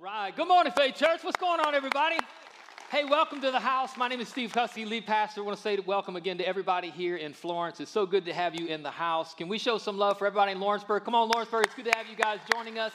All 0.00 0.04
right. 0.04 0.36
Good 0.36 0.46
morning, 0.46 0.72
Faith 0.76 0.94
Church. 0.94 1.24
What's 1.24 1.38
going 1.38 1.58
on, 1.58 1.74
everybody? 1.74 2.18
Hey, 2.88 3.04
welcome 3.04 3.40
to 3.40 3.50
the 3.50 3.58
house. 3.58 3.96
My 3.96 4.06
name 4.06 4.20
is 4.20 4.28
Steve 4.28 4.52
Hussey, 4.52 4.84
lead 4.84 5.06
pastor. 5.06 5.40
I 5.40 5.44
want 5.44 5.56
to 5.56 5.62
say 5.62 5.76
welcome 5.78 6.14
again 6.14 6.38
to 6.38 6.46
everybody 6.46 6.90
here 6.90 7.16
in 7.16 7.32
Florence. 7.32 7.80
It's 7.80 7.90
so 7.90 8.06
good 8.06 8.24
to 8.26 8.32
have 8.32 8.54
you 8.54 8.68
in 8.68 8.84
the 8.84 8.92
house. 8.92 9.34
Can 9.34 9.48
we 9.48 9.58
show 9.58 9.76
some 9.76 9.98
love 9.98 10.16
for 10.16 10.26
everybody 10.28 10.52
in 10.52 10.60
Lawrenceburg? 10.60 11.04
Come 11.04 11.16
on, 11.16 11.28
Lawrenceburg. 11.28 11.64
It's 11.66 11.74
good 11.74 11.86
to 11.86 11.98
have 11.98 12.06
you 12.06 12.14
guys 12.14 12.38
joining 12.54 12.78
us. 12.78 12.92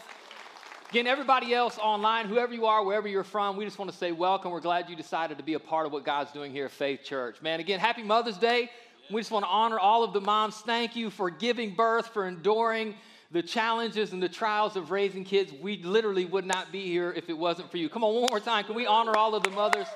Again, 0.92 1.06
everybody 1.06 1.54
else 1.54 1.78
online, 1.78 2.28
whoever 2.28 2.54
you 2.54 2.68
are, 2.68 2.86
wherever 2.86 3.10
you're 3.10 3.26
from, 3.26 3.58
we 3.58 3.66
just 3.66 3.80
want 3.80 3.92
to 3.92 3.98
say 3.98 4.14
welcome. 4.14 4.52
We're 4.52 4.62
glad 4.62 4.90
you 4.90 4.96
decided 4.96 5.38
to 5.40 5.44
be 5.44 5.56
a 5.56 5.60
part 5.60 5.86
of 5.86 5.92
what 5.92 6.06
God's 6.06 6.32
doing 6.32 6.54
here 6.54 6.66
at 6.66 6.72
Faith 6.72 7.04
Church. 7.04 7.42
Man, 7.42 7.60
again, 7.60 7.82
happy 7.82 8.04
Mother's 8.04 8.38
Day. 8.38 8.70
We 9.12 9.20
just 9.20 9.32
want 9.32 9.44
to 9.44 9.50
honor 9.50 9.78
all 9.78 10.06
of 10.06 10.14
the 10.14 10.22
moms. 10.22 10.56
Thank 10.56 10.96
you 10.96 11.10
for 11.10 11.30
giving 11.30 11.76
birth, 11.76 12.08
for 12.08 12.26
enduring 12.26 12.96
the 13.34 13.42
challenges 13.42 14.14
and 14.14 14.22
the 14.22 14.30
trials 14.30 14.76
of 14.76 14.92
raising 14.92 15.24
kids, 15.24 15.52
we 15.60 15.82
literally 15.82 16.26
would 16.26 16.46
not 16.46 16.72
be 16.72 16.88
here 16.88 17.12
if 17.12 17.30
it 17.30 17.38
wasn't 17.38 17.70
for 17.70 17.78
you. 17.78 17.90
Come 17.90 18.04
on, 18.04 18.14
one 18.14 18.30
more 18.30 18.40
time. 18.40 18.64
Can 18.64 18.76
we 18.76 18.86
honor 18.86 19.18
all 19.18 19.34
of 19.34 19.42
the 19.42 19.50
mothers? 19.50 19.88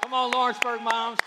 Come 0.00 0.14
on, 0.14 0.30
Lawrenceburg 0.30 0.80
moms. 0.80 1.18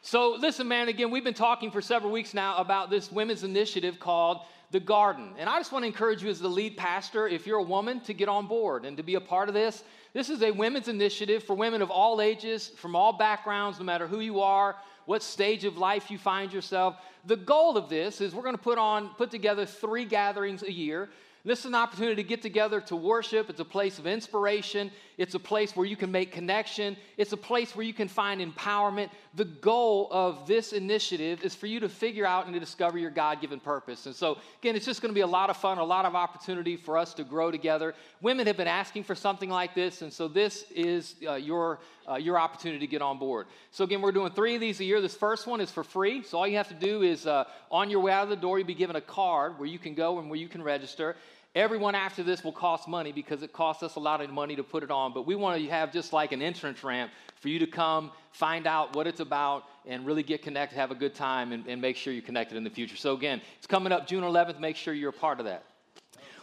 So, 0.00 0.34
listen, 0.40 0.66
man, 0.66 0.88
again, 0.88 1.10
we've 1.10 1.22
been 1.22 1.34
talking 1.34 1.70
for 1.70 1.82
several 1.82 2.10
weeks 2.10 2.32
now 2.32 2.56
about 2.56 2.88
this 2.88 3.12
women's 3.12 3.44
initiative 3.44 4.00
called 4.00 4.40
The 4.70 4.80
Garden. 4.80 5.34
And 5.36 5.50
I 5.50 5.58
just 5.58 5.70
want 5.70 5.82
to 5.82 5.86
encourage 5.86 6.22
you, 6.22 6.30
as 6.30 6.40
the 6.40 6.48
lead 6.48 6.78
pastor, 6.78 7.28
if 7.28 7.46
you're 7.46 7.58
a 7.58 7.62
woman, 7.62 8.00
to 8.00 8.14
get 8.14 8.30
on 8.30 8.46
board 8.46 8.86
and 8.86 8.96
to 8.96 9.02
be 9.02 9.16
a 9.16 9.20
part 9.20 9.50
of 9.50 9.54
this. 9.54 9.84
This 10.14 10.30
is 10.30 10.42
a 10.42 10.52
women's 10.52 10.88
initiative 10.88 11.44
for 11.44 11.54
women 11.54 11.82
of 11.82 11.90
all 11.90 12.22
ages, 12.22 12.68
from 12.68 12.96
all 12.96 13.12
backgrounds, 13.12 13.78
no 13.78 13.84
matter 13.84 14.06
who 14.06 14.20
you 14.20 14.40
are, 14.40 14.74
what 15.08 15.22
stage 15.22 15.64
of 15.64 15.78
life 15.78 16.10
you 16.10 16.18
find 16.18 16.52
yourself. 16.52 16.96
The 17.24 17.36
goal 17.36 17.78
of 17.78 17.88
this 17.88 18.20
is 18.20 18.34
we're 18.34 18.42
going 18.42 18.54
to 18.54 18.62
put 18.62 18.76
on 18.76 19.08
put 19.16 19.30
together 19.30 19.64
three 19.64 20.04
gatherings 20.04 20.62
a 20.62 20.70
year 20.70 21.08
this 21.48 21.60
is 21.60 21.64
an 21.64 21.74
opportunity 21.74 22.16
to 22.16 22.28
get 22.28 22.42
together 22.42 22.80
to 22.82 22.96
worship. 22.96 23.48
It's 23.48 23.60
a 23.60 23.64
place 23.64 23.98
of 23.98 24.06
inspiration. 24.06 24.90
It's 25.18 25.34
a 25.34 25.40
place 25.40 25.74
where 25.74 25.84
you 25.84 25.96
can 25.96 26.12
make 26.12 26.30
connection. 26.30 26.96
It's 27.16 27.32
a 27.32 27.36
place 27.36 27.74
where 27.74 27.84
you 27.84 27.92
can 27.92 28.06
find 28.06 28.40
empowerment. 28.40 29.10
The 29.34 29.44
goal 29.44 30.06
of 30.12 30.46
this 30.46 30.72
initiative 30.72 31.42
is 31.42 31.56
for 31.56 31.66
you 31.66 31.80
to 31.80 31.88
figure 31.88 32.24
out 32.24 32.44
and 32.44 32.54
to 32.54 32.60
discover 32.60 32.98
your 32.98 33.10
God 33.10 33.40
given 33.40 33.58
purpose. 33.58 34.06
And 34.06 34.14
so, 34.14 34.38
again, 34.62 34.76
it's 34.76 34.86
just 34.86 35.02
going 35.02 35.10
to 35.10 35.14
be 35.14 35.22
a 35.22 35.26
lot 35.26 35.50
of 35.50 35.56
fun, 35.56 35.78
a 35.78 35.84
lot 35.84 36.04
of 36.04 36.14
opportunity 36.14 36.76
for 36.76 36.96
us 36.96 37.14
to 37.14 37.24
grow 37.24 37.50
together. 37.50 37.96
Women 38.22 38.46
have 38.46 38.56
been 38.56 38.68
asking 38.68 39.02
for 39.02 39.16
something 39.16 39.50
like 39.50 39.74
this, 39.74 40.02
and 40.02 40.12
so 40.12 40.28
this 40.28 40.64
is 40.70 41.16
uh, 41.26 41.34
your, 41.34 41.80
uh, 42.08 42.14
your 42.14 42.38
opportunity 42.38 42.78
to 42.78 42.86
get 42.86 43.02
on 43.02 43.18
board. 43.18 43.48
So, 43.72 43.82
again, 43.82 44.00
we're 44.00 44.12
doing 44.12 44.30
three 44.30 44.54
of 44.54 44.60
these 44.60 44.78
a 44.78 44.84
year. 44.84 45.00
This 45.00 45.16
first 45.16 45.48
one 45.48 45.60
is 45.60 45.70
for 45.72 45.82
free. 45.82 46.22
So, 46.22 46.38
all 46.38 46.46
you 46.46 46.58
have 46.58 46.68
to 46.68 46.74
do 46.74 47.02
is 47.02 47.26
uh, 47.26 47.42
on 47.72 47.90
your 47.90 48.00
way 48.00 48.12
out 48.12 48.22
of 48.22 48.30
the 48.30 48.36
door, 48.36 48.58
you'll 48.58 48.68
be 48.68 48.74
given 48.74 48.94
a 48.94 49.00
card 49.00 49.58
where 49.58 49.68
you 49.68 49.80
can 49.80 49.94
go 49.94 50.20
and 50.20 50.30
where 50.30 50.38
you 50.38 50.48
can 50.48 50.62
register. 50.62 51.16
Everyone 51.58 51.96
after 51.96 52.22
this 52.22 52.44
will 52.44 52.52
cost 52.52 52.86
money 52.86 53.10
because 53.10 53.42
it 53.42 53.52
costs 53.52 53.82
us 53.82 53.96
a 53.96 53.98
lot 53.98 54.20
of 54.20 54.30
money 54.30 54.54
to 54.54 54.62
put 54.62 54.84
it 54.84 54.92
on. 54.92 55.12
But 55.12 55.26
we 55.26 55.34
want 55.34 55.60
to 55.60 55.68
have 55.68 55.92
just 55.92 56.12
like 56.12 56.30
an 56.30 56.40
entrance 56.40 56.84
ramp 56.84 57.10
for 57.34 57.48
you 57.48 57.58
to 57.58 57.66
come, 57.66 58.12
find 58.30 58.64
out 58.64 58.94
what 58.94 59.08
it's 59.08 59.18
about, 59.18 59.64
and 59.84 60.06
really 60.06 60.22
get 60.22 60.40
connected, 60.40 60.76
have 60.76 60.92
a 60.92 60.94
good 60.94 61.16
time, 61.16 61.50
and, 61.50 61.66
and 61.66 61.82
make 61.82 61.96
sure 61.96 62.12
you're 62.12 62.22
connected 62.22 62.56
in 62.56 62.62
the 62.62 62.70
future. 62.70 62.94
So, 62.94 63.12
again, 63.12 63.40
it's 63.56 63.66
coming 63.66 63.90
up 63.90 64.06
June 64.06 64.22
11th. 64.22 64.60
Make 64.60 64.76
sure 64.76 64.94
you're 64.94 65.10
a 65.10 65.12
part 65.12 65.40
of 65.40 65.46
that. 65.46 65.64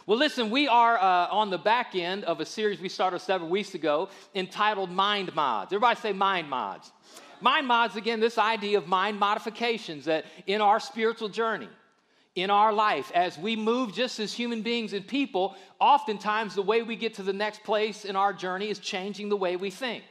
Well, 0.04 0.18
listen, 0.18 0.50
we 0.50 0.68
are 0.68 0.98
uh, 0.98 1.28
on 1.30 1.48
the 1.48 1.56
back 1.56 1.94
end 1.94 2.24
of 2.24 2.40
a 2.40 2.44
series 2.44 2.78
we 2.78 2.90
started 2.90 3.20
several 3.20 3.48
weeks 3.48 3.74
ago 3.74 4.10
entitled 4.34 4.90
Mind 4.90 5.34
Mods. 5.34 5.72
Everybody 5.72 5.98
say 5.98 6.12
Mind 6.12 6.50
Mods. 6.50 6.92
Mind 7.40 7.66
Mods, 7.66 7.96
again, 7.96 8.20
this 8.20 8.36
idea 8.36 8.76
of 8.76 8.86
mind 8.86 9.18
modifications 9.18 10.04
that 10.04 10.26
in 10.46 10.60
our 10.60 10.78
spiritual 10.78 11.30
journey, 11.30 11.70
in 12.36 12.50
our 12.50 12.72
life 12.72 13.10
as 13.14 13.38
we 13.38 13.56
move 13.56 13.94
just 13.94 14.20
as 14.20 14.32
human 14.32 14.62
beings 14.62 14.92
and 14.92 15.06
people, 15.06 15.56
oftentimes 15.80 16.54
the 16.54 16.62
way 16.62 16.82
we 16.82 16.94
get 16.94 17.14
to 17.14 17.22
the 17.22 17.32
next 17.32 17.64
place 17.64 18.04
in 18.04 18.14
our 18.14 18.32
journey 18.32 18.68
is 18.68 18.78
changing 18.78 19.30
the 19.30 19.36
way 19.36 19.56
we 19.56 19.70
think. 19.70 20.04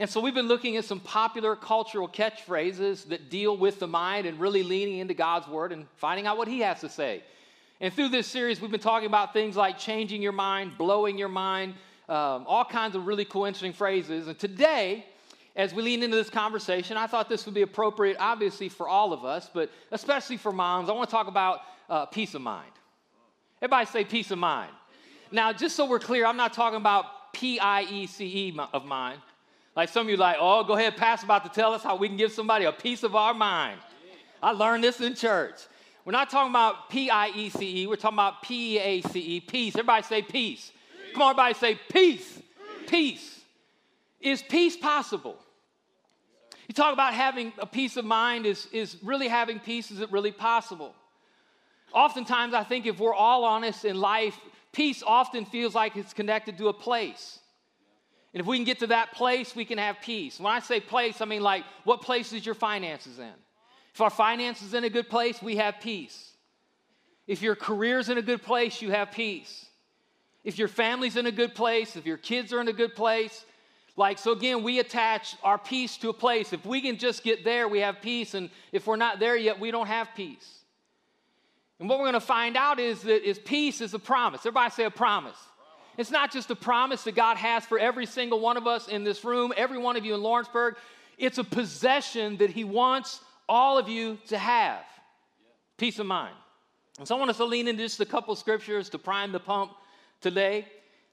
And 0.00 0.10
so 0.10 0.20
we've 0.20 0.34
been 0.34 0.48
looking 0.48 0.76
at 0.76 0.84
some 0.84 0.98
popular 0.98 1.54
cultural 1.54 2.08
catchphrases 2.08 3.06
that 3.08 3.30
deal 3.30 3.56
with 3.56 3.78
the 3.78 3.86
mind 3.86 4.26
and 4.26 4.40
really 4.40 4.62
leaning 4.62 4.98
into 4.98 5.14
God's 5.14 5.46
word 5.46 5.72
and 5.72 5.86
finding 5.96 6.26
out 6.26 6.36
what 6.36 6.48
He 6.48 6.60
has 6.60 6.80
to 6.80 6.88
say. 6.88 7.22
And 7.80 7.94
through 7.94 8.08
this 8.08 8.26
series, 8.26 8.60
we've 8.60 8.70
been 8.70 8.80
talking 8.80 9.06
about 9.06 9.32
things 9.32 9.56
like 9.56 9.78
changing 9.78 10.22
your 10.22 10.32
mind, 10.32 10.76
blowing 10.76 11.18
your 11.18 11.28
mind, 11.28 11.74
um, 12.08 12.44
all 12.48 12.64
kinds 12.64 12.96
of 12.96 13.06
really 13.06 13.24
cool, 13.24 13.44
interesting 13.44 13.72
phrases. 13.72 14.26
And 14.26 14.38
today, 14.38 15.04
as 15.56 15.74
we 15.74 15.82
lean 15.82 16.02
into 16.02 16.16
this 16.16 16.30
conversation, 16.30 16.96
I 16.96 17.06
thought 17.06 17.28
this 17.28 17.44
would 17.46 17.54
be 17.54 17.62
appropriate, 17.62 18.16
obviously, 18.20 18.68
for 18.68 18.88
all 18.88 19.12
of 19.12 19.24
us, 19.24 19.50
but 19.52 19.70
especially 19.90 20.36
for 20.36 20.52
moms. 20.52 20.88
I 20.88 20.92
want 20.92 21.08
to 21.08 21.14
talk 21.14 21.26
about 21.26 21.60
uh, 21.88 22.06
peace 22.06 22.34
of 22.34 22.42
mind. 22.42 22.70
Everybody 23.60 23.86
say 23.86 24.04
peace 24.04 24.30
of 24.30 24.38
mind. 24.38 24.70
Now, 25.32 25.52
just 25.52 25.76
so 25.76 25.86
we're 25.86 25.98
clear, 25.98 26.24
I'm 26.26 26.36
not 26.36 26.52
talking 26.52 26.78
about 26.78 27.32
P 27.32 27.58
I 27.60 27.82
E 27.82 28.06
C 28.06 28.24
E 28.24 28.60
of 28.72 28.84
mind. 28.84 29.20
Like 29.76 29.88
some 29.88 30.06
of 30.06 30.10
you, 30.10 30.16
like, 30.16 30.36
oh, 30.40 30.64
go 30.64 30.74
ahead, 30.74 30.96
Pastor, 30.96 31.26
about 31.26 31.44
to 31.44 31.50
tell 31.50 31.72
us 31.72 31.82
how 31.82 31.96
we 31.96 32.08
can 32.08 32.16
give 32.16 32.32
somebody 32.32 32.64
a 32.64 32.72
piece 32.72 33.02
of 33.02 33.14
our 33.14 33.34
mind. 33.34 33.78
I 34.42 34.52
learned 34.52 34.82
this 34.82 35.00
in 35.00 35.14
church. 35.14 35.54
We're 36.04 36.12
not 36.12 36.30
talking 36.30 36.50
about 36.50 36.90
P 36.90 37.10
I 37.10 37.28
E 37.28 37.50
C 37.50 37.82
E. 37.82 37.86
We're 37.86 37.96
talking 37.96 38.16
about 38.16 38.42
P 38.42 38.76
E 38.76 38.80
A 38.80 39.00
C 39.02 39.20
E. 39.20 39.40
Peace. 39.40 39.74
Everybody 39.74 40.02
say 40.04 40.22
peace. 40.22 40.72
Come 41.12 41.22
on, 41.22 41.30
everybody 41.30 41.54
say 41.54 41.78
peace. 41.90 42.40
Peace. 42.86 43.39
Is 44.20 44.42
peace 44.42 44.76
possible? 44.76 45.36
You 46.68 46.74
talk 46.74 46.92
about 46.92 47.14
having 47.14 47.52
a 47.58 47.66
peace 47.66 47.96
of 47.96 48.04
mind, 48.04 48.46
is, 48.46 48.68
is 48.72 48.96
really 49.02 49.28
having 49.28 49.58
peace, 49.58 49.90
is 49.90 50.00
it 50.00 50.12
really 50.12 50.32
possible? 50.32 50.94
Oftentimes, 51.92 52.54
I 52.54 52.62
think 52.62 52.86
if 52.86 53.00
we're 53.00 53.14
all 53.14 53.44
honest 53.44 53.84
in 53.84 53.96
life, 53.98 54.38
peace 54.72 55.02
often 55.04 55.44
feels 55.44 55.74
like 55.74 55.96
it's 55.96 56.12
connected 56.12 56.58
to 56.58 56.68
a 56.68 56.72
place. 56.72 57.40
And 58.32 58.40
if 58.40 58.46
we 58.46 58.56
can 58.56 58.64
get 58.64 58.78
to 58.80 58.86
that 58.88 59.12
place, 59.12 59.56
we 59.56 59.64
can 59.64 59.78
have 59.78 59.96
peace. 60.00 60.38
When 60.38 60.52
I 60.52 60.60
say 60.60 60.78
place, 60.78 61.20
I 61.20 61.24
mean 61.24 61.42
like 61.42 61.64
what 61.84 62.02
place 62.02 62.32
is 62.32 62.46
your 62.46 62.54
finances 62.54 63.18
in? 63.18 63.32
If 63.92 64.00
our 64.00 64.10
finances 64.10 64.72
in 64.72 64.84
a 64.84 64.90
good 64.90 65.08
place, 65.08 65.42
we 65.42 65.56
have 65.56 65.80
peace. 65.80 66.30
If 67.26 67.42
your 67.42 67.56
career's 67.56 68.08
in 68.08 68.18
a 68.18 68.22
good 68.22 68.42
place, 68.42 68.80
you 68.80 68.90
have 68.90 69.10
peace. 69.10 69.66
If 70.44 70.58
your 70.58 70.68
family's 70.68 71.16
in 71.16 71.26
a 71.26 71.32
good 71.32 71.54
place, 71.54 71.96
if 71.96 72.06
your 72.06 72.16
kids 72.16 72.52
are 72.52 72.60
in 72.60 72.68
a 72.68 72.72
good 72.72 72.94
place, 72.94 73.44
like, 74.00 74.18
so 74.18 74.32
again, 74.32 74.62
we 74.62 74.78
attach 74.78 75.36
our 75.44 75.58
peace 75.58 75.98
to 75.98 76.08
a 76.08 76.14
place. 76.14 76.54
If 76.54 76.64
we 76.64 76.80
can 76.80 76.96
just 76.96 77.22
get 77.22 77.44
there, 77.44 77.68
we 77.68 77.80
have 77.80 78.00
peace. 78.00 78.32
And 78.32 78.48
if 78.72 78.86
we're 78.86 78.96
not 78.96 79.20
there 79.20 79.36
yet, 79.36 79.60
we 79.60 79.70
don't 79.70 79.88
have 79.88 80.08
peace. 80.16 80.60
And 81.78 81.86
what 81.86 81.98
we're 81.98 82.06
going 82.06 82.14
to 82.14 82.20
find 82.20 82.56
out 82.56 82.80
is 82.80 83.02
that 83.02 83.28
is 83.28 83.38
peace 83.38 83.82
is 83.82 83.92
a 83.92 83.98
promise. 83.98 84.40
Everybody 84.40 84.70
say 84.70 84.84
a 84.84 84.90
promise. 84.90 85.36
It's 85.98 86.10
not 86.10 86.32
just 86.32 86.50
a 86.50 86.56
promise 86.56 87.04
that 87.04 87.14
God 87.14 87.36
has 87.36 87.66
for 87.66 87.78
every 87.78 88.06
single 88.06 88.40
one 88.40 88.56
of 88.56 88.66
us 88.66 88.88
in 88.88 89.04
this 89.04 89.22
room, 89.22 89.52
every 89.54 89.76
one 89.76 89.98
of 89.98 90.04
you 90.06 90.14
in 90.14 90.22
Lawrenceburg. 90.22 90.76
It's 91.18 91.36
a 91.36 91.44
possession 91.44 92.38
that 92.38 92.48
He 92.48 92.64
wants 92.64 93.20
all 93.50 93.76
of 93.76 93.86
you 93.86 94.16
to 94.28 94.38
have. 94.38 94.82
Peace 95.76 95.98
of 95.98 96.06
mind. 96.06 96.34
And 96.98 97.06
so 97.06 97.16
I 97.16 97.18
want 97.18 97.30
us 97.30 97.36
to 97.36 97.44
lean 97.44 97.68
into 97.68 97.82
just 97.82 98.00
a 98.00 98.06
couple 98.06 98.34
scriptures 98.34 98.88
to 98.90 98.98
prime 98.98 99.30
the 99.30 99.40
pump 99.40 99.72
today. 100.22 100.64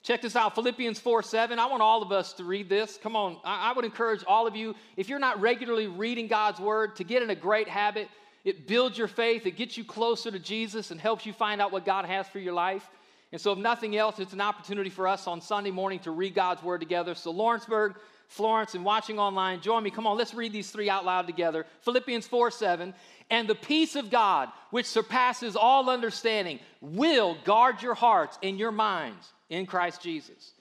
Check 0.02 0.22
this 0.22 0.36
out 0.36 0.54
Philippians 0.54 1.00
4 1.00 1.22
7. 1.22 1.58
I 1.58 1.66
want 1.66 1.82
all 1.82 2.02
of 2.02 2.12
us 2.12 2.32
to 2.34 2.44
read 2.44 2.68
this. 2.68 2.98
Come 3.02 3.16
on. 3.16 3.36
I, 3.44 3.70
I 3.70 3.72
would 3.72 3.84
encourage 3.84 4.24
all 4.26 4.46
of 4.46 4.56
you, 4.56 4.74
if 4.96 5.08
you're 5.08 5.18
not 5.18 5.40
regularly 5.40 5.86
reading 5.86 6.28
God's 6.28 6.60
word, 6.60 6.96
to 6.96 7.04
get 7.04 7.22
in 7.22 7.30
a 7.30 7.34
great 7.34 7.68
habit. 7.68 8.08
It 8.44 8.66
builds 8.66 8.96
your 8.96 9.08
faith, 9.08 9.44
it 9.46 9.56
gets 9.56 9.76
you 9.76 9.84
closer 9.84 10.30
to 10.30 10.38
Jesus, 10.38 10.90
and 10.90 11.00
helps 11.00 11.26
you 11.26 11.32
find 11.32 11.60
out 11.60 11.72
what 11.72 11.84
God 11.84 12.04
has 12.04 12.26
for 12.28 12.38
your 12.38 12.54
life. 12.54 12.88
And 13.32 13.40
so, 13.40 13.52
if 13.52 13.58
nothing 13.58 13.96
else, 13.96 14.18
it's 14.20 14.32
an 14.32 14.40
opportunity 14.40 14.88
for 14.88 15.06
us 15.06 15.26
on 15.26 15.40
Sunday 15.40 15.70
morning 15.70 15.98
to 16.00 16.12
read 16.12 16.34
God's 16.34 16.62
word 16.62 16.80
together. 16.80 17.14
So, 17.14 17.30
Lawrenceburg, 17.30 17.96
Florence, 18.28 18.74
and 18.74 18.84
watching 18.84 19.18
online, 19.18 19.60
join 19.60 19.82
me. 19.82 19.90
Come 19.90 20.06
on, 20.06 20.16
let's 20.16 20.32
read 20.32 20.52
these 20.52 20.70
three 20.70 20.88
out 20.88 21.04
loud 21.04 21.26
together. 21.26 21.66
Philippians 21.82 22.26
4 22.26 22.50
7. 22.50 22.94
And 23.30 23.46
the 23.46 23.54
peace 23.54 23.96
of 23.96 24.08
God, 24.08 24.48
which 24.70 24.86
surpasses 24.86 25.56
all 25.56 25.90
understanding, 25.90 26.60
will 26.80 27.36
guard 27.44 27.82
your 27.82 27.94
hearts 27.94 28.38
and 28.42 28.58
your 28.58 28.72
minds 28.72 29.28
in 29.50 29.66
Christ 29.66 30.02
Jesus. 30.02 30.52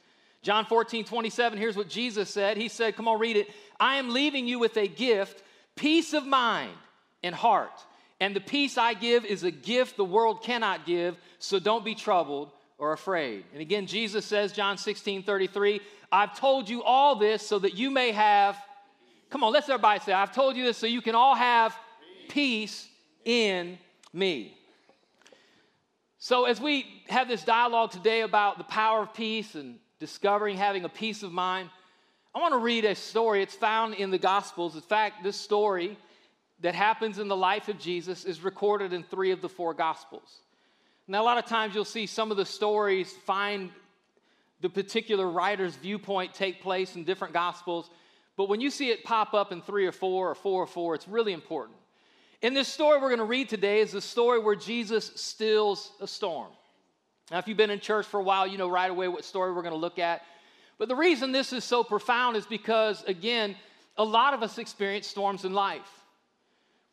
John 0.42 0.66
14, 0.66 1.04
27, 1.04 1.58
here's 1.58 1.76
what 1.76 1.90
Jesus 1.90 2.30
said. 2.30 2.58
He 2.58 2.70
said, 2.70 2.96
Come 2.96 3.08
on, 3.08 3.20
read 3.20 3.38
it. 3.38 3.50
I 3.80 3.96
am 3.96 4.10
leaving 4.10 4.48
you 4.48 4.60
with 4.60 4.78
a 4.78 4.88
gift, 4.88 5.44
peace 5.76 6.14
of 6.14 6.26
mind 6.26 6.72
and 7.24 7.36
heart. 7.36 7.84
And 8.20 8.36
the 8.36 8.42
peace 8.42 8.78
I 8.78 8.94
give 8.94 9.26
is 9.26 9.44
a 9.44 9.52
gift 9.52 9.98
the 9.98 10.06
world 10.06 10.42
cannot 10.42 10.86
give, 10.86 11.18
so 11.40 11.60
don't 11.60 11.86
be 11.86 11.96
troubled 11.96 12.52
or 12.78 12.94
afraid. 12.94 13.44
And 13.54 13.62
again, 13.62 13.88
Jesus 13.88 14.26
says, 14.26 14.52
John 14.52 14.78
16, 14.78 15.24
33, 15.24 15.82
I've 16.12 16.38
told 16.38 16.70
you 16.70 16.84
all 16.84 17.16
this 17.16 17.46
so 17.46 17.60
that 17.60 17.76
you 17.76 17.92
may 17.92 18.12
have, 18.12 18.58
come 19.30 19.44
on, 19.44 19.54
let's 19.54 19.70
everybody 19.70 20.00
say, 20.00 20.14
I've 20.14 20.34
told 20.34 20.56
you 20.56 20.64
this 20.64 20.78
so 20.78 20.88
you 20.88 21.02
can 21.02 21.16
all 21.16 21.36
have 21.36 21.78
peace 22.30 22.88
in 23.26 23.78
me. 24.14 24.58
So, 26.20 26.46
as 26.46 26.60
we 26.60 26.86
have 27.10 27.28
this 27.28 27.44
dialogue 27.44 27.92
today 27.92 28.22
about 28.22 28.58
the 28.58 28.64
power 28.64 29.04
of 29.04 29.14
peace 29.14 29.54
and 29.54 29.78
discovering 30.00 30.58
having 30.58 30.84
a 30.84 30.90
peace 30.90 31.22
of 31.22 31.32
mind, 31.32 31.70
I 32.34 32.40
want 32.40 32.54
to 32.54 32.60
read 32.60 32.86
a 32.86 32.96
story. 32.96 33.44
It's 33.44 33.54
found 33.54 33.94
in 33.94 34.10
the 34.10 34.18
Gospels. 34.18 34.74
In 34.74 34.82
fact, 34.82 35.24
this 35.24 35.40
story 35.40 35.96
that 36.62 36.74
happens 36.74 37.20
in 37.20 37.28
the 37.28 37.36
life 37.36 37.68
of 37.68 37.78
Jesus 37.78 38.26
is 38.26 38.44
recorded 38.44 38.94
in 38.94 39.04
three 39.04 39.30
of 39.30 39.42
the 39.42 39.50
four 39.50 39.76
Gospels. 39.76 40.42
Now, 41.08 41.22
a 41.22 41.26
lot 41.26 41.38
of 41.38 41.46
times 41.46 41.76
you'll 41.76 41.86
see 41.86 42.08
some 42.08 42.32
of 42.32 42.38
the 42.38 42.46
stories 42.46 43.12
find 43.26 43.70
the 44.60 44.70
particular 44.70 45.30
writer's 45.30 45.76
viewpoint 45.76 46.34
take 46.34 46.64
place 46.64 46.96
in 46.96 47.04
different 47.04 47.34
gospels, 47.34 47.92
but 48.36 48.50
when 48.50 48.60
you 48.60 48.72
see 48.72 48.90
it 48.90 49.04
pop 49.04 49.36
up 49.36 49.52
in 49.52 49.62
three 49.62 49.86
or 49.86 49.92
four 49.92 50.32
or 50.32 50.36
four 50.36 50.64
or 50.64 50.68
four, 50.68 50.96
it's 50.96 51.08
really 51.08 51.32
important. 51.32 51.78
In 52.42 52.54
this 52.54 52.68
story 52.68 53.00
we're 53.00 53.10
going 53.10 53.18
to 53.20 53.26
read 53.26 53.50
today 53.50 53.80
is 53.80 53.92
the 53.92 54.02
story 54.02 54.40
where 54.40 54.56
Jesus 54.56 55.12
stills 55.16 55.92
a 56.00 56.08
storm. 56.08 56.52
Now, 57.32 57.40
if 57.40 57.48
you've 57.48 57.58
been 57.58 57.72
in 57.72 57.80
church 57.80 58.06
for 58.06 58.20
a 58.20 58.24
while, 58.24 58.46
you 58.46 58.58
know 58.58 58.70
right 58.70 58.90
away 58.90 59.08
what 59.08 59.26
story 59.26 59.52
we're 59.52 59.64
going 59.64 59.74
to 59.74 59.80
look 59.80 60.00
at. 60.00 60.22
But 60.78 60.88
the 60.88 60.96
reason 60.96 61.32
this 61.32 61.52
is 61.52 61.64
so 61.64 61.84
profound 61.84 62.38
is 62.38 62.46
because, 62.46 63.04
again, 63.06 63.56
a 63.98 64.04
lot 64.04 64.36
of 64.36 64.44
us 64.44 64.60
experience 64.60 65.08
storms 65.08 65.46
in 65.46 65.54
life. 65.54 65.90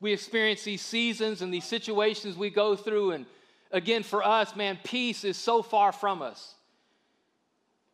We 0.00 0.12
experience 0.12 0.64
these 0.64 0.81
seasons 0.81 1.43
and 1.43 1.52
these 1.52 1.67
situations 1.67 2.37
we 2.37 2.49
go 2.49 2.75
through. 2.75 3.12
And 3.12 3.26
again, 3.70 4.02
for 4.02 4.25
us, 4.25 4.56
man, 4.56 4.79
peace 4.82 5.25
is 5.25 5.37
so 5.37 5.62
far 5.62 5.93
from 5.93 6.23
us. 6.23 6.55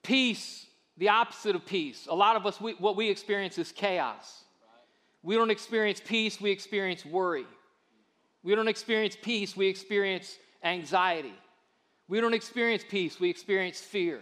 Peace, 0.05 0.67
the 0.97 1.09
opposite 1.09 1.57
of 1.57 1.67
peace. 1.67 2.07
A 2.09 2.15
lot 2.15 2.37
of 2.37 2.47
us, 2.47 2.61
we, 2.61 2.73
what 2.75 2.97
we 2.97 3.11
experience 3.11 3.59
is 3.59 3.73
chaos. 3.73 4.40
We 5.23 5.35
don't 5.37 5.51
experience 5.51 6.01
peace, 6.05 6.41
we 6.41 6.51
experience 6.51 7.05
worry. 7.05 7.47
We 8.43 8.55
don't 8.55 8.69
experience 8.69 9.17
peace, 9.21 9.57
we 9.57 9.67
experience 9.67 10.39
anxiety. 10.65 11.35
We 12.09 12.21
don't 12.21 12.35
experience 12.35 12.85
peace, 12.89 13.21
we 13.21 13.29
experience 13.29 13.81
fear. 13.81 14.21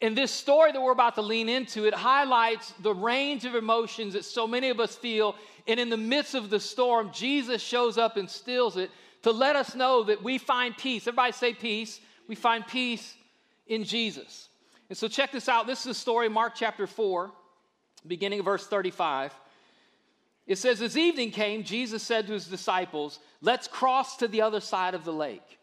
In 0.00 0.14
this 0.14 0.32
story 0.32 0.72
that 0.72 0.80
we're 0.80 0.92
about 0.92 1.14
to 1.14 1.22
lean 1.22 1.48
into, 1.48 1.84
it 1.84 1.94
highlights 1.94 2.72
the 2.80 2.92
range 2.94 3.44
of 3.44 3.54
emotions 3.54 4.14
that 4.14 4.24
so 4.24 4.48
many 4.48 4.68
of 4.68 4.80
us 4.80 4.96
feel. 4.96 5.36
And 5.68 5.78
in 5.78 5.90
the 5.90 5.96
midst 5.96 6.34
of 6.34 6.50
the 6.50 6.58
storm, 6.58 7.10
Jesus 7.12 7.62
shows 7.62 7.98
up 7.98 8.16
and 8.16 8.28
stills 8.28 8.76
it 8.76 8.90
to 9.22 9.30
let 9.30 9.54
us 9.54 9.76
know 9.76 10.02
that 10.02 10.20
we 10.20 10.38
find 10.38 10.76
peace. 10.76 11.06
Everybody 11.06 11.32
say 11.32 11.54
peace. 11.54 12.00
We 12.26 12.34
find 12.34 12.66
peace 12.66 13.14
in 13.68 13.84
Jesus. 13.84 14.48
And 14.88 14.98
so 14.98 15.06
check 15.06 15.30
this 15.30 15.48
out. 15.48 15.68
This 15.68 15.80
is 15.82 15.86
a 15.86 15.94
story, 15.94 16.28
Mark 16.28 16.54
chapter 16.56 16.88
4, 16.88 17.30
beginning 18.06 18.40
of 18.40 18.44
verse 18.44 18.66
35. 18.66 19.32
It 20.46 20.58
says, 20.58 20.82
As 20.82 20.96
evening 20.96 21.30
came, 21.30 21.64
Jesus 21.64 22.02
said 22.02 22.26
to 22.26 22.32
his 22.32 22.46
disciples, 22.46 23.18
Let's 23.40 23.68
cross 23.68 24.16
to 24.18 24.28
the 24.28 24.42
other 24.42 24.60
side 24.60 24.94
of 24.94 25.04
the 25.04 25.12
lake. 25.12 25.58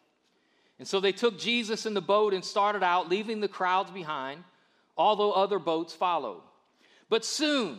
And 0.78 0.88
so 0.88 0.98
they 0.98 1.12
took 1.12 1.38
Jesus 1.38 1.84
in 1.84 1.94
the 1.94 2.00
boat 2.00 2.32
and 2.32 2.44
started 2.44 2.82
out, 2.82 3.10
leaving 3.10 3.40
the 3.40 3.48
crowds 3.48 3.90
behind, 3.90 4.42
although 4.96 5.32
other 5.32 5.58
boats 5.58 5.92
followed. 5.92 6.42
But 7.10 7.24
soon, 7.24 7.78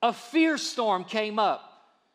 a 0.00 0.12
fierce 0.12 0.62
storm 0.62 1.04
came 1.04 1.38
up. 1.38 1.66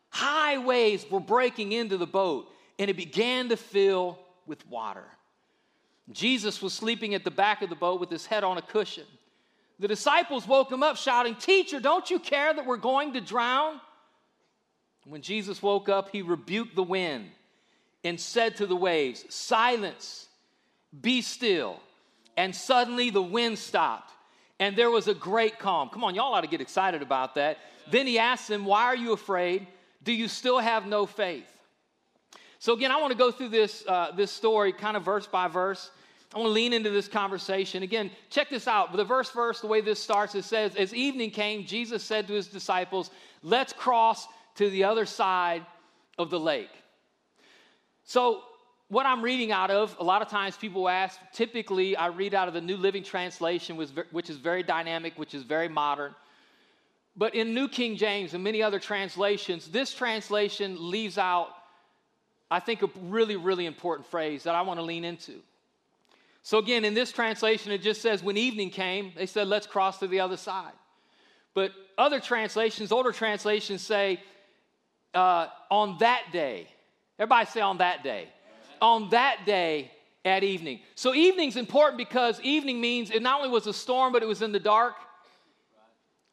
High 0.08 0.58
waves 0.58 1.04
were 1.10 1.20
breaking 1.20 1.72
into 1.72 1.98
the 1.98 2.06
boat, 2.06 2.48
and 2.78 2.88
it 2.88 2.96
began 2.96 3.50
to 3.50 3.56
fill 3.56 4.18
with 4.46 4.66
water. 4.68 5.04
Jesus 6.10 6.62
was 6.62 6.72
sleeping 6.72 7.14
at 7.14 7.24
the 7.24 7.30
back 7.30 7.62
of 7.62 7.68
the 7.68 7.76
boat 7.76 8.00
with 8.00 8.10
his 8.10 8.24
head 8.24 8.44
on 8.44 8.56
a 8.56 8.62
cushion. 8.62 9.04
The 9.78 9.88
disciples 9.88 10.46
woke 10.46 10.72
him 10.72 10.82
up, 10.82 10.96
shouting, 10.96 11.34
Teacher, 11.34 11.80
don't 11.80 12.08
you 12.08 12.18
care 12.18 12.54
that 12.54 12.64
we're 12.64 12.76
going 12.78 13.12
to 13.12 13.20
drown? 13.20 13.80
When 15.08 15.22
Jesus 15.22 15.62
woke 15.62 15.88
up, 15.88 16.10
he 16.10 16.22
rebuked 16.22 16.74
the 16.74 16.82
wind 16.82 17.30
and 18.02 18.20
said 18.20 18.56
to 18.56 18.66
the 18.66 18.76
waves, 18.76 19.24
Silence, 19.28 20.26
be 21.00 21.22
still. 21.22 21.80
And 22.36 22.54
suddenly 22.54 23.10
the 23.10 23.22
wind 23.22 23.58
stopped, 23.58 24.12
and 24.60 24.76
there 24.76 24.90
was 24.90 25.08
a 25.08 25.14
great 25.14 25.58
calm. 25.58 25.88
Come 25.88 26.04
on, 26.04 26.14
y'all 26.14 26.34
ought 26.34 26.42
to 26.42 26.48
get 26.48 26.60
excited 26.60 27.00
about 27.00 27.36
that. 27.36 27.58
Then 27.90 28.06
he 28.06 28.18
asked 28.18 28.48
them, 28.48 28.64
Why 28.64 28.84
are 28.84 28.96
you 28.96 29.12
afraid? 29.12 29.66
Do 30.02 30.12
you 30.12 30.28
still 30.28 30.58
have 30.58 30.86
no 30.86 31.06
faith? 31.06 31.46
So, 32.58 32.74
again, 32.74 32.90
I 32.90 33.00
want 33.00 33.12
to 33.12 33.18
go 33.18 33.30
through 33.30 33.50
this, 33.50 33.84
uh, 33.86 34.12
this 34.12 34.30
story 34.30 34.72
kind 34.72 34.96
of 34.96 35.04
verse 35.04 35.26
by 35.26 35.48
verse. 35.48 35.90
I 36.34 36.38
want 36.38 36.48
to 36.48 36.52
lean 36.52 36.72
into 36.72 36.90
this 36.90 37.08
conversation. 37.08 37.82
Again, 37.82 38.10
check 38.28 38.50
this 38.50 38.66
out. 38.66 38.92
The 38.92 39.04
verse 39.04 39.30
verse, 39.30 39.60
the 39.60 39.66
way 39.68 39.80
this 39.80 40.02
starts, 40.02 40.34
it 40.34 40.44
says, 40.44 40.74
As 40.74 40.92
evening 40.92 41.30
came, 41.30 41.64
Jesus 41.64 42.02
said 42.02 42.26
to 42.26 42.34
his 42.34 42.48
disciples, 42.48 43.10
Let's 43.42 43.72
cross 43.72 44.26
to 44.56 44.70
the 44.70 44.84
other 44.84 45.06
side 45.06 45.64
of 46.18 46.30
the 46.30 46.40
lake. 46.40 46.70
So, 48.04 48.42
what 48.88 49.04
I'm 49.04 49.22
reading 49.22 49.50
out 49.50 49.72
of, 49.72 49.96
a 49.98 50.04
lot 50.04 50.22
of 50.22 50.28
times 50.28 50.56
people 50.56 50.88
ask, 50.88 51.18
typically 51.32 51.96
I 51.96 52.06
read 52.06 52.34
out 52.34 52.46
of 52.46 52.54
the 52.54 52.60
New 52.60 52.76
Living 52.76 53.02
Translation, 53.02 53.76
which 53.76 54.30
is 54.30 54.36
very 54.36 54.62
dynamic, 54.62 55.14
which 55.18 55.34
is 55.34 55.42
very 55.42 55.68
modern. 55.68 56.14
But 57.16 57.34
in 57.34 57.52
New 57.52 57.68
King 57.68 57.96
James 57.96 58.34
and 58.34 58.44
many 58.44 58.62
other 58.62 58.78
translations, 58.78 59.68
this 59.68 59.92
translation 59.92 60.90
leaves 60.90 61.18
out, 61.18 61.48
I 62.48 62.60
think, 62.60 62.82
a 62.82 62.90
really, 63.02 63.36
really 63.36 63.66
important 63.66 64.06
phrase 64.06 64.44
that 64.44 64.54
I 64.54 64.62
want 64.62 64.78
to 64.78 64.84
lean 64.84 65.04
into. 65.04 65.40
So, 66.42 66.58
again, 66.58 66.84
in 66.84 66.94
this 66.94 67.10
translation, 67.10 67.72
it 67.72 67.82
just 67.82 68.02
says, 68.02 68.22
when 68.22 68.36
evening 68.36 68.70
came, 68.70 69.12
they 69.16 69.26
said, 69.26 69.48
let's 69.48 69.66
cross 69.66 69.98
to 69.98 70.06
the 70.06 70.20
other 70.20 70.36
side. 70.36 70.74
But 71.54 71.72
other 71.98 72.20
translations, 72.20 72.92
older 72.92 73.10
translations 73.10 73.82
say, 73.82 74.20
uh, 75.16 75.48
on 75.70 75.96
that 75.98 76.24
day. 76.32 76.68
Everybody 77.18 77.46
say 77.46 77.60
on 77.60 77.78
that 77.78 78.04
day. 78.04 78.28
On 78.80 79.08
that 79.10 79.46
day 79.46 79.90
at 80.24 80.44
evening. 80.44 80.80
So 80.94 81.14
evening's 81.14 81.56
important 81.56 81.98
because 81.98 82.40
evening 82.42 82.80
means 82.80 83.10
it 83.10 83.22
not 83.22 83.38
only 83.40 83.50
was 83.50 83.66
a 83.66 83.72
storm, 83.72 84.12
but 84.12 84.22
it 84.22 84.26
was 84.26 84.42
in 84.42 84.52
the 84.52 84.60
dark, 84.60 84.94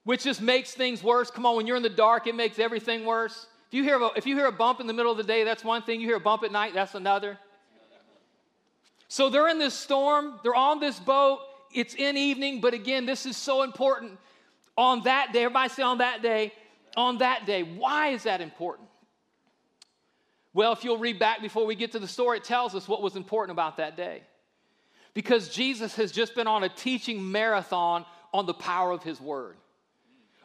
which 0.04 0.24
just 0.24 0.42
makes 0.42 0.74
things 0.74 1.02
worse. 1.02 1.32
Come 1.32 1.46
on, 1.46 1.56
when 1.56 1.66
you're 1.66 1.78
in 1.78 1.84
the 1.84 1.90
dark, 1.90 2.28
it 2.28 2.36
makes 2.36 2.60
everything 2.60 3.06
worse. 3.06 3.48
If 3.68 3.78
you 3.78 3.84
hear 3.84 4.02
a, 4.02 4.10
if 4.16 4.26
you 4.26 4.36
hear 4.36 4.48
a 4.48 4.52
bump 4.52 4.82
in 4.82 4.88
the 4.88 4.94
middle 4.94 5.12
of 5.12 5.18
the 5.18 5.24
day, 5.24 5.44
that's 5.44 5.64
one 5.64 5.84
thing. 5.84 6.02
You 6.02 6.08
hear 6.08 6.18
a 6.18 6.20
bump 6.20 6.44
at 6.44 6.52
night, 6.52 6.74
that's 6.74 6.96
another. 6.96 7.38
So 9.08 9.30
they're 9.30 9.48
in 9.48 9.60
this 9.60 9.76
storm, 9.76 10.40
they're 10.44 10.56
on 10.56 10.80
this 10.80 11.00
boat, 11.00 11.40
it's 11.74 11.94
in 11.94 12.18
evening, 12.18 12.62
but 12.62 12.74
again, 12.74 13.06
this 13.06 13.26
is 13.26 13.38
so 13.38 13.62
important. 13.62 14.18
On 14.76 15.04
that 15.04 15.34
day, 15.34 15.44
everybody 15.44 15.70
say 15.70 15.84
on 15.84 16.00
that 16.00 16.24
day, 16.24 16.52
on 16.96 17.20
that 17.20 17.46
day. 17.46 17.64
Why 17.64 18.10
is 18.10 18.24
that 18.24 18.42
important? 18.42 18.90
Well, 20.54 20.72
if 20.72 20.84
you'll 20.84 21.00
read 21.00 21.18
back 21.18 21.42
before 21.42 21.66
we 21.66 21.76
get 21.76 21.94
to 21.94 22.00
the 22.00 22.08
story, 22.08 22.38
it 22.38 22.44
tells 22.44 22.76
us 22.76 22.88
what 22.88 23.02
was 23.02 23.16
important 23.16 23.56
about 23.56 23.78
that 23.78 23.98
day. 23.98 24.22
Because 25.14 25.50
Jesus 25.50 25.96
has 25.96 26.12
just 26.12 26.36
been 26.36 26.48
on 26.48 26.64
a 26.64 26.70
teaching 26.70 27.32
marathon 27.32 28.06
on 28.34 28.46
the 28.46 28.54
power 28.54 28.92
of 28.92 29.04
His 29.04 29.20
Word, 29.20 29.56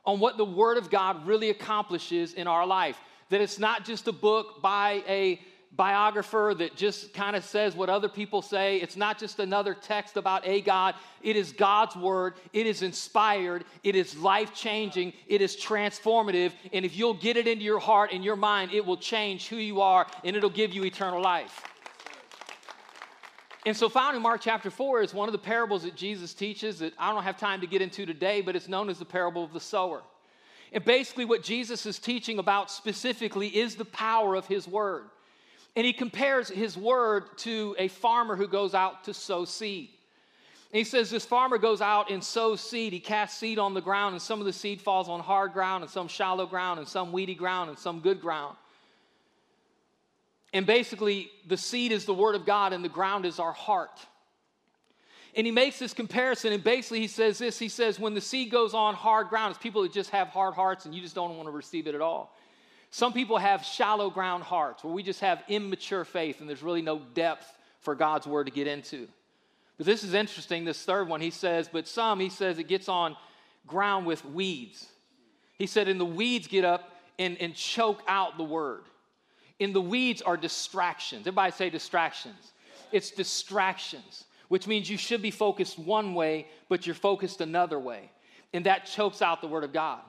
on 0.05 0.21
what 0.21 0.37
the 0.37 0.45
Word 0.45 0.79
of 0.79 0.91
God 0.91 1.27
really 1.27 1.51
accomplishes 1.51 2.35
in 2.35 2.47
our 2.47 2.67
life. 2.67 2.99
That 3.31 3.41
it's 3.43 3.59
not 3.59 3.85
just 3.85 4.09
a 4.09 4.13
book 4.13 4.63
by 4.63 5.03
a 5.07 5.41
biographer 5.77 6.55
that 6.59 6.77
just 6.77 7.13
kind 7.13 7.37
of 7.37 7.45
says 7.45 7.75
what 7.77 7.89
other 7.89 8.09
people 8.09 8.43
say. 8.43 8.79
It's 8.79 8.97
not 8.97 9.19
just 9.19 9.39
another 9.39 9.75
text 9.75 10.17
about 10.17 10.47
a 10.47 10.61
God. 10.61 10.95
It 11.23 11.37
is 11.37 11.53
God's 11.53 11.95
word. 11.95 12.35
It 12.53 12.67
is 12.67 12.83
inspired. 12.83 13.65
It 13.85 13.95
is 13.95 14.17
life 14.17 14.55
changing. 14.55 15.13
It 15.27 15.41
is 15.41 15.57
transformative. 15.57 16.53
And 16.73 16.85
if 16.85 16.97
you'll 16.97 17.15
get 17.15 17.37
it 17.37 17.47
into 17.47 17.65
your 17.65 17.79
heart 17.79 18.11
and 18.13 18.25
your 18.25 18.37
mind, 18.37 18.73
it 18.73 18.85
will 18.85 18.97
change 18.97 19.49
who 19.49 19.57
you 19.57 19.81
are 19.81 20.07
and 20.25 20.35
it'll 20.35 20.51
give 20.51 20.73
you 20.73 20.85
eternal 20.85 21.21
life. 21.21 21.63
And 23.67 23.77
so, 23.77 23.89
found 23.89 24.17
in 24.17 24.23
Mark 24.23 24.41
chapter 24.41 24.71
4 24.71 25.03
is 25.03 25.13
one 25.13 25.29
of 25.29 25.33
the 25.33 25.39
parables 25.39 25.83
that 25.83 25.95
Jesus 25.95 26.33
teaches 26.33 26.79
that 26.79 26.95
I 26.99 27.13
don't 27.13 27.25
have 27.25 27.39
time 27.39 27.61
to 27.61 27.67
get 27.67 27.83
into 27.83 28.07
today, 28.07 28.41
but 28.41 28.57
it's 28.57 28.69
known 28.69 28.89
as 28.89 28.99
the 28.99 29.05
parable 29.05 29.45
of 29.45 29.53
the 29.53 29.61
sower. 29.61 30.03
And 30.73 30.85
basically, 30.85 31.25
what 31.25 31.43
Jesus 31.43 31.85
is 31.85 31.99
teaching 31.99 32.39
about 32.39 32.71
specifically 32.71 33.49
is 33.49 33.75
the 33.75 33.85
power 33.85 34.37
of 34.37 34.47
his 34.47 34.67
word. 34.67 35.05
And 35.77 35.87
he 35.87 35.93
compares 35.93 36.49
his 36.49 36.77
word 36.77 37.39
to 37.39 37.77
a 37.79 37.89
farmer 37.89 38.37
who 38.37 38.49
goes 38.49 38.75
out 38.75 39.05
to 39.05 39.15
sow 39.15 39.45
seed. 39.45 39.91
And 40.73 40.79
he 40.79 40.85
says 40.85 41.11
this 41.11 41.25
farmer 41.25 41.57
goes 41.57 41.81
out 41.81 42.11
and 42.11 42.23
sows 42.23 42.61
seed. 42.61 42.93
He 42.93 43.01
casts 43.01 43.39
seed 43.39 43.59
on 43.59 43.75
the 43.75 43.81
ground, 43.81 44.15
and 44.15 44.21
some 44.21 44.41
of 44.41 44.47
the 44.47 44.53
seed 44.53 44.83
falls 44.83 45.09
on 45.09 45.21
hard 45.21 45.53
ground, 45.53 45.83
and 45.83 45.91
some 45.91 46.09
shallow 46.09 46.47
ground, 46.47 46.79
and 46.79 46.87
some 46.87 47.13
weedy 47.13 47.35
ground, 47.35 47.71
and 47.71 47.79
some 47.79 48.01
good 48.01 48.21
ground. 48.21 48.57
And 50.53 50.67
basically, 50.67 51.31
the 51.47 51.57
seed 51.57 51.93
is 51.93 52.05
the 52.05 52.15
word 52.15 52.35
of 52.35 52.45
God, 52.45 52.73
and 52.73 52.85
the 52.85 52.89
ground 52.89 53.25
is 53.25 53.39
our 53.39 53.53
heart. 53.53 53.99
And 55.35 55.47
he 55.47 55.53
makes 55.53 55.79
this 55.79 55.95
comparison, 55.95 56.53
and 56.53 56.65
basically, 56.65 57.01
he 57.01 57.07
says 57.07 57.39
this 57.39 57.59
He 57.59 57.69
says, 57.69 57.99
when 57.99 58.15
the 58.15 58.21
seed 58.21 58.51
goes 58.51 58.75
on 58.75 58.95
hard 58.95 59.29
ground, 59.29 59.53
it's 59.53 59.63
people 59.63 59.83
that 59.83 59.93
just 59.93 60.11
have 60.11 60.29
hard 60.29 60.55
hearts 60.55 60.85
and 60.85 60.95
you 60.95 61.01
just 61.01 61.15
don't 61.15 61.37
want 61.37 61.47
to 61.49 61.53
receive 61.53 61.87
it 61.87 61.95
at 61.95 62.01
all. 62.01 62.35
Some 62.91 63.13
people 63.13 63.39
have 63.39 63.65
shallow 63.65 64.11
ground 64.11 64.45
hearts 64.45 64.83
where 64.83 64.93
we 64.93 65.03
just 65.03 65.21
have 65.21 65.43
immature 65.49 66.05
faith 66.05 66.41
and 66.41 66.49
there's 66.49 66.63
really 66.63 66.83
no 66.83 67.01
depth 67.15 67.53
for 67.81 67.95
God's 67.95 68.27
word 68.27 68.45
to 68.45 68.53
get 68.53 68.67
into. 68.67 69.09
But 69.77 69.87
this 69.87 70.03
is 70.03 70.15
interesting, 70.15 70.65
this 70.65 70.85
third 70.85 71.09
one. 71.09 71.21
He 71.21 71.31
says, 71.31 71.69
but 71.73 71.87
some, 71.87 72.19
he 72.19 72.29
says, 72.29 72.59
it 72.59 72.67
gets 72.67 72.89
on 72.89 73.17
ground 73.67 74.07
with 74.07 74.25
weeds. 74.25 74.87
He 75.59 75.67
said, 75.67 75.89
and 75.89 76.01
the 76.01 76.05
weeds 76.05 76.49
get 76.49 76.65
up 76.65 76.91
and, 77.19 77.37
and 77.41 77.55
choke 77.55 78.03
out 78.09 78.37
the 78.37 78.45
word. 78.45 78.83
In 79.59 79.73
the 79.73 79.81
weeds 79.81 80.23
are 80.23 80.37
distractions. 80.37 81.23
Everybody 81.23 81.53
say 81.53 81.71
distractions. 81.71 82.53
It's 82.91 83.11
distractions, 83.11 84.25
which 84.49 84.67
means 84.67 84.89
you 84.89 84.97
should 84.97 85.21
be 85.21 85.31
focused 85.31 85.79
one 85.79 86.15
way, 86.15 86.47
but 86.69 86.87
you're 86.87 86.95
focused 86.95 87.41
another 87.41 87.79
way. 87.79 88.11
And 88.53 88.67
that 88.67 88.87
chokes 88.87 89.21
out 89.21 89.41
the 89.41 89.49
word 89.49 89.65
of 89.65 89.73
God. 89.73 90.01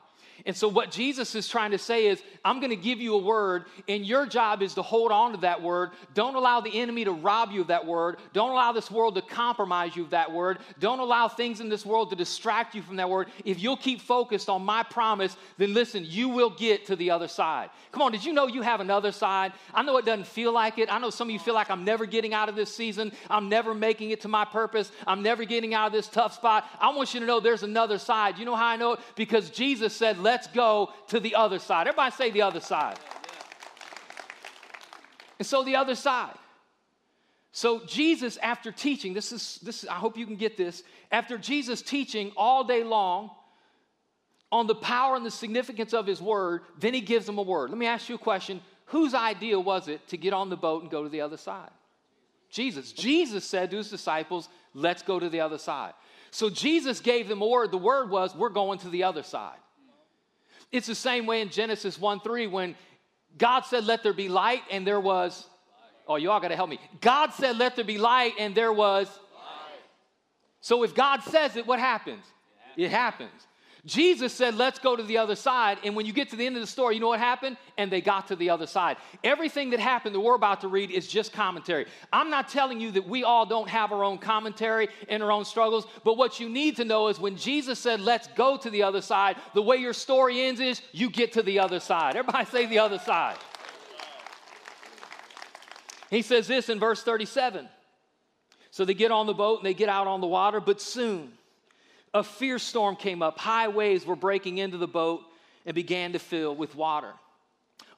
And 0.45 0.55
so, 0.55 0.67
what 0.67 0.91
Jesus 0.91 1.35
is 1.35 1.47
trying 1.47 1.71
to 1.71 1.77
say 1.77 2.07
is, 2.07 2.21
I'm 2.43 2.59
going 2.59 2.69
to 2.69 2.75
give 2.75 2.99
you 2.99 3.15
a 3.15 3.17
word, 3.17 3.65
and 3.87 4.05
your 4.05 4.25
job 4.25 4.61
is 4.61 4.73
to 4.75 4.81
hold 4.81 5.11
on 5.11 5.31
to 5.31 5.37
that 5.39 5.61
word. 5.61 5.91
Don't 6.13 6.35
allow 6.35 6.61
the 6.61 6.79
enemy 6.79 7.05
to 7.05 7.11
rob 7.11 7.51
you 7.51 7.61
of 7.61 7.67
that 7.67 7.85
word. 7.85 8.17
Don't 8.33 8.51
allow 8.51 8.71
this 8.71 8.89
world 8.89 9.15
to 9.15 9.21
compromise 9.21 9.95
you 9.95 10.03
of 10.03 10.11
that 10.11 10.31
word. 10.31 10.59
Don't 10.79 10.99
allow 10.99 11.27
things 11.27 11.59
in 11.59 11.69
this 11.69 11.85
world 11.85 12.09
to 12.09 12.15
distract 12.15 12.75
you 12.75 12.81
from 12.81 12.95
that 12.97 13.09
word. 13.09 13.27
If 13.45 13.61
you'll 13.61 13.77
keep 13.77 14.01
focused 14.01 14.49
on 14.49 14.63
my 14.63 14.83
promise, 14.83 15.35
then 15.57 15.73
listen, 15.73 16.05
you 16.07 16.29
will 16.29 16.49
get 16.49 16.85
to 16.87 16.95
the 16.95 17.11
other 17.11 17.27
side. 17.27 17.69
Come 17.91 18.01
on, 18.01 18.11
did 18.11 18.23
you 18.23 18.33
know 18.33 18.47
you 18.47 18.61
have 18.61 18.79
another 18.79 19.11
side? 19.11 19.53
I 19.73 19.83
know 19.83 19.97
it 19.97 20.05
doesn't 20.05 20.27
feel 20.27 20.53
like 20.53 20.77
it. 20.77 20.91
I 20.91 20.99
know 20.99 21.09
some 21.09 21.27
of 21.27 21.31
you 21.31 21.39
feel 21.39 21.53
like 21.53 21.69
I'm 21.69 21.83
never 21.83 22.05
getting 22.05 22.33
out 22.33 22.49
of 22.49 22.55
this 22.55 22.73
season. 22.73 23.11
I'm 23.29 23.49
never 23.49 23.73
making 23.73 24.11
it 24.11 24.21
to 24.21 24.27
my 24.27 24.45
purpose. 24.45 24.91
I'm 25.07 25.21
never 25.21 25.43
getting 25.45 25.73
out 25.73 25.87
of 25.87 25.93
this 25.93 26.07
tough 26.07 26.35
spot. 26.35 26.65
I 26.79 26.89
want 26.93 27.13
you 27.13 27.19
to 27.19 27.25
know 27.25 27.39
there's 27.39 27.63
another 27.63 27.97
side. 27.97 28.37
You 28.37 28.45
know 28.45 28.55
how 28.55 28.67
I 28.67 28.75
know 28.75 28.93
it? 28.93 28.99
Because 29.15 29.49
Jesus 29.49 29.95
said, 29.95 30.19
let's 30.29 30.47
go 30.47 30.93
to 31.07 31.19
the 31.19 31.33
other 31.43 31.59
side. 31.59 31.87
Everybody 31.87 32.11
say 32.11 32.29
the 32.29 32.43
other 32.43 32.59
side. 32.59 32.99
And 35.39 35.47
so 35.47 35.63
the 35.63 35.75
other 35.75 35.95
side. 35.95 36.37
So 37.51 37.81
Jesus, 37.85 38.37
after 38.37 38.71
teaching, 38.71 39.13
this 39.13 39.31
is 39.31 39.59
this. 39.63 39.85
I 39.87 39.95
hope 40.03 40.17
you 40.17 40.27
can 40.27 40.35
get 40.35 40.55
this. 40.55 40.83
After 41.11 41.35
Jesus 41.37 41.81
teaching 41.81 42.31
all 42.37 42.63
day 42.63 42.83
long 42.83 43.31
on 44.51 44.67
the 44.67 44.75
power 44.75 45.15
and 45.15 45.25
the 45.25 45.31
significance 45.31 45.93
of 45.93 46.05
His 46.05 46.21
word, 46.21 46.61
then 46.77 46.93
He 46.93 47.01
gives 47.01 47.25
them 47.25 47.39
a 47.39 47.41
word. 47.41 47.71
Let 47.71 47.79
me 47.79 47.87
ask 47.87 48.07
you 48.09 48.15
a 48.15 48.19
question: 48.31 48.61
Whose 48.85 49.13
idea 49.15 49.59
was 49.59 49.87
it 49.87 50.07
to 50.09 50.17
get 50.17 50.33
on 50.33 50.49
the 50.49 50.57
boat 50.57 50.83
and 50.83 50.91
go 50.91 51.01
to 51.03 51.09
the 51.09 51.21
other 51.21 51.37
side? 51.37 51.71
Jesus. 52.51 52.91
Jesus 52.91 53.43
said 53.45 53.71
to 53.71 53.77
His 53.77 53.89
disciples, 53.89 54.47
"Let's 54.75 55.01
go 55.01 55.19
to 55.19 55.29
the 55.29 55.41
other 55.41 55.57
side." 55.57 55.93
So 56.31 56.49
Jesus 56.51 56.99
gave 56.99 57.27
them 57.27 57.41
a 57.41 57.47
word. 57.47 57.71
The 57.71 57.85
word 57.91 58.11
was, 58.11 58.35
"We're 58.35 58.57
going 58.61 58.79
to 58.79 58.89
the 58.89 59.03
other 59.03 59.23
side." 59.23 59.61
It's 60.71 60.87
the 60.87 60.95
same 60.95 61.25
way 61.25 61.41
in 61.41 61.49
Genesis 61.49 61.99
1 61.99 62.21
3 62.21 62.47
when 62.47 62.75
God 63.37 63.61
said, 63.61 63.85
Let 63.85 64.03
there 64.03 64.13
be 64.13 64.29
light, 64.29 64.63
and 64.71 64.85
there 64.85 64.99
was. 64.99 65.45
Oh, 66.07 66.15
you 66.15 66.31
all 66.31 66.39
got 66.39 66.47
to 66.49 66.55
help 66.55 66.69
me. 66.69 66.79
God 67.01 67.31
said, 67.33 67.57
Let 67.57 67.75
there 67.75 67.85
be 67.85 67.97
light, 67.97 68.33
and 68.39 68.55
there 68.55 68.73
was. 68.73 69.07
So 70.61 70.83
if 70.83 70.93
God 70.93 71.23
says 71.23 71.55
it, 71.55 71.65
what 71.65 71.79
happens? 71.79 72.23
It 72.75 72.91
happens. 72.91 73.47
Jesus 73.85 74.33
said, 74.33 74.55
Let's 74.55 74.79
go 74.79 74.95
to 74.95 75.03
the 75.03 75.17
other 75.17 75.35
side. 75.35 75.77
And 75.83 75.95
when 75.95 76.05
you 76.05 76.13
get 76.13 76.29
to 76.31 76.35
the 76.35 76.45
end 76.45 76.55
of 76.55 76.61
the 76.61 76.67
story, 76.67 76.95
you 76.95 77.01
know 77.01 77.07
what 77.07 77.19
happened? 77.19 77.57
And 77.77 77.91
they 77.91 78.01
got 78.01 78.27
to 78.27 78.35
the 78.35 78.49
other 78.49 78.67
side. 78.67 78.97
Everything 79.23 79.69
that 79.69 79.79
happened 79.79 80.13
that 80.15 80.19
we're 80.19 80.35
about 80.35 80.61
to 80.61 80.67
read 80.67 80.91
is 80.91 81.07
just 81.07 81.31
commentary. 81.31 81.85
I'm 82.11 82.29
not 82.29 82.49
telling 82.49 82.81
you 82.81 82.91
that 82.91 83.07
we 83.07 83.23
all 83.23 83.45
don't 83.45 83.69
have 83.69 83.91
our 83.91 84.03
own 84.03 84.17
commentary 84.17 84.89
and 85.07 85.23
our 85.23 85.31
own 85.31 85.45
struggles, 85.45 85.87
but 86.03 86.17
what 86.17 86.39
you 86.39 86.49
need 86.49 86.75
to 86.77 86.85
know 86.85 87.07
is 87.07 87.19
when 87.19 87.37
Jesus 87.37 87.79
said, 87.79 88.01
Let's 88.01 88.27
go 88.35 88.57
to 88.57 88.69
the 88.69 88.83
other 88.83 89.01
side, 89.01 89.37
the 89.53 89.61
way 89.61 89.77
your 89.77 89.93
story 89.93 90.41
ends 90.41 90.59
is 90.59 90.81
you 90.91 91.09
get 91.09 91.33
to 91.33 91.43
the 91.43 91.59
other 91.59 91.79
side. 91.79 92.15
Everybody 92.15 92.45
say 92.45 92.65
the 92.65 92.79
other 92.79 92.99
side. 92.99 93.37
He 96.09 96.21
says 96.21 96.47
this 96.47 96.69
in 96.69 96.79
verse 96.79 97.03
37. 97.03 97.69
So 98.71 98.85
they 98.85 98.93
get 98.93 99.11
on 99.11 99.25
the 99.25 99.33
boat 99.33 99.59
and 99.59 99.65
they 99.65 99.73
get 99.73 99.89
out 99.89 100.07
on 100.07 100.21
the 100.21 100.27
water, 100.27 100.59
but 100.59 100.81
soon, 100.81 101.33
a 102.13 102.23
fierce 102.23 102.63
storm 102.63 102.95
came 102.95 103.21
up. 103.21 103.37
High 103.37 103.67
waves 103.67 104.05
were 104.05 104.15
breaking 104.15 104.57
into 104.57 104.77
the 104.77 104.87
boat 104.87 105.21
and 105.65 105.75
began 105.75 106.13
to 106.13 106.19
fill 106.19 106.55
with 106.55 106.75
water. 106.75 107.13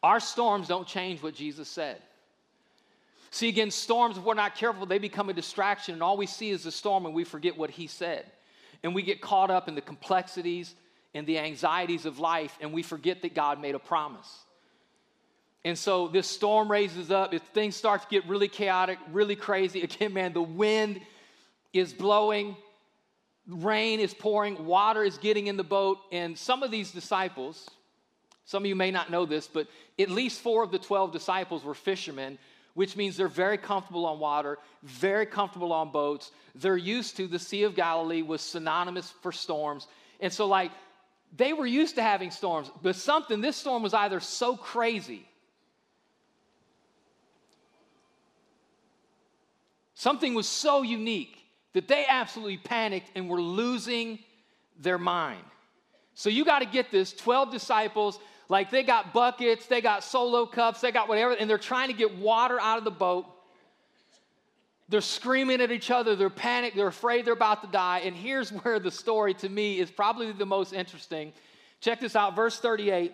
Our 0.03 0.19
storms 0.19 0.67
don't 0.67 0.87
change 0.87 1.21
what 1.21 1.35
Jesus 1.35 1.69
said. 1.69 2.01
See, 3.29 3.47
again, 3.47 3.71
storms, 3.71 4.17
if 4.17 4.23
we're 4.23 4.33
not 4.33 4.55
careful, 4.55 4.85
they 4.85 4.97
become 4.97 5.29
a 5.29 5.33
distraction, 5.33 5.93
and 5.93 6.03
all 6.03 6.17
we 6.17 6.25
see 6.25 6.49
is 6.49 6.63
the 6.63 6.71
storm 6.71 7.05
and 7.05 7.15
we 7.15 7.23
forget 7.23 7.57
what 7.57 7.69
He 7.69 7.87
said. 7.87 8.25
And 8.83 8.93
we 8.93 9.03
get 9.03 9.21
caught 9.21 9.49
up 9.49 9.67
in 9.67 9.75
the 9.75 9.81
complexities 9.81 10.73
and 11.13 11.25
the 11.25 11.39
anxieties 11.39 12.05
of 12.05 12.19
life, 12.19 12.57
and 12.59 12.73
we 12.73 12.83
forget 12.83 13.21
that 13.21 13.33
God 13.33 13.61
made 13.61 13.75
a 13.75 13.79
promise. 13.79 14.39
And 15.63 15.77
so 15.77 16.07
this 16.07 16.27
storm 16.27 16.69
raises 16.69 17.11
up, 17.11 17.33
if 17.33 17.41
things 17.53 17.75
start 17.75 18.01
to 18.01 18.07
get 18.09 18.25
really 18.27 18.47
chaotic, 18.47 18.97
really 19.11 19.35
crazy, 19.35 19.81
again, 19.83 20.13
man, 20.13 20.33
the 20.33 20.41
wind 20.41 20.99
is 21.71 21.93
blowing, 21.93 22.57
rain 23.47 23.99
is 23.99 24.13
pouring, 24.13 24.65
water 24.65 25.03
is 25.03 25.17
getting 25.17 25.47
in 25.47 25.57
the 25.57 25.63
boat, 25.63 25.99
and 26.11 26.37
some 26.37 26.63
of 26.63 26.71
these 26.71 26.91
disciples, 26.91 27.69
some 28.45 28.63
of 28.63 28.67
you 28.67 28.75
may 28.75 28.91
not 28.91 29.09
know 29.09 29.25
this, 29.25 29.47
but 29.47 29.67
at 29.99 30.09
least 30.09 30.41
four 30.41 30.63
of 30.63 30.71
the 30.71 30.79
12 30.79 31.11
disciples 31.11 31.63
were 31.63 31.73
fishermen, 31.73 32.37
which 32.73 32.95
means 32.95 33.17
they're 33.17 33.27
very 33.27 33.57
comfortable 33.57 34.05
on 34.05 34.19
water, 34.19 34.57
very 34.83 35.25
comfortable 35.25 35.73
on 35.73 35.91
boats. 35.91 36.31
They're 36.55 36.77
used 36.77 37.17
to 37.17 37.27
the 37.27 37.39
Sea 37.39 37.63
of 37.63 37.75
Galilee 37.75 38.21
was 38.21 38.41
synonymous 38.41 39.09
for 39.21 39.31
storms. 39.31 39.87
And 40.19 40.31
so, 40.31 40.47
like, 40.47 40.71
they 41.35 41.53
were 41.53 41.65
used 41.65 41.95
to 41.95 42.01
having 42.01 42.31
storms, 42.31 42.69
but 42.81 42.95
something, 42.95 43.41
this 43.41 43.57
storm 43.57 43.83
was 43.83 43.93
either 43.93 44.19
so 44.19 44.55
crazy, 44.55 45.25
something 49.93 50.33
was 50.33 50.47
so 50.47 50.81
unique 50.81 51.40
that 51.73 51.87
they 51.87 52.05
absolutely 52.07 52.57
panicked 52.57 53.11
and 53.15 53.29
were 53.29 53.41
losing 53.41 54.19
their 54.79 54.97
mind. 54.97 55.43
So 56.13 56.29
you 56.29 56.43
got 56.43 56.59
to 56.59 56.65
get 56.65 56.91
this 56.91 57.13
12 57.13 57.51
disciples, 57.51 58.19
like 58.49 58.69
they 58.69 58.83
got 58.83 59.13
buckets, 59.13 59.65
they 59.67 59.81
got 59.81 60.03
solo 60.03 60.45
cups, 60.45 60.81
they 60.81 60.91
got 60.91 61.07
whatever, 61.07 61.33
and 61.33 61.49
they're 61.49 61.57
trying 61.57 61.87
to 61.87 61.93
get 61.93 62.17
water 62.17 62.59
out 62.59 62.77
of 62.77 62.83
the 62.83 62.91
boat. 62.91 63.25
They're 64.89 64.99
screaming 64.99 65.61
at 65.61 65.71
each 65.71 65.89
other, 65.89 66.17
they're 66.17 66.29
panicked, 66.29 66.75
they're 66.75 66.87
afraid 66.87 67.23
they're 67.23 67.33
about 67.33 67.61
to 67.63 67.69
die. 67.71 67.99
And 67.99 68.15
here's 68.15 68.49
where 68.63 68.79
the 68.79 68.91
story 68.91 69.33
to 69.35 69.49
me 69.49 69.79
is 69.79 69.89
probably 69.89 70.31
the 70.33 70.45
most 70.45 70.73
interesting. 70.73 71.31
Check 71.79 72.01
this 72.01 72.15
out, 72.15 72.35
verse 72.35 72.59
38. 72.59 73.13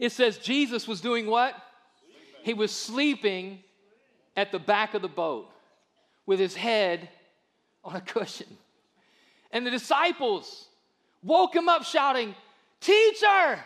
It 0.00 0.12
says 0.12 0.38
Jesus 0.38 0.88
was 0.88 1.00
doing 1.00 1.26
what? 1.26 1.54
He 2.42 2.54
was 2.54 2.72
sleeping 2.72 3.62
at 4.36 4.50
the 4.50 4.58
back 4.58 4.94
of 4.94 5.02
the 5.02 5.08
boat 5.08 5.48
with 6.26 6.40
his 6.40 6.56
head 6.56 7.08
on 7.84 7.96
a 7.96 8.00
cushion. 8.00 8.46
And 9.52 9.66
the 9.66 9.70
disciples 9.70 10.68
woke 11.22 11.54
him 11.54 11.68
up 11.68 11.84
shouting, 11.84 12.34
Teacher, 12.80 13.58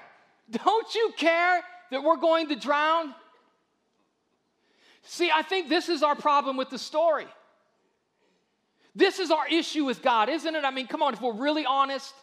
don't 0.50 0.94
you 0.94 1.12
care 1.16 1.62
that 1.90 2.02
we're 2.02 2.16
going 2.16 2.48
to 2.48 2.56
drown? 2.56 3.14
See, 5.04 5.30
I 5.32 5.42
think 5.42 5.68
this 5.68 5.88
is 5.88 6.02
our 6.02 6.16
problem 6.16 6.56
with 6.56 6.70
the 6.70 6.78
story. 6.78 7.26
This 8.96 9.18
is 9.18 9.30
our 9.30 9.46
issue 9.48 9.84
with 9.84 10.02
God, 10.02 10.28
isn't 10.28 10.54
it? 10.54 10.64
I 10.64 10.70
mean, 10.70 10.86
come 10.86 11.02
on, 11.02 11.14
if 11.14 11.20
we're 11.20 11.34
really 11.34 11.66
honest, 11.66 12.14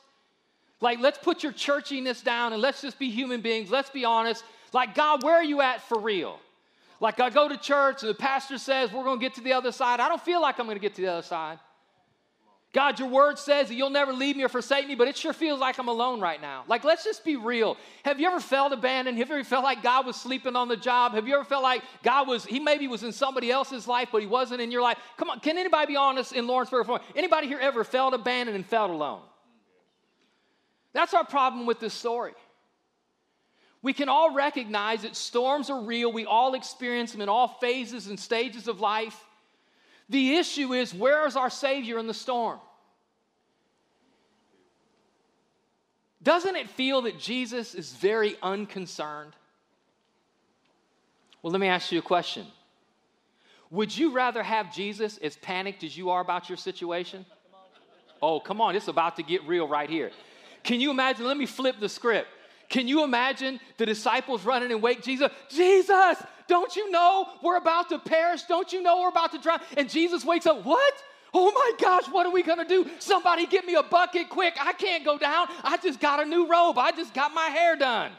like 0.79 1.00
let's 1.00 1.17
put 1.17 1.43
your 1.43 1.51
churchiness 1.51 2.24
down 2.24 2.53
and 2.53 2.62
let's 2.62 2.81
just 2.81 2.98
be 2.98 3.10
human 3.10 3.41
beings. 3.41 3.69
Let's 3.69 3.89
be 3.89 4.03
honest. 4.03 4.43
Like, 4.74 4.95
God, 4.95 5.24
where 5.24 5.36
are 5.36 5.43
you 5.43 5.62
at 5.62 5.81
for 5.81 6.00
real? 6.00 6.39
Like, 7.00 7.19
I 7.19 7.29
go 7.29 7.50
to 7.50 7.57
church 7.57 8.03
and 8.03 8.10
the 8.10 8.15
pastor 8.15 8.57
says 8.57 8.91
we're 8.91 9.03
going 9.03 9.19
to 9.19 9.24
get 9.24 9.36
to 9.36 9.41
the 9.41 9.53
other 9.53 9.71
side. 9.71 10.00
I 10.00 10.07
don't 10.07 10.21
feel 10.21 10.41
like 10.41 10.60
I'm 10.60 10.65
going 10.65 10.77
to 10.77 10.81
get 10.81 10.95
to 10.95 11.01
the 11.01 11.07
other 11.07 11.21
side. 11.21 11.60
God, 12.74 13.00
your 13.00 13.10
word 13.10 13.38
says 13.38 13.68
that 13.68 13.75
you'll 13.75 13.90
never 13.90 14.13
leave 14.13 14.38
me 14.38 14.44
or 14.44 14.50
forsake 14.50 14.88
me, 14.88 14.96
but 14.96 15.10
it 15.10 15.18
sure 15.18 15.34
feels 15.34 15.60
like 15.60 15.78
I'm 15.78 15.90
alone 15.90 16.22
right 16.22 16.40
now. 16.40 16.63
Like, 16.70 16.86
let's 16.86 17.04
just 17.04 17.25
be 17.25 17.36
real. 17.36 17.75
Have 18.06 18.18
you 18.18 18.28
ever 18.28 18.40
felt 18.40 18.72
abandoned? 18.72 19.18
Have 19.18 19.28
you 19.28 19.36
ever 19.36 19.44
felt 19.44 19.66
like 19.66 19.84
God 19.84 20.06
was 20.06 20.16
sleeping 20.16 20.56
on 20.56 20.70
the 20.70 20.78
job? 20.78 21.12
Have 21.13 21.28
you 21.28 21.36
ever 21.36 21.44
felt 21.44 21.63
like 21.63 21.84
God 22.01 22.30
was, 22.30 22.46
he 22.46 22.62
maybe 22.62 22.88
was 22.88 23.04
in 23.04 23.12
somebody 23.12 23.51
else's 23.51 23.88
life, 23.88 24.08
but 24.13 24.22
he 24.22 24.28
wasn't 24.28 24.62
in 24.62 24.72
your 24.72 24.82
life? 24.82 24.98
Come 25.18 25.30
on, 25.30 25.42
can 25.42 25.58
anybody 25.58 25.88
be 25.88 25.96
honest 25.98 26.32
in 26.32 26.48
Lawrenceburg? 26.48 26.88
Anybody 27.13 27.48
here 27.48 27.60
ever 27.60 27.84
felt 27.84 28.13
abandoned 28.13 28.56
and 28.56 28.66
felt 28.66 28.90
alone? 28.90 29.20
That's 30.94 31.13
our 31.13 31.25
problem 31.25 31.66
with 31.66 31.82
this 31.82 31.94
story. 31.94 32.34
We 33.82 33.92
can 33.92 34.08
all 34.08 34.34
recognize 34.34 35.01
that 35.01 35.18
storms 35.18 35.70
are 35.70 35.82
real. 35.82 36.13
We 36.13 36.25
all 36.25 36.54
experience 36.54 37.12
them 37.12 37.22
in 37.22 37.28
all 37.28 37.48
phases 37.48 38.08
and 38.08 38.18
stages 38.18 38.70
of 38.70 38.80
life. 38.80 39.20
The 40.10 40.36
issue 40.36 40.74
is 40.74 40.93
where 40.93 41.25
is 41.25 41.36
our 41.36 41.50
Savior 41.50 41.98
in 42.00 42.08
the 42.08 42.13
storm? 42.13 42.60
Doesn't 46.24 46.55
it 46.55 46.70
feel 46.70 47.03
that 47.03 47.17
Jesus 47.17 47.74
is 47.74 47.93
very 47.93 48.36
unconcerned? 48.43 49.34
Well, 51.41 51.51
let 51.51 51.60
me 51.60 51.67
ask 51.67 51.91
you 51.91 52.00
a 52.00 52.03
question. 52.03 52.46
Would 53.72 53.98
you 53.98 54.12
rather 54.13 54.43
have 54.43 54.74
Jesus 54.74 55.17
as 55.17 55.38
panicked 55.38 55.84
as 55.84 55.98
you 55.98 56.10
are 56.10 56.22
about 56.22 56.50
your 56.50 56.58
situation? 56.58 57.25
Oh, 58.22 58.39
come 58.39 58.62
on, 58.62 58.75
it's 58.75 58.88
about 58.88 59.15
to 59.15 59.24
get 59.24 59.48
real 59.48 59.67
right 59.67 59.89
here. 59.89 60.12
Can 60.63 60.79
you 60.79 60.91
imagine? 60.91 61.25
Let 61.25 61.38
me 61.38 61.48
flip 61.48 61.79
the 61.79 61.89
script. 61.89 62.27
Can 62.72 62.88
you 62.88 63.04
imagine 63.04 63.60
the 63.75 63.86
disciples 63.86 64.46
running 64.46 64.72
and 64.72 64.82
wake 64.82 65.04
Jesus? 65.04 65.30
Jesus, 65.50 66.18
don't 66.48 66.74
you 66.75 66.90
know 66.90 67.28
we're 67.44 67.58
about 67.58 67.90
to 67.90 68.00
perish? 68.00 68.44
Don't 68.44 68.72
you 68.72 68.82
know 68.82 69.01
we're 69.01 69.10
about 69.10 69.34
to 69.34 69.40
drown? 69.40 69.60
And 69.75 69.90
Jesus 69.90 70.25
wakes 70.25 70.48
up, 70.48 70.66
What? 70.66 70.94
Oh 71.34 71.51
my 71.51 71.72
gosh, 71.80 72.06
what 72.10 72.25
are 72.25 72.32
we 72.32 72.44
gonna 72.44 72.68
do? 72.68 72.90
Somebody 73.00 73.46
get 73.46 73.66
me 73.66 73.75
a 73.75 73.84
bucket 73.84 74.30
quick. 74.30 74.56
I 74.60 74.74
can't 74.74 75.06
go 75.06 75.18
down. 75.18 75.48
I 75.63 75.78
just 75.78 76.00
got 76.00 76.22
a 76.22 76.25
new 76.25 76.48
robe. 76.48 76.78
I 76.78 76.92
just 76.92 77.13
got 77.13 77.34
my 77.34 77.48
hair 77.48 77.75
done. 77.75 78.12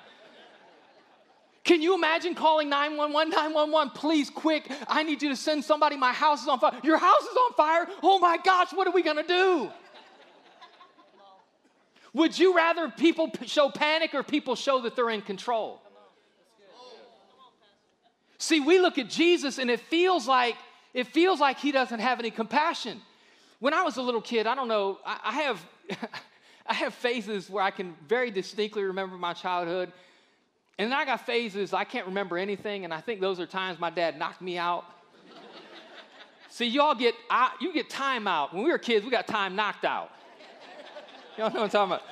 Can 1.65 1.81
you 1.81 1.95
imagine 1.95 2.35
calling 2.35 2.69
911? 2.69 3.31
911, 3.31 3.93
please, 3.95 4.31
quick. 4.31 4.71
I 4.89 5.03
need 5.03 5.23
you 5.23 5.29
to 5.29 5.37
send 5.37 5.65
somebody. 5.65 5.97
My 5.97 6.13
house 6.13 6.43
is 6.43 6.49
on 6.49 6.59
fire. 6.59 6.79
Your 6.83 6.99
house 6.99 7.23
is 7.23 7.37
on 7.37 7.53
fire? 7.55 7.87
Oh 8.03 8.19
my 8.19 8.39
gosh, 8.43 8.73
what 8.73 8.87
are 8.87 8.93
we 8.93 9.03
gonna 9.03 9.27
do? 9.27 9.71
Would 12.15 12.39
you 12.39 12.55
rather 12.55 12.89
people 12.91 13.31
show 13.47 13.71
panic 13.71 14.15
or 14.15 14.23
people 14.23 14.55
show 14.55 14.83
that 14.83 14.97
they're 14.97 15.11
in 15.11 15.23
control? 15.23 15.81
See, 18.39 18.61
we 18.61 18.81
look 18.81 18.99
at 18.99 19.09
Jesus 19.09 19.59
and 19.59 19.71
it 19.71 19.81
feels 19.81 20.27
like 20.27 20.57
it 20.93 21.07
feels 21.07 21.41
like 21.41 21.59
he 21.59 21.73
doesn't 21.73 22.01
have 22.01 22.19
any 22.19 22.31
compassion. 22.31 23.01
When 23.61 23.73
I 23.73 23.83
was 23.83 23.97
a 23.97 24.03
little 24.03 24.21
kid, 24.21 24.47
I 24.47 24.55
don't 24.55 24.69
know, 24.69 24.99
I, 25.07 25.21
I 25.25 25.33
have 25.43 25.67
I 26.67 26.75
have 26.75 26.93
phases 26.93 27.49
where 27.49 27.63
I 27.63 27.71
can 27.71 27.95
very 28.09 28.31
distinctly 28.31 28.83
remember 28.83 29.17
my 29.17 29.33
childhood. 29.33 29.93
And 30.79 30.91
then 30.91 30.99
I 30.99 31.05
got 31.05 31.25
phases 31.25 31.73
I 31.73 31.85
can't 31.85 32.07
remember 32.07 32.37
anything, 32.37 32.85
and 32.85 32.93
I 32.93 33.01
think 33.01 33.21
those 33.21 33.41
are 33.41 33.47
times 33.47 33.79
my 33.79 33.91
dad 33.91 34.19
knocked 34.19 34.43
me 34.43 34.59
out. 34.59 34.85
See, 36.51 36.67
y'all 36.67 36.95
get 36.95 37.15
you 37.61 37.73
get 37.73 37.89
time 37.89 38.27
out. 38.27 38.53
When 38.53 38.65
we 38.65 38.71
were 38.71 38.79
kids, 38.79 39.05
we 39.05 39.11
got 39.11 39.29
time 39.29 39.55
knocked 39.55 39.85
out. 39.85 40.11
Y'all 41.39 41.49
know 41.49 41.61
what 41.61 41.65
I'm 41.65 41.71
talking 41.71 41.93
about. 41.93 42.03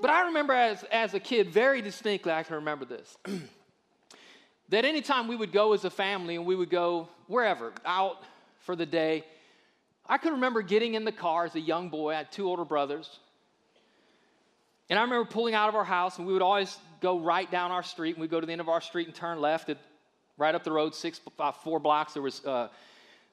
But 0.00 0.10
I 0.10 0.26
remember 0.26 0.52
as, 0.52 0.82
as 0.90 1.14
a 1.14 1.20
kid, 1.20 1.52
very 1.52 1.80
distinctly, 1.80 2.32
I 2.32 2.42
can 2.42 2.56
remember 2.56 2.84
this. 2.84 3.16
that 4.70 4.84
anytime 4.84 5.28
we 5.28 5.36
would 5.36 5.52
go 5.52 5.74
as 5.74 5.84
a 5.84 5.90
family 5.90 6.34
and 6.34 6.44
we 6.44 6.56
would 6.56 6.70
go 6.70 7.08
wherever, 7.28 7.72
out 7.84 8.22
for 8.60 8.74
the 8.74 8.86
day, 8.86 9.24
I 10.06 10.18
can 10.18 10.32
remember 10.32 10.60
getting 10.62 10.94
in 10.94 11.04
the 11.04 11.12
car 11.12 11.44
as 11.44 11.54
a 11.54 11.60
young 11.60 11.88
boy. 11.88 12.12
I 12.12 12.16
had 12.16 12.32
two 12.32 12.48
older 12.48 12.64
brothers. 12.64 13.20
And 14.88 14.98
I 14.98 15.02
remember 15.02 15.30
pulling 15.30 15.54
out 15.54 15.68
of 15.68 15.76
our 15.76 15.84
house, 15.84 16.18
and 16.18 16.26
we 16.26 16.32
would 16.32 16.42
always 16.42 16.76
go 17.00 17.20
right 17.20 17.48
down 17.48 17.70
our 17.70 17.84
street, 17.84 18.16
and 18.16 18.20
we'd 18.20 18.30
go 18.30 18.40
to 18.40 18.46
the 18.46 18.52
end 18.52 18.60
of 18.60 18.68
our 18.68 18.80
street 18.80 19.06
and 19.06 19.14
turn 19.14 19.40
left. 19.40 19.68
At, 19.68 19.78
right 20.36 20.54
up 20.54 20.64
the 20.64 20.72
road, 20.72 20.96
six, 20.96 21.20
five, 21.36 21.54
four 21.56 21.78
blocks, 21.78 22.14
there 22.14 22.22
was 22.22 22.44
uh, 22.44 22.68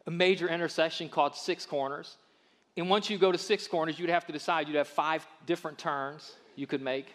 a 0.05 0.11
major 0.11 0.47
intersection 0.47 1.09
called 1.09 1.35
Six 1.35 1.65
Corners. 1.65 2.17
And 2.77 2.89
once 2.89 3.09
you 3.09 3.17
go 3.17 3.31
to 3.31 3.37
Six 3.37 3.67
Corners, 3.67 3.99
you'd 3.99 4.09
have 4.09 4.25
to 4.27 4.31
decide, 4.31 4.67
you'd 4.67 4.77
have 4.77 4.87
five 4.87 5.27
different 5.45 5.79
turns 5.79 6.35
you 6.55 6.67
could 6.67 6.81
make. 6.81 7.07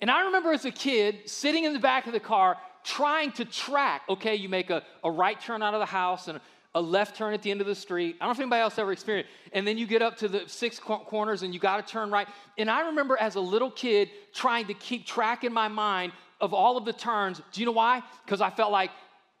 And 0.00 0.10
I 0.10 0.24
remember 0.24 0.52
as 0.52 0.64
a 0.64 0.70
kid 0.70 1.28
sitting 1.28 1.64
in 1.64 1.72
the 1.72 1.78
back 1.78 2.06
of 2.06 2.12
the 2.12 2.20
car 2.20 2.56
trying 2.82 3.32
to 3.32 3.44
track, 3.44 4.02
okay, 4.08 4.34
you 4.34 4.48
make 4.48 4.70
a, 4.70 4.82
a 5.04 5.10
right 5.10 5.38
turn 5.40 5.62
out 5.62 5.74
of 5.74 5.80
the 5.80 5.86
house 5.86 6.28
and 6.28 6.40
a 6.74 6.80
left 6.80 7.16
turn 7.16 7.32
at 7.34 7.42
the 7.42 7.50
end 7.50 7.60
of 7.60 7.66
the 7.66 7.74
street. 7.74 8.16
I 8.20 8.24
don't 8.24 8.28
know 8.28 8.32
if 8.32 8.40
anybody 8.40 8.60
else 8.60 8.78
ever 8.78 8.92
experienced. 8.92 9.30
And 9.52 9.66
then 9.66 9.78
you 9.78 9.86
get 9.86 10.02
up 10.02 10.18
to 10.18 10.28
the 10.28 10.42
six 10.46 10.78
corners 10.78 11.42
and 11.42 11.54
you 11.54 11.60
got 11.60 11.84
to 11.84 11.92
turn 11.92 12.10
right. 12.10 12.28
And 12.58 12.70
I 12.70 12.86
remember 12.88 13.16
as 13.18 13.34
a 13.34 13.40
little 13.40 13.70
kid 13.70 14.10
trying 14.34 14.66
to 14.66 14.74
keep 14.74 15.06
track 15.06 15.44
in 15.44 15.52
my 15.52 15.68
mind 15.68 16.12
of 16.40 16.52
all 16.52 16.76
of 16.76 16.84
the 16.84 16.92
turns. 16.92 17.40
Do 17.52 17.60
you 17.60 17.66
know 17.66 17.72
why? 17.72 18.02
Because 18.24 18.42
I 18.42 18.50
felt 18.50 18.72
like, 18.72 18.90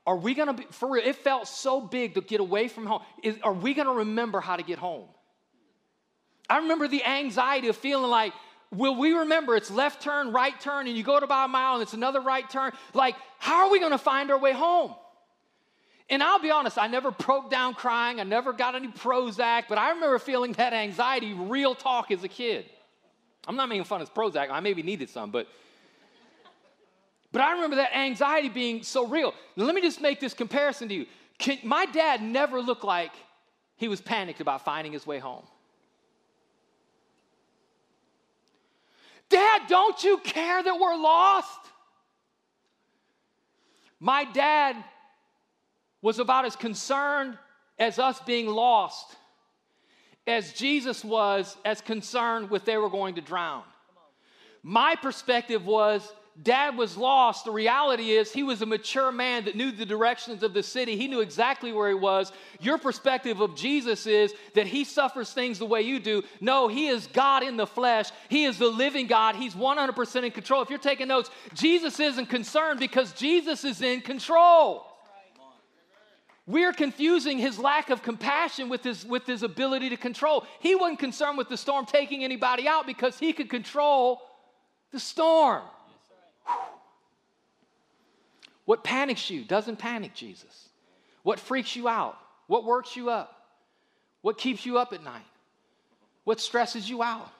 are 0.06 0.16
we 0.16 0.34
going 0.34 0.48
to 0.48 0.54
be, 0.54 0.64
for 0.70 0.92
real, 0.92 1.04
it 1.04 1.16
felt 1.16 1.48
so 1.48 1.80
big 1.80 2.14
to 2.14 2.20
get 2.20 2.40
away 2.40 2.68
from 2.68 2.86
home. 2.86 3.02
Is, 3.22 3.36
are 3.42 3.52
we 3.52 3.74
going 3.74 3.88
to 3.88 3.94
remember 3.94 4.40
how 4.40 4.56
to 4.56 4.62
get 4.62 4.78
home? 4.78 5.08
I 6.48 6.58
remember 6.58 6.86
the 6.86 7.04
anxiety 7.04 7.68
of 7.68 7.76
feeling 7.76 8.10
like, 8.10 8.32
will 8.70 8.94
we 8.94 9.12
remember 9.12 9.56
it's 9.56 9.70
left 9.70 10.02
turn, 10.02 10.32
right 10.32 10.58
turn, 10.60 10.86
and 10.86 10.96
you 10.96 11.02
go 11.02 11.18
to 11.18 11.24
about 11.24 11.46
a 11.46 11.48
mile 11.48 11.74
and 11.74 11.82
it's 11.82 11.92
another 11.92 12.20
right 12.20 12.48
turn? 12.48 12.72
Like, 12.94 13.16
how 13.38 13.66
are 13.66 13.70
we 13.70 13.80
going 13.80 13.92
to 13.92 13.98
find 13.98 14.30
our 14.30 14.38
way 14.38 14.52
home? 14.52 14.94
And 16.08 16.22
I'll 16.22 16.38
be 16.38 16.52
honest, 16.52 16.78
I 16.78 16.86
never 16.86 17.10
broke 17.10 17.50
down 17.50 17.74
crying. 17.74 18.20
I 18.20 18.22
never 18.22 18.52
got 18.52 18.76
any 18.76 18.88
Prozac, 18.88 19.64
but 19.68 19.76
I 19.76 19.90
remember 19.90 20.20
feeling 20.20 20.52
that 20.52 20.72
anxiety, 20.72 21.32
real 21.32 21.74
talk, 21.74 22.12
as 22.12 22.22
a 22.22 22.28
kid. 22.28 22.66
I'm 23.48 23.56
not 23.56 23.68
making 23.68 23.84
fun 23.84 24.02
of 24.02 24.14
Prozac. 24.14 24.50
I 24.50 24.60
maybe 24.60 24.84
needed 24.84 25.10
some, 25.10 25.32
but 25.32 25.48
but 27.32 27.42
I 27.42 27.52
remember 27.52 27.76
that 27.76 27.94
anxiety 27.96 28.48
being 28.48 28.82
so 28.82 29.06
real. 29.06 29.34
Now, 29.56 29.64
let 29.64 29.74
me 29.74 29.80
just 29.80 30.00
make 30.00 30.20
this 30.20 30.34
comparison 30.34 30.88
to 30.88 30.94
you. 30.94 31.06
Can, 31.38 31.58
my 31.64 31.86
dad 31.86 32.22
never 32.22 32.60
looked 32.60 32.84
like 32.84 33.12
he 33.76 33.88
was 33.88 34.00
panicked 34.00 34.40
about 34.40 34.64
finding 34.64 34.92
his 34.92 35.06
way 35.06 35.18
home. 35.18 35.44
Dad, 39.28 39.62
don't 39.68 40.02
you 40.02 40.18
care 40.18 40.62
that 40.62 40.78
we're 40.78 40.96
lost? 40.96 41.60
My 43.98 44.24
dad 44.24 44.76
was 46.00 46.18
about 46.18 46.44
as 46.44 46.54
concerned 46.54 47.36
as 47.78 47.98
us 47.98 48.20
being 48.20 48.46
lost 48.46 49.16
as 50.26 50.52
Jesus 50.52 51.04
was 51.04 51.56
as 51.64 51.80
concerned 51.80 52.50
with 52.50 52.64
they 52.64 52.76
were 52.76 52.90
going 52.90 53.14
to 53.14 53.20
drown. 53.20 53.62
My 54.62 54.96
perspective 54.96 55.64
was 55.64 56.12
dad 56.42 56.76
was 56.76 56.96
lost. 56.96 57.44
The 57.44 57.50
reality 57.50 58.10
is, 58.10 58.32
he 58.32 58.42
was 58.42 58.62
a 58.62 58.66
mature 58.66 59.10
man 59.10 59.44
that 59.46 59.56
knew 59.56 59.72
the 59.72 59.86
directions 59.86 60.42
of 60.42 60.52
the 60.52 60.62
city. 60.62 60.96
He 60.96 61.08
knew 61.08 61.20
exactly 61.20 61.72
where 61.72 61.88
he 61.88 61.94
was. 61.94 62.32
Your 62.60 62.78
perspective 62.78 63.40
of 63.40 63.56
Jesus 63.56 64.06
is 64.06 64.34
that 64.54 64.66
he 64.66 64.84
suffers 64.84 65.32
things 65.32 65.58
the 65.58 65.66
way 65.66 65.82
you 65.82 65.98
do. 65.98 66.22
No, 66.40 66.68
he 66.68 66.88
is 66.88 67.06
God 67.08 67.42
in 67.42 67.56
the 67.56 67.66
flesh. 67.66 68.10
He 68.28 68.44
is 68.44 68.58
the 68.58 68.68
living 68.68 69.06
God. 69.06 69.36
He's 69.36 69.54
100% 69.54 70.24
in 70.24 70.30
control. 70.30 70.62
If 70.62 70.70
you're 70.70 70.78
taking 70.78 71.08
notes, 71.08 71.30
Jesus 71.54 71.98
isn't 71.98 72.26
concerned 72.26 72.80
because 72.80 73.12
Jesus 73.12 73.64
is 73.64 73.80
in 73.82 74.00
control. 74.00 74.86
We're 76.48 76.72
confusing 76.72 77.38
his 77.38 77.58
lack 77.58 77.90
of 77.90 78.04
compassion 78.04 78.68
with 78.68 78.84
his, 78.84 79.04
with 79.04 79.26
his 79.26 79.42
ability 79.42 79.90
to 79.90 79.96
control. 79.96 80.46
He 80.60 80.76
wasn't 80.76 81.00
concerned 81.00 81.38
with 81.38 81.48
the 81.48 81.56
storm 81.56 81.86
taking 81.86 82.22
anybody 82.22 82.68
out 82.68 82.86
because 82.86 83.18
he 83.18 83.32
could 83.32 83.50
control 83.50 84.22
the 84.92 85.00
storm. 85.00 85.62
What 88.66 88.84
panics 88.84 89.30
you 89.30 89.44
doesn't 89.44 89.76
panic 89.76 90.14
Jesus. 90.14 90.68
What 91.22 91.40
freaks 91.40 91.74
you 91.74 91.88
out? 91.88 92.18
What 92.46 92.64
works 92.64 92.94
you 92.94 93.10
up? 93.10 93.32
What 94.20 94.38
keeps 94.38 94.66
you 94.66 94.78
up 94.78 94.92
at 94.92 95.02
night? 95.02 95.24
What 96.24 96.40
stresses 96.40 96.88
you 96.88 97.02
out? 97.02 97.30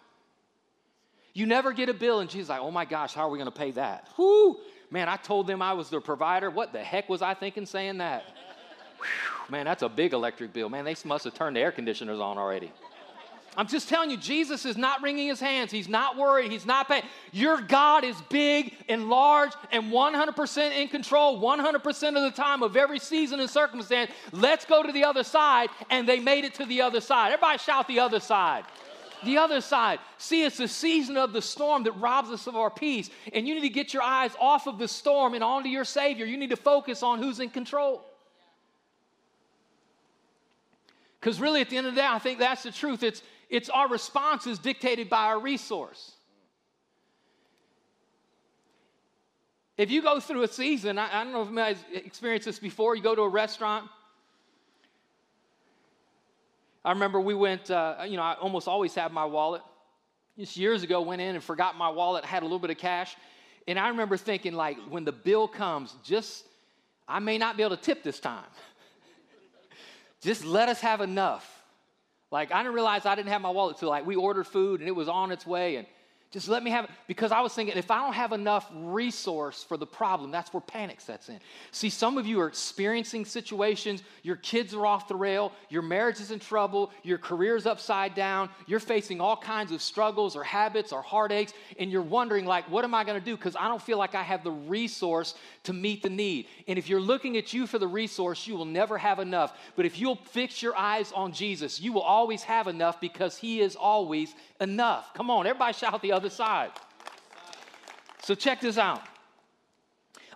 You 1.35 1.45
never 1.45 1.73
get 1.73 1.89
a 1.89 1.95
bill, 1.95 2.21
and 2.21 2.31
Jesus 2.31 2.49
like, 2.49 2.61
oh 2.61 2.71
my 2.71 2.85
gosh, 2.85 3.13
how 3.13 3.27
are 3.27 3.31
we 3.31 3.39
going 3.39 3.51
to 3.51 3.57
pay 3.57 3.73
that? 3.73 4.09
Whoo, 4.17 4.57
man, 4.91 5.09
I 5.09 5.17
told 5.17 5.47
them 5.47 5.61
I 5.61 5.75
was 5.75 5.91
their 5.91 6.01
provider. 6.01 6.49
What 6.49 6.73
the 6.73 6.83
heck 6.83 7.09
was 7.09 7.21
I 7.21 7.35
thinking 7.35 7.67
saying 7.67 7.99
that? 7.99 8.25
Whew, 8.99 9.51
man, 9.51 9.67
that's 9.67 9.83
a 9.83 9.89
big 9.89 10.15
electric 10.15 10.53
bill. 10.53 10.69
Man, 10.69 10.85
they 10.85 10.95
must 11.05 11.25
have 11.25 11.35
turned 11.35 11.57
the 11.57 11.61
air 11.61 11.73
conditioners 11.73 12.21
on 12.21 12.39
already. 12.39 12.73
I'm 13.57 13.67
just 13.67 13.89
telling 13.89 14.11
you, 14.11 14.19
Jesus 14.19 14.67
is 14.67 14.77
not 14.77 15.03
wringing 15.03 15.29
his 15.29 15.41
hands. 15.41 15.73
He's 15.73 15.89
not 15.89 16.19
worried. 16.19 16.53
He's 16.53 16.67
not 16.67 16.89
paying. 16.89 17.05
Your 17.33 17.63
God 17.63 18.05
is 18.05 18.15
big 18.29 18.75
and 18.87 19.09
large 19.09 19.53
and 19.73 19.91
100% 19.91 20.77
in 20.77 20.89
control 20.89 21.41
100% 21.41 22.09
of 22.09 22.23
the 22.23 22.31
time 22.31 22.63
of 22.63 22.77
every 22.77 22.99
season 22.99 23.41
and 23.41 23.49
circumstance. 23.49 24.11
Let's 24.33 24.67
go 24.67 24.83
to 24.83 24.93
the 24.93 25.05
other 25.05 25.25
side. 25.25 25.71
And 25.89 26.07
they 26.07 26.21
made 26.21 26.45
it 26.45 26.55
to 26.55 26.67
the 26.67 26.83
other 26.83 27.01
side. 27.01 27.33
Everybody 27.33 27.59
shout 27.59 27.89
the 27.89 28.01
other 28.01 28.21
side. 28.21 28.65
The 29.25 29.39
other 29.39 29.63
side. 29.63 30.01
See, 30.19 30.45
it's 30.45 30.59
the 30.59 30.69
season 30.69 31.17
of 31.17 31.33
the 31.33 31.41
storm 31.41 31.85
that 31.85 31.93
robs 31.93 32.29
us 32.29 32.47
of 32.47 32.57
our 32.57 32.71
peace. 32.71 33.09
And 33.33 33.49
you 33.49 33.55
need 33.55 33.63
to 33.63 33.71
get 33.71 33.95
your 33.95 34.03
eyes 34.03 34.33
off 34.39 34.67
of 34.67 34.79
the 34.79 34.89
storm 34.89 35.33
and 35.33 35.43
onto 35.43 35.71
your 35.71 35.85
Savior. 35.85 36.27
You 36.27 36.37
need 36.37 36.51
to 36.51 36.57
focus 36.57 37.03
on 37.03 37.23
who's 37.23 37.41
in 37.41 37.49
control. 37.49 38.05
Because 41.19 41.41
really, 41.41 41.63
at 41.63 41.71
the 41.71 41.79
end 41.79 41.87
of 41.87 41.95
the 41.95 42.01
day, 42.03 42.07
I 42.07 42.19
think 42.19 42.39
that's 42.39 42.63
the 42.63 42.71
truth. 42.71 43.03
It's 43.03 43.23
it's 43.49 43.69
our 43.69 43.89
response 43.89 44.47
is 44.47 44.59
dictated 44.59 45.09
by 45.09 45.27
our 45.27 45.39
resource. 45.39 46.13
If 49.77 49.91
you 49.91 50.01
go 50.01 50.21
through 50.21 50.43
a 50.43 50.49
season, 50.49 50.99
I, 50.99 51.21
I 51.21 51.25
don't 51.25 51.33
know 51.33 51.43
if 51.43 51.49
anybody's 51.49 51.85
experienced 51.93 52.47
this 52.47 52.59
before, 52.59 52.97
you 52.97 53.03
go 53.03 53.15
to 53.15 53.23
a 53.23 53.29
restaurant. 53.29 53.89
I 56.85 56.93
remember 56.93 57.21
we 57.21 57.35
went, 57.35 57.71
uh, 57.71 57.97
you 58.09 58.17
know, 58.17 58.23
I 58.23 58.35
almost 58.35 58.69
always 58.69 58.95
have 58.95 59.13
my 59.13 59.25
wallet. 59.25 59.63
Just 60.39 60.57
years 60.57 60.83
ago, 60.83 61.03
went 61.03 61.21
in 61.21 61.35
and 61.35 61.43
forgot 61.43 61.77
my 61.77 61.89
wallet, 61.89 62.25
had 62.25 62.43
a 62.43 62.47
little 62.47 62.59
bit 62.59 62.71
of 62.71 62.79
cash. 62.79 63.17
And 63.67 63.79
I 63.79 63.89
remember 63.89 64.17
thinking, 64.17 64.55
like, 64.55 64.79
when 64.89 65.05
the 65.05 65.13
bill 65.13 65.49
comes, 65.49 65.95
just, 66.05 66.45
I 67.09 67.19
may 67.19 67.39
not 67.39 67.57
be 67.57 67.63
able 67.63 67.77
to 67.77 67.83
tip 67.83 68.03
this 68.03 68.21
time. 68.21 68.45
just 70.21 70.45
let 70.45 70.69
us 70.69 70.81
have 70.81 71.01
enough. 71.01 71.56
Like 72.37 72.53
I 72.53 72.59
didn't 72.59 72.75
realize 72.75 73.07
I 73.07 73.15
didn't 73.15 73.31
have 73.31 73.41
my 73.41 73.49
wallet 73.49 73.79
So 73.79 73.89
like 73.89 74.05
we 74.05 74.15
ordered 74.15 74.47
food 74.47 74.81
and 74.81 74.89
it 74.91 74.93
was 74.93 75.09
on 75.09 75.33
its 75.33 75.47
way 75.47 75.77
and 75.77 75.87
just 76.37 76.49
let 76.49 76.63
me 76.63 76.71
have 76.71 76.85
it. 76.85 76.91
Because 77.07 77.33
I 77.33 77.41
was 77.41 77.55
thinking, 77.55 77.79
if 77.79 77.91
I 77.91 78.03
don't 78.03 78.13
have 78.13 78.33
enough 78.33 78.71
resource 78.75 79.65
for 79.65 79.79
the 79.79 79.87
problem, 79.87 80.31
that's 80.31 80.53
where 80.53 80.61
panic 80.61 81.01
sets 81.01 81.31
in. 81.31 81.41
See, 81.71 81.89
some 81.89 82.19
of 82.19 82.27
you 82.27 82.41
are 82.41 82.47
experiencing 82.47 83.25
situations, 83.25 84.03
your 84.23 84.37
kids 84.37 84.75
are 84.75 84.85
off 84.85 85.09
the 85.09 85.17
rail, 85.17 85.53
your 85.71 85.81
marriage 85.81 86.21
is 86.21 86.31
in 86.31 86.39
trouble, 86.39 86.91
your 87.03 87.17
career's 87.17 87.65
upside 87.65 88.15
down, 88.15 88.51
you're 88.67 88.81
facing 88.81 89.19
all 89.19 89.39
kinds 89.39 89.73
of 89.73 89.81
struggles 89.81 90.37
or 90.37 90.45
habits 90.45 90.93
or 90.93 91.01
heartaches, 91.01 91.55
and 91.79 91.91
you're 91.91 92.03
wondering, 92.03 92.45
like, 92.45 92.71
what 92.71 92.85
am 92.85 92.95
I 92.95 93.03
going 93.03 93.19
to 93.19 93.25
do? 93.25 93.35
Because 93.35 93.57
I 93.57 93.67
don't 93.67 93.81
feel 93.81 93.97
like 93.97 94.15
I 94.15 94.23
have 94.23 94.45
the 94.45 94.51
resource 94.51 95.37
to 95.65 95.73
meet 95.73 96.03
the 96.03 96.11
need. 96.11 96.49
And 96.69 96.79
if 96.79 96.87
you're 96.87 97.01
looking 97.01 97.39
at 97.39 97.55
you 97.55 97.67
for 97.67 97.79
the 97.79 97.89
resource, 97.89 98.47
you 98.47 98.57
will 98.57 98.67
never 98.67 98.99
have 98.99 99.21
enough. 99.21 99.57
But 99.75 99.87
if 99.87 99.99
you'll 99.99 100.17
fix 100.17 100.63
your 100.63 100.77
eyes 100.77 101.13
on 101.13 101.33
Jesus, 101.33 101.81
you 101.81 101.95
will 101.95 102.03
always 102.03 102.43
have 102.43 102.69
enough 102.69 103.01
because 103.01 103.39
He 103.39 103.63
is 103.63 103.75
always 103.75 104.35
enough. 104.61 105.15
Come 105.15 105.31
on, 105.31 105.47
everybody 105.47 105.73
shout 105.73 105.95
the 106.03 106.13
other 106.27 106.35
side. 106.35 106.71
So 108.23 108.35
check 108.35 108.61
this 108.61 108.79
out. 108.79 109.03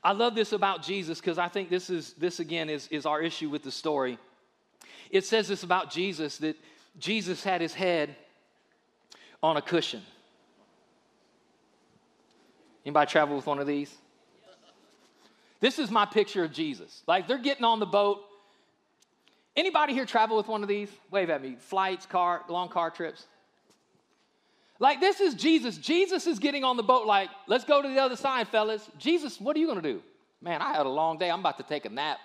I 0.02 0.12
love 0.12 0.34
this 0.34 0.52
about 0.52 0.82
Jesus 0.82 1.20
because 1.20 1.36
I 1.36 1.48
think 1.48 1.68
this 1.68 1.90
is 1.90 2.14
this 2.14 2.38
again 2.40 2.70
is, 2.70 2.86
is 2.88 3.06
our 3.06 3.20
issue 3.20 3.50
with 3.50 3.62
the 3.62 3.72
story. 3.72 4.18
It 5.10 5.24
says 5.24 5.48
this 5.48 5.64
about 5.64 5.90
Jesus 5.90 6.38
that 6.38 6.56
Jesus 6.98 7.42
had 7.42 7.60
his 7.60 7.74
head 7.74 8.14
on 9.42 9.56
a 9.56 9.62
cushion. 9.62 10.02
Anybody 12.86 13.10
travel 13.10 13.36
with 13.36 13.46
one 13.46 13.58
of 13.58 13.66
these? 13.66 13.94
This 15.58 15.78
is 15.78 15.90
my 15.90 16.06
picture 16.06 16.44
of 16.44 16.52
Jesus. 16.52 17.02
Like 17.06 17.26
they're 17.26 17.36
getting 17.36 17.64
on 17.64 17.80
the 17.80 17.86
boat. 17.86 18.20
Anybody 19.56 19.92
here 19.92 20.06
travel 20.06 20.36
with 20.36 20.46
one 20.46 20.62
of 20.62 20.68
these? 20.68 20.88
Wave 21.10 21.28
at 21.28 21.42
me. 21.42 21.56
Flights, 21.58 22.06
car, 22.06 22.44
long 22.48 22.68
car 22.68 22.90
trips. 22.90 23.26
Like 24.80 24.98
this 24.98 25.20
is 25.20 25.34
Jesus. 25.34 25.76
Jesus 25.76 26.26
is 26.26 26.38
getting 26.38 26.64
on 26.64 26.76
the 26.78 26.82
boat 26.82 27.06
like, 27.06 27.28
let's 27.46 27.64
go 27.64 27.82
to 27.82 27.88
the 27.88 27.98
other 27.98 28.16
side, 28.16 28.48
fellas. 28.48 28.88
Jesus, 28.98 29.38
what 29.38 29.54
are 29.54 29.60
you 29.60 29.66
going 29.66 29.80
to 29.80 29.92
do? 29.92 30.02
Man, 30.42 30.62
I 30.62 30.72
had 30.74 30.86
a 30.86 30.90
long 30.90 31.18
day. 31.18 31.30
I'm 31.30 31.40
about 31.40 31.58
to 31.58 31.62
take 31.62 31.84
a 31.84 31.90
nap. 31.90 32.18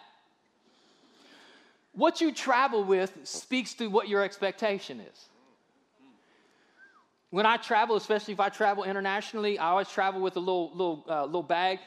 What 1.92 2.22
you 2.22 2.32
travel 2.32 2.84
with 2.84 3.12
speaks 3.26 3.74
to 3.76 3.88
what 3.88 4.08
your 4.08 4.24
expectation 4.24 5.02
is. 5.02 5.26
When 7.30 7.46
I 7.46 7.58
travel, 7.58 7.98
especially 7.98 8.34
if 8.34 8.40
I 8.40 8.48
travel 8.48 8.86
internationally, 8.86 9.60
I 9.60 9.72
always 9.72 9.90
travel 9.90 10.22
with 10.22 10.38
a 10.38 10.40
little 10.40 10.72
little 10.72 11.06
uh, 11.10 11.26
little 11.26 11.44
bag, 11.44 11.80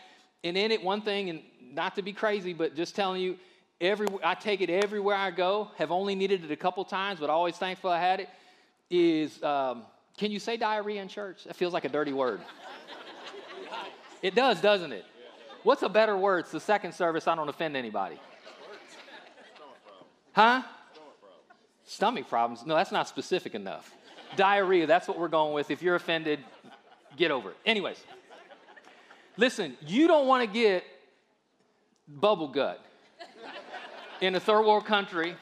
and 0.45 0.57
in 0.57 0.71
it 0.71 0.83
one 0.83 1.01
thing, 1.01 1.31
and 1.31 1.41
not 1.73 1.95
to 1.97 2.03
be 2.03 2.13
crazy, 2.13 2.53
but 2.53 2.77
just 2.77 2.95
telling 2.95 3.23
you, 3.23 3.39
every 3.81 4.07
I 4.23 4.35
take 4.35 4.61
it 4.61 4.69
everywhere 4.69 5.17
I 5.17 5.31
go. 5.31 5.71
Have 5.79 5.91
only 5.91 6.15
needed 6.15 6.45
it 6.45 6.51
a 6.51 6.57
couple 6.57 6.85
times, 6.85 7.21
but 7.21 7.31
always 7.31 7.57
thankful 7.57 7.89
I 7.91 8.01
had 8.01 8.21
it. 8.21 8.29
Is 8.91 9.43
um, 9.43 9.85
can 10.19 10.33
you 10.33 10.41
say 10.41 10.57
diarrhea 10.57 11.01
in 11.01 11.09
church? 11.09 11.45
That 11.45 11.57
feels 11.57 11.73
like 11.73 11.85
a 11.85 11.89
dirty 11.89 12.13
word. 12.13 12.41
it 14.21 14.35
does, 14.35 14.61
doesn't 14.61 14.93
it? 14.93 15.05
What's 15.63 15.83
a 15.83 15.89
better 15.89 16.17
word? 16.17 16.41
It's 16.41 16.51
the 16.51 16.61
second 16.61 16.93
service. 16.93 17.29
I 17.29 17.35
don't 17.37 17.49
offend 17.49 17.77
anybody. 17.77 18.19
Huh? 20.33 20.63
Stomach 21.85 22.29
problems. 22.29 22.67
No, 22.67 22.75
that's 22.75 22.93
not 22.93 23.09
specific 23.09 23.55
enough. 23.55 23.93
Diarrhea, 24.37 24.87
that's 24.87 25.09
what 25.09 25.19
we're 25.19 25.29
going 25.29 25.55
with. 25.55 25.71
If 25.71 25.83
you're 25.83 25.95
offended, 25.95 26.41
get 27.17 27.31
over 27.31 27.51
it. 27.51 27.57
Anyways, 27.65 28.03
listen, 29.37 29.77
you 29.87 30.07
don't 30.07 30.27
want 30.27 30.47
to 30.47 30.53
get 30.53 30.85
bubble 32.07 32.49
gut 32.49 32.85
in 34.21 34.35
a 34.35 34.41
third 34.41 34.63
world 34.67 34.85
country 34.85 35.35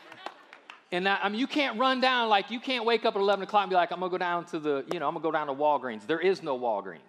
and 0.93 1.07
that, 1.07 1.21
I 1.23 1.29
mean, 1.29 1.41
you 1.41 1.47
can't 1.47 1.79
run 1.79 2.01
down, 2.01 2.29
like, 2.29 2.51
you 2.51 2.61
can't 2.61 2.85
wake 2.85 3.05
up 3.05 3.17
at 3.17 3.21
11 3.21 3.43
o'clock 3.43 3.65
and 3.65 3.71
be 3.71 3.77
like, 3.77 3.91
I'm 3.91 4.01
to 4.01 4.09
go 4.09 4.19
down 4.19 4.45
to 4.47 4.59
the, 4.59 4.85
you 4.93 5.01
know, 5.01 5.09
I'm 5.09 5.15
to 5.15 5.21
go 5.21 5.33
down 5.33 5.49
to 5.49 5.55
Walgreens. 5.55 6.07
There 6.07 6.21
is 6.21 6.43
no 6.43 6.59
Walgreens. 6.59 7.01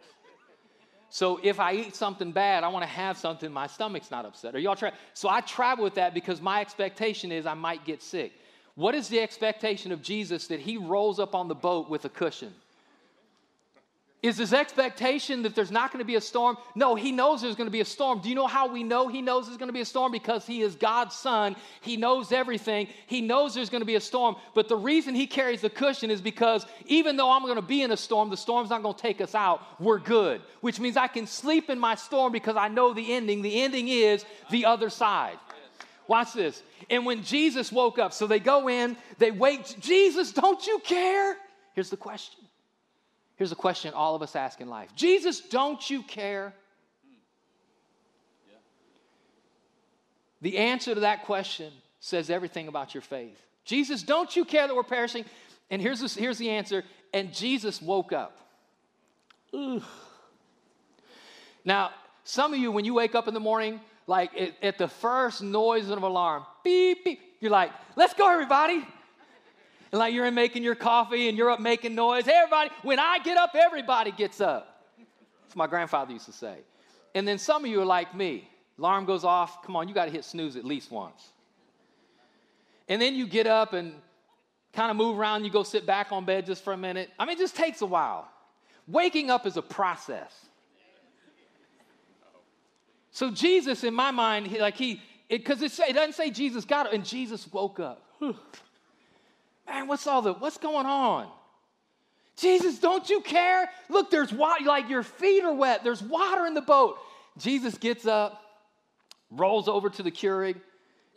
So 1.09 1.39
if 1.41 1.59
I 1.59 1.73
eat 1.73 1.95
something 1.95 2.31
bad, 2.31 2.63
I 2.63 2.67
want 2.67 2.83
to 2.83 2.89
have 2.89 3.17
something, 3.17 3.51
my 3.51 3.67
stomach's 3.67 4.11
not 4.11 4.25
upset. 4.25 4.55
Are 4.55 4.59
y'all 4.59 4.75
try? 4.75 4.91
So 5.13 5.29
I 5.29 5.41
travel 5.41 5.83
with 5.83 5.95
that 5.95 6.13
because 6.13 6.41
my 6.41 6.59
expectation 6.59 7.31
is 7.31 7.45
I 7.45 7.53
might 7.53 7.85
get 7.85 8.01
sick. 8.01 8.33
What 8.75 8.93
is 8.93 9.07
the 9.07 9.19
expectation 9.19 9.91
of 9.91 10.01
Jesus 10.01 10.47
that 10.47 10.59
he 10.59 10.77
rolls 10.77 11.19
up 11.19 11.33
on 11.33 11.47
the 11.47 11.55
boat 11.55 11.89
with 11.89 12.05
a 12.05 12.09
cushion? 12.09 12.53
Is 14.23 14.37
his 14.37 14.51
expectation 14.51 15.43
that 15.43 15.53
there's 15.53 15.69
not 15.69 15.91
going 15.91 15.99
to 15.99 16.05
be 16.05 16.15
a 16.15 16.21
storm? 16.21 16.57
No, 16.73 16.95
he 16.95 17.11
knows 17.11 17.41
there's 17.41 17.55
going 17.55 17.67
to 17.67 17.71
be 17.71 17.81
a 17.81 17.85
storm. 17.85 18.19
Do 18.19 18.29
you 18.29 18.35
know 18.35 18.47
how 18.47 18.67
we 18.67 18.81
know 18.81 19.07
he 19.07 19.21
knows 19.21 19.45
there's 19.45 19.57
going 19.57 19.69
to 19.69 19.73
be 19.73 19.81
a 19.81 19.85
storm? 19.85 20.11
Because 20.11 20.43
he 20.47 20.61
is 20.61 20.75
God's 20.75 21.15
son. 21.15 21.55
He 21.81 21.97
knows 21.97 22.31
everything. 22.31 22.87
He 23.05 23.21
knows 23.21 23.53
there's 23.53 23.69
going 23.69 23.81
to 23.81 23.85
be 23.85 23.93
a 23.93 24.01
storm. 24.01 24.35
But 24.55 24.69
the 24.69 24.75
reason 24.75 25.13
he 25.13 25.27
carries 25.27 25.61
the 25.61 25.69
cushion 25.69 26.09
is 26.09 26.19
because 26.19 26.65
even 26.87 27.15
though 27.15 27.29
I'm 27.29 27.43
going 27.43 27.57
to 27.57 27.61
be 27.61 27.83
in 27.83 27.91
a 27.91 27.97
storm, 27.97 28.31
the 28.31 28.37
storm's 28.37 28.71
not 28.71 28.81
going 28.81 28.95
to 28.95 29.01
take 29.01 29.21
us 29.21 29.35
out. 29.35 29.61
We're 29.79 29.99
good, 29.99 30.41
which 30.61 30.79
means 30.79 30.97
I 30.97 31.07
can 31.07 31.27
sleep 31.27 31.69
in 31.69 31.77
my 31.77 31.93
storm 31.93 32.31
because 32.31 32.55
I 32.55 32.69
know 32.69 32.95
the 32.95 33.13
ending. 33.13 33.43
The 33.43 33.61
ending 33.61 33.87
is 33.87 34.25
the 34.49 34.65
other 34.65 34.89
side. 34.89 35.37
Watch 36.07 36.33
this. 36.33 36.63
And 36.89 37.05
when 37.05 37.23
Jesus 37.23 37.71
woke 37.71 37.99
up, 37.99 38.13
so 38.13 38.25
they 38.25 38.39
go 38.39 38.67
in, 38.67 38.97
they 39.19 39.29
wake, 39.29 39.79
Jesus, 39.79 40.31
don't 40.31 40.65
you 40.65 40.79
care? 40.79 41.37
Here's 41.75 41.91
the 41.91 41.97
question 41.97 42.46
Here's 43.37 43.51
a 43.51 43.55
question 43.55 43.93
all 43.93 44.15
of 44.15 44.21
us 44.21 44.35
ask 44.35 44.59
in 44.59 44.69
life 44.69 44.93
Jesus, 44.95 45.39
don't 45.39 45.89
you 45.89 46.03
care? 46.03 46.53
The 50.41 50.57
answer 50.57 50.93
to 50.93 51.01
that 51.01 51.25
question 51.25 51.73
says 51.99 52.29
everything 52.29 52.67
about 52.67 52.93
your 52.93 53.01
faith. 53.01 53.41
Jesus, 53.65 54.03
don't 54.03 54.35
you 54.35 54.45
care 54.45 54.67
that 54.67 54.75
we're 54.75 54.83
perishing? 54.83 55.25
And 55.71 55.81
here's, 55.81 55.99
this, 55.99 56.15
here's 56.15 56.37
the 56.37 56.51
answer. 56.51 56.83
And 57.13 57.33
Jesus 57.33 57.81
woke 57.81 58.13
up. 58.13 58.37
Ugh. 59.53 59.81
Now, 61.65 61.89
some 62.23 62.53
of 62.53 62.59
you, 62.59 62.71
when 62.71 62.85
you 62.85 62.93
wake 62.93 63.15
up 63.15 63.27
in 63.27 63.33
the 63.33 63.39
morning, 63.39 63.81
like 64.05 64.31
at, 64.39 64.53
at 64.61 64.77
the 64.77 64.87
first 64.87 65.41
noise 65.41 65.89
of 65.89 66.01
alarm, 66.01 66.45
beep, 66.63 67.03
beep, 67.03 67.19
you're 67.39 67.51
like, 67.51 67.71
let's 67.95 68.13
go, 68.13 68.31
everybody. 68.31 68.85
And 69.91 69.99
like 69.99 70.13
you're 70.13 70.25
in 70.25 70.35
making 70.35 70.63
your 70.63 70.75
coffee 70.75 71.29
and 71.29 71.37
you're 71.37 71.49
up 71.49 71.59
making 71.59 71.95
noise. 71.95 72.25
Hey, 72.25 72.33
everybody, 72.33 72.69
when 72.83 72.99
I 72.99 73.19
get 73.19 73.37
up, 73.37 73.51
everybody 73.55 74.11
gets 74.11 74.41
up. 74.41 74.85
That's 75.43 75.55
my 75.55 75.67
grandfather 75.67 76.11
used 76.11 76.25
to 76.25 76.33
say. 76.33 76.57
And 77.15 77.27
then 77.27 77.37
some 77.37 77.63
of 77.63 77.71
you 77.71 77.81
are 77.81 77.85
like 77.85 78.13
me. 78.13 78.49
Alarm 78.77 79.05
goes 79.05 79.23
off. 79.23 79.63
Come 79.63 79.75
on, 79.75 79.87
you 79.87 79.93
got 79.93 80.05
to 80.05 80.11
hit 80.11 80.25
snooze 80.25 80.55
at 80.55 80.65
least 80.65 80.91
once. 80.91 81.29
And 82.89 83.01
then 83.01 83.15
you 83.15 83.27
get 83.27 83.47
up 83.47 83.73
and 83.73 83.93
kind 84.73 84.91
of 84.91 84.97
move 84.97 85.17
around. 85.17 85.43
You 85.43 85.49
go 85.49 85.63
sit 85.63 85.85
back 85.85 86.11
on 86.11 86.25
bed 86.25 86.45
just 86.45 86.63
for 86.63 86.73
a 86.73 86.77
minute. 86.77 87.09
I 87.17 87.25
mean, 87.25 87.37
it 87.37 87.39
just 87.39 87.55
takes 87.55 87.81
a 87.81 87.85
while. 87.85 88.29
Waking 88.87 89.29
up 89.29 89.45
is 89.45 89.57
a 89.57 89.61
process. 89.61 90.33
So 93.11 93.31
Jesus, 93.31 93.83
in 93.83 93.93
my 93.93 94.11
mind, 94.11 94.47
he, 94.47 94.59
like 94.59 94.75
he, 94.75 95.01
because 95.29 95.61
it, 95.61 95.77
it, 95.79 95.89
it, 95.89 95.93
doesn't 95.93 96.13
say 96.13 96.29
Jesus 96.29 96.65
got 96.65 96.85
up, 96.87 96.93
and 96.93 97.03
Jesus 97.03 97.51
woke 97.51 97.79
up. 97.79 98.03
Man, 99.67 99.87
what's 99.87 100.07
all 100.07 100.21
the, 100.21 100.33
what's 100.33 100.57
going 100.57 100.85
on? 100.85 101.27
Jesus, 102.37 102.79
don't 102.79 103.09
you 103.09 103.21
care? 103.21 103.69
Look, 103.89 104.11
there's 104.11 104.31
water, 104.31 104.63
like 104.65 104.89
your 104.89 105.03
feet 105.03 105.43
are 105.43 105.53
wet. 105.53 105.83
There's 105.83 106.01
water 106.01 106.45
in 106.45 106.53
the 106.53 106.61
boat. 106.61 106.97
Jesus 107.37 107.77
gets 107.77 108.05
up, 108.05 108.41
rolls 109.31 109.67
over 109.67 109.89
to 109.89 110.03
the 110.03 110.11
Keurig. 110.11 110.55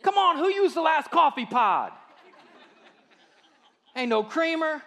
Come 0.01 0.17
on, 0.17 0.37
who 0.37 0.49
used 0.49 0.75
the 0.75 0.81
last 0.81 1.11
coffee 1.11 1.45
pod? 1.45 1.91
Ain't 3.95 4.09
no 4.09 4.23
creamer. 4.23 4.81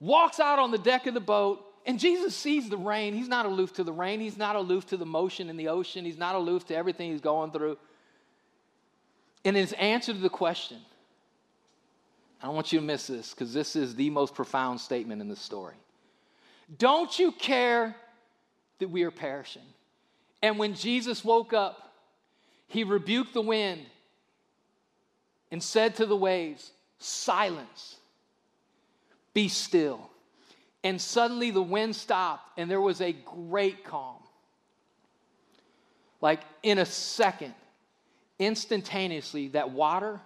Walks 0.00 0.40
out 0.40 0.58
on 0.58 0.70
the 0.70 0.78
deck 0.78 1.06
of 1.06 1.14
the 1.14 1.20
boat, 1.20 1.64
and 1.84 1.98
Jesus 1.98 2.34
sees 2.34 2.68
the 2.68 2.76
rain. 2.76 3.12
He's 3.14 3.28
not 3.28 3.44
aloof 3.44 3.74
to 3.74 3.84
the 3.84 3.92
rain. 3.92 4.20
He's 4.20 4.36
not 4.36 4.56
aloof 4.56 4.86
to 4.86 4.96
the 4.96 5.06
motion 5.06 5.50
in 5.50 5.56
the 5.56 5.68
ocean. 5.68 6.04
He's 6.04 6.18
not 6.18 6.36
aloof 6.36 6.66
to 6.66 6.76
everything 6.76 7.10
he's 7.10 7.20
going 7.20 7.50
through. 7.50 7.76
And 9.44 9.56
his 9.56 9.72
answer 9.74 10.12
to 10.12 10.18
the 10.18 10.30
question, 10.30 10.78
I 12.42 12.46
don't 12.46 12.54
want 12.54 12.72
you 12.72 12.78
to 12.78 12.84
miss 12.84 13.06
this 13.06 13.34
because 13.34 13.52
this 13.52 13.74
is 13.74 13.94
the 13.94 14.10
most 14.10 14.34
profound 14.34 14.80
statement 14.80 15.20
in 15.20 15.28
the 15.28 15.36
story. 15.36 15.74
Don't 16.76 17.18
you 17.18 17.32
care 17.32 17.96
that 18.78 18.88
we 18.88 19.02
are 19.02 19.10
perishing? 19.10 19.62
And 20.42 20.58
when 20.58 20.74
Jesus 20.74 21.24
woke 21.24 21.52
up, 21.52 21.92
he 22.68 22.84
rebuked 22.84 23.34
the 23.34 23.40
wind 23.40 23.86
and 25.50 25.62
said 25.62 25.96
to 25.96 26.06
the 26.06 26.16
waves, 26.16 26.70
Silence, 26.98 27.96
be 29.34 29.48
still. 29.48 30.10
And 30.84 31.00
suddenly 31.00 31.50
the 31.50 31.62
wind 31.62 31.96
stopped 31.96 32.58
and 32.58 32.70
there 32.70 32.80
was 32.80 33.00
a 33.00 33.12
great 33.12 33.84
calm. 33.84 34.16
Like 36.20 36.40
in 36.62 36.78
a 36.78 36.86
second, 36.86 37.54
instantaneously, 38.38 39.48
that 39.48 39.70
water 39.70 40.20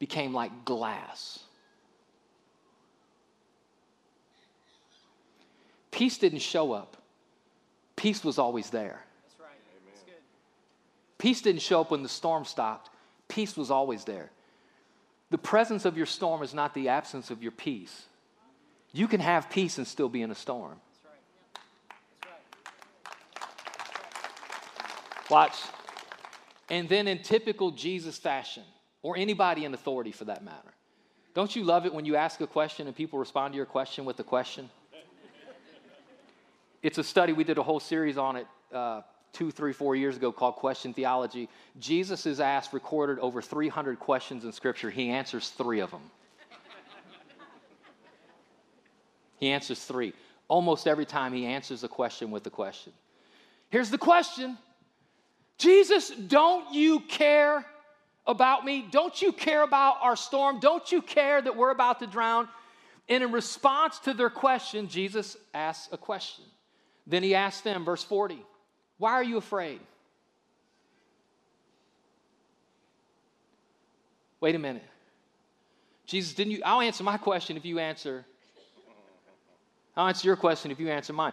became 0.00 0.34
like 0.34 0.64
glass. 0.64 1.38
Peace 5.92 6.18
didn't 6.18 6.40
show 6.40 6.72
up, 6.72 6.96
peace 7.94 8.24
was 8.24 8.38
always 8.38 8.70
there. 8.70 9.04
That's 9.22 9.40
right. 9.40 9.58
That's 9.86 10.02
good. 10.02 10.14
Peace 11.18 11.42
didn't 11.42 11.62
show 11.62 11.82
up 11.82 11.92
when 11.92 12.02
the 12.02 12.08
storm 12.08 12.44
stopped, 12.44 12.90
peace 13.28 13.56
was 13.56 13.70
always 13.70 14.04
there. 14.04 14.30
The 15.28 15.38
presence 15.38 15.84
of 15.84 15.96
your 15.96 16.06
storm 16.06 16.42
is 16.42 16.54
not 16.54 16.74
the 16.74 16.88
absence 16.88 17.30
of 17.30 17.42
your 17.42 17.52
peace. 17.52 18.06
You 18.92 19.06
can 19.06 19.20
have 19.20 19.48
peace 19.50 19.78
and 19.78 19.86
still 19.86 20.08
be 20.08 20.22
in 20.22 20.32
a 20.32 20.34
storm. 20.34 20.80
Watch. 25.30 25.56
And 26.68 26.88
then, 26.88 27.06
in 27.06 27.22
typical 27.22 27.70
Jesus 27.70 28.18
fashion, 28.18 28.64
or 29.02 29.16
anybody 29.16 29.64
in 29.64 29.74
authority 29.74 30.12
for 30.12 30.24
that 30.26 30.44
matter. 30.44 30.74
Don't 31.34 31.54
you 31.54 31.64
love 31.64 31.86
it 31.86 31.94
when 31.94 32.04
you 32.04 32.16
ask 32.16 32.40
a 32.40 32.46
question 32.46 32.86
and 32.86 32.96
people 32.96 33.18
respond 33.18 33.52
to 33.52 33.56
your 33.56 33.66
question 33.66 34.04
with 34.04 34.18
a 34.20 34.24
question? 34.24 34.68
It's 36.82 36.98
a 36.98 37.04
study, 37.04 37.32
we 37.32 37.44
did 37.44 37.58
a 37.58 37.62
whole 37.62 37.80
series 37.80 38.16
on 38.16 38.36
it 38.36 38.46
uh, 38.72 39.02
two, 39.32 39.50
three, 39.50 39.72
four 39.72 39.94
years 39.94 40.16
ago 40.16 40.32
called 40.32 40.56
Question 40.56 40.94
Theology. 40.94 41.48
Jesus 41.78 42.26
is 42.26 42.40
asked, 42.40 42.72
recorded 42.72 43.18
over 43.18 43.42
300 43.42 43.98
questions 43.98 44.44
in 44.44 44.52
Scripture. 44.52 44.90
He 44.90 45.10
answers 45.10 45.50
three 45.50 45.80
of 45.80 45.90
them. 45.90 46.00
he 49.38 49.50
answers 49.50 49.84
three. 49.84 50.14
Almost 50.48 50.86
every 50.86 51.06
time 51.06 51.32
he 51.32 51.46
answers 51.46 51.84
a 51.84 51.88
question 51.88 52.30
with 52.30 52.46
a 52.46 52.50
question. 52.50 52.92
Here's 53.68 53.90
the 53.90 53.98
question 53.98 54.58
Jesus, 55.58 56.10
don't 56.10 56.72
you 56.74 57.00
care 57.00 57.64
about 58.30 58.64
me? 58.64 58.86
Don't 58.90 59.20
you 59.20 59.32
care 59.32 59.62
about 59.62 59.96
our 60.00 60.16
storm? 60.16 60.60
Don't 60.60 60.90
you 60.90 61.02
care 61.02 61.42
that 61.42 61.56
we're 61.56 61.70
about 61.70 61.98
to 61.98 62.06
drown? 62.06 62.48
And 63.08 63.24
in 63.24 63.32
response 63.32 63.98
to 64.00 64.14
their 64.14 64.30
question, 64.30 64.88
Jesus 64.88 65.36
asks 65.52 65.92
a 65.92 65.98
question. 65.98 66.44
Then 67.06 67.24
he 67.24 67.34
asks 67.34 67.62
them, 67.62 67.84
verse 67.84 68.04
40, 68.04 68.38
Why 68.98 69.12
are 69.12 69.24
you 69.24 69.36
afraid? 69.36 69.80
Wait 74.40 74.54
a 74.54 74.58
minute. 74.58 74.84
Jesus, 76.06 76.32
didn't 76.34 76.52
you? 76.52 76.62
I'll 76.64 76.80
answer 76.80 77.04
my 77.04 77.18
question 77.18 77.56
if 77.56 77.64
you 77.64 77.78
answer. 77.78 78.24
I'll 79.96 80.06
answer 80.06 80.26
your 80.26 80.36
question 80.36 80.70
if 80.70 80.78
you 80.78 80.88
answer 80.88 81.12
mine. 81.12 81.32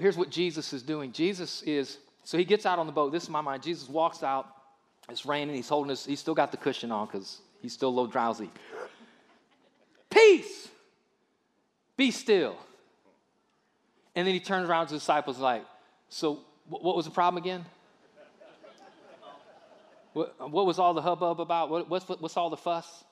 Here's 0.00 0.16
what 0.16 0.30
Jesus 0.30 0.72
is 0.72 0.82
doing. 0.82 1.12
Jesus 1.12 1.62
is, 1.62 1.98
so 2.24 2.36
he 2.36 2.44
gets 2.44 2.66
out 2.66 2.78
on 2.78 2.86
the 2.86 2.92
boat. 2.92 3.12
This 3.12 3.24
is 3.24 3.30
my 3.30 3.42
mind. 3.42 3.62
Jesus 3.62 3.88
walks 3.88 4.22
out. 4.22 4.53
It's 5.08 5.26
raining. 5.26 5.54
He's 5.54 5.68
holding 5.68 5.90
his, 5.90 6.04
he's 6.04 6.20
still 6.20 6.34
got 6.34 6.50
the 6.50 6.56
cushion 6.56 6.90
on 6.90 7.06
because 7.06 7.40
he's 7.60 7.72
still 7.72 7.88
a 7.88 7.90
little 7.90 8.06
drowsy. 8.06 8.50
Peace! 10.10 10.68
Be 11.96 12.10
still. 12.10 12.56
And 14.16 14.26
then 14.26 14.34
he 14.34 14.40
turns 14.40 14.68
around 14.68 14.86
to 14.88 14.94
his 14.94 15.02
disciples 15.02 15.38
like, 15.38 15.64
so 16.08 16.40
what 16.68 16.96
was 16.96 17.04
the 17.04 17.10
problem 17.10 17.42
again? 17.42 17.64
What, 20.12 20.50
what 20.50 20.64
was 20.64 20.78
all 20.78 20.94
the 20.94 21.02
hubbub 21.02 21.40
about? 21.40 21.70
What, 21.70 21.90
what's, 21.90 22.08
what's 22.08 22.36
all 22.36 22.48
the 22.48 22.56
fuss? 22.56 23.04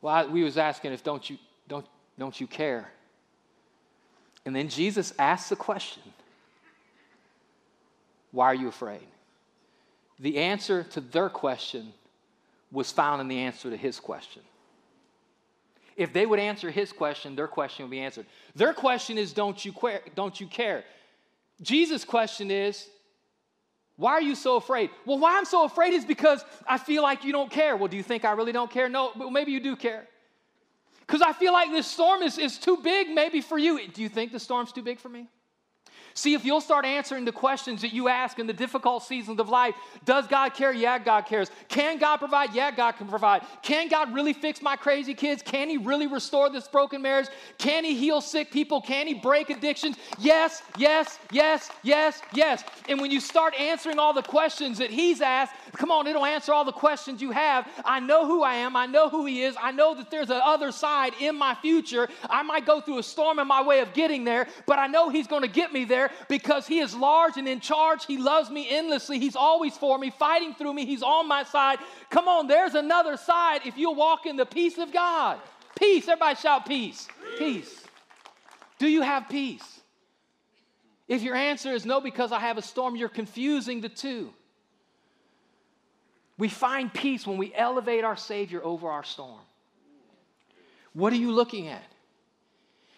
Well, 0.00 0.14
I, 0.14 0.24
we 0.26 0.42
was 0.42 0.58
asking 0.58 0.92
if 0.92 1.04
don't 1.04 1.28
you, 1.30 1.38
don't, 1.68 1.86
don't 2.18 2.38
you 2.40 2.46
care? 2.46 2.90
And 4.44 4.54
then 4.54 4.68
Jesus 4.68 5.12
asks 5.18 5.48
the 5.48 5.56
question, 5.56 6.02
why 8.36 8.44
are 8.48 8.54
you 8.54 8.68
afraid? 8.68 9.06
The 10.18 10.36
answer 10.36 10.82
to 10.90 11.00
their 11.00 11.30
question 11.30 11.94
was 12.70 12.92
found 12.92 13.22
in 13.22 13.28
the 13.28 13.38
answer 13.38 13.70
to 13.70 13.76
his 13.78 13.98
question. 13.98 14.42
If 15.96 16.12
they 16.12 16.26
would 16.26 16.38
answer 16.38 16.70
his 16.70 16.92
question, 16.92 17.34
their 17.34 17.48
question 17.48 17.86
would 17.86 17.90
be 17.90 18.00
answered. 18.00 18.26
Their 18.54 18.74
question 18.74 19.16
is, 19.16 19.32
don't 19.32 19.64
you, 19.64 19.72
care? 19.72 20.02
don't 20.14 20.38
you 20.38 20.46
care? 20.46 20.84
Jesus' 21.62 22.04
question 22.04 22.50
is, 22.50 22.86
why 23.96 24.12
are 24.12 24.20
you 24.20 24.34
so 24.34 24.56
afraid? 24.56 24.90
Well, 25.06 25.18
why 25.18 25.38
I'm 25.38 25.46
so 25.46 25.64
afraid 25.64 25.94
is 25.94 26.04
because 26.04 26.44
I 26.68 26.76
feel 26.76 27.02
like 27.02 27.24
you 27.24 27.32
don't 27.32 27.50
care. 27.50 27.74
Well, 27.74 27.88
do 27.88 27.96
you 27.96 28.02
think 28.02 28.26
I 28.26 28.32
really 28.32 28.52
don't 28.52 28.70
care? 28.70 28.90
No, 28.90 29.12
but 29.16 29.30
maybe 29.30 29.50
you 29.52 29.60
do 29.60 29.76
care. 29.76 30.06
Because 31.06 31.22
I 31.22 31.32
feel 31.32 31.54
like 31.54 31.70
this 31.70 31.86
storm 31.86 32.20
is, 32.20 32.36
is 32.36 32.58
too 32.58 32.76
big, 32.84 33.08
maybe 33.08 33.40
for 33.40 33.56
you. 33.56 33.88
Do 33.88 34.02
you 34.02 34.10
think 34.10 34.30
the 34.30 34.40
storm's 34.40 34.72
too 34.72 34.82
big 34.82 34.98
for 34.98 35.08
me? 35.08 35.26
See, 36.16 36.32
if 36.32 36.46
you'll 36.46 36.62
start 36.62 36.86
answering 36.86 37.26
the 37.26 37.32
questions 37.32 37.82
that 37.82 37.92
you 37.92 38.08
ask 38.08 38.38
in 38.38 38.46
the 38.46 38.54
difficult 38.54 39.02
seasons 39.02 39.38
of 39.38 39.50
life 39.50 39.74
does 40.06 40.26
God 40.26 40.54
care? 40.54 40.72
Yeah, 40.72 40.98
God 40.98 41.26
cares. 41.26 41.50
Can 41.68 41.98
God 41.98 42.16
provide? 42.16 42.54
Yeah, 42.54 42.70
God 42.70 42.92
can 42.92 43.06
provide. 43.06 43.42
Can 43.62 43.88
God 43.88 44.14
really 44.14 44.32
fix 44.32 44.62
my 44.62 44.76
crazy 44.76 45.12
kids? 45.12 45.42
Can 45.42 45.68
He 45.68 45.76
really 45.76 46.06
restore 46.06 46.48
this 46.48 46.66
broken 46.68 47.02
marriage? 47.02 47.26
Can 47.58 47.84
He 47.84 47.94
heal 47.94 48.22
sick 48.22 48.50
people? 48.50 48.80
Can 48.80 49.06
He 49.06 49.12
break 49.12 49.50
addictions? 49.50 49.98
Yes, 50.18 50.62
yes, 50.78 51.18
yes, 51.30 51.70
yes, 51.82 52.22
yes. 52.32 52.64
And 52.88 52.98
when 52.98 53.10
you 53.10 53.20
start 53.20 53.52
answering 53.60 53.98
all 53.98 54.14
the 54.14 54.22
questions 54.22 54.78
that 54.78 54.90
He's 54.90 55.20
asked, 55.20 55.54
come 55.72 55.90
on, 55.90 56.06
it'll 56.06 56.24
answer 56.24 56.50
all 56.50 56.64
the 56.64 56.72
questions 56.72 57.20
you 57.20 57.30
have. 57.32 57.68
I 57.84 58.00
know 58.00 58.26
who 58.26 58.42
I 58.42 58.54
am. 58.54 58.74
I 58.74 58.86
know 58.86 59.10
who 59.10 59.26
He 59.26 59.42
is. 59.42 59.54
I 59.60 59.70
know 59.70 59.94
that 59.94 60.10
there's 60.10 60.30
an 60.30 60.40
other 60.42 60.72
side 60.72 61.12
in 61.20 61.36
my 61.36 61.54
future. 61.56 62.08
I 62.30 62.42
might 62.42 62.64
go 62.64 62.80
through 62.80 63.00
a 63.00 63.02
storm 63.02 63.38
in 63.38 63.46
my 63.46 63.62
way 63.62 63.80
of 63.80 63.92
getting 63.92 64.24
there, 64.24 64.46
but 64.64 64.78
I 64.78 64.86
know 64.86 65.10
He's 65.10 65.26
going 65.26 65.42
to 65.42 65.48
get 65.48 65.74
me 65.74 65.84
there 65.84 66.05
there 66.08 66.16
because 66.28 66.66
He 66.66 66.78
is 66.78 66.94
large 66.94 67.36
and 67.36 67.48
in 67.48 67.60
charge. 67.60 68.06
He 68.06 68.18
loves 68.18 68.50
me 68.50 68.66
endlessly. 68.68 69.18
He's 69.18 69.36
always 69.36 69.76
for 69.76 69.98
me, 69.98 70.10
fighting 70.10 70.54
through 70.54 70.74
me. 70.74 70.86
He's 70.86 71.02
on 71.02 71.28
my 71.28 71.42
side. 71.42 71.78
Come 72.10 72.28
on, 72.28 72.46
there's 72.46 72.74
another 72.74 73.16
side 73.16 73.60
if 73.64 73.76
you'll 73.76 73.94
walk 73.94 74.26
in 74.26 74.36
the 74.36 74.46
peace 74.46 74.78
of 74.78 74.92
God. 74.92 75.38
Peace. 75.78 76.08
Everybody 76.08 76.36
shout 76.36 76.66
peace. 76.66 77.06
Peace. 77.38 77.84
Do 78.78 78.88
you 78.88 79.02
have 79.02 79.28
peace? 79.28 79.80
If 81.08 81.22
your 81.22 81.36
answer 81.36 81.72
is 81.72 81.86
no, 81.86 82.00
because 82.00 82.32
I 82.32 82.40
have 82.40 82.58
a 82.58 82.62
storm, 82.62 82.96
you're 82.96 83.08
confusing 83.08 83.80
the 83.80 83.88
two. 83.88 84.32
We 86.38 86.48
find 86.48 86.92
peace 86.92 87.26
when 87.26 87.38
we 87.38 87.54
elevate 87.54 88.04
our 88.04 88.16
Savior 88.16 88.62
over 88.62 88.88
our 88.90 89.04
storm. 89.04 89.40
What 90.92 91.12
are 91.12 91.16
you 91.16 91.30
looking 91.30 91.68
at? 91.68 91.84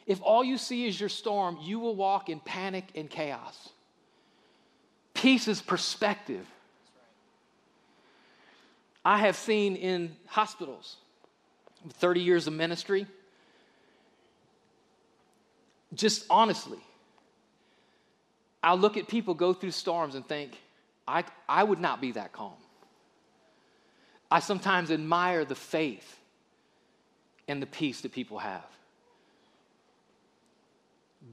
If 0.09 0.23
all 0.23 0.43
you 0.43 0.57
see 0.57 0.87
is 0.87 0.99
your 0.99 1.11
storm, 1.11 1.59
you 1.61 1.79
will 1.79 1.95
walk 1.95 2.31
in 2.31 2.41
panic 2.41 2.87
and 2.95 3.11
chaos. 3.11 3.69
Peace 5.13 5.47
is 5.47 5.61
perspective. 5.61 6.47
I 9.05 9.19
have 9.19 9.37
seen 9.37 9.77
in 9.77 10.17
hospitals, 10.27 10.97
30 11.91 12.21
years 12.21 12.47
of 12.47 12.55
ministry, 12.55 13.07
just 15.95 16.25
honestly, 16.31 16.79
I 18.63 18.75
look 18.75 18.97
at 18.97 19.09
people 19.09 19.35
go 19.35 19.53
through 19.53 19.73
storms 19.73 20.15
and 20.15 20.27
think, 20.27 20.59
I, 21.07 21.25
I 21.47 21.65
would 21.65 21.81
not 21.81 22.01
be 22.01 22.13
that 22.13 22.33
calm. 22.33 22.53
I 24.31 24.41
sometimes 24.41 24.91
admire 24.91 25.45
the 25.45 25.55
faith 25.55 26.19
and 27.47 27.61
the 27.61 27.67
peace 27.67 28.01
that 28.03 28.13
people 28.13 28.39
have 28.39 28.65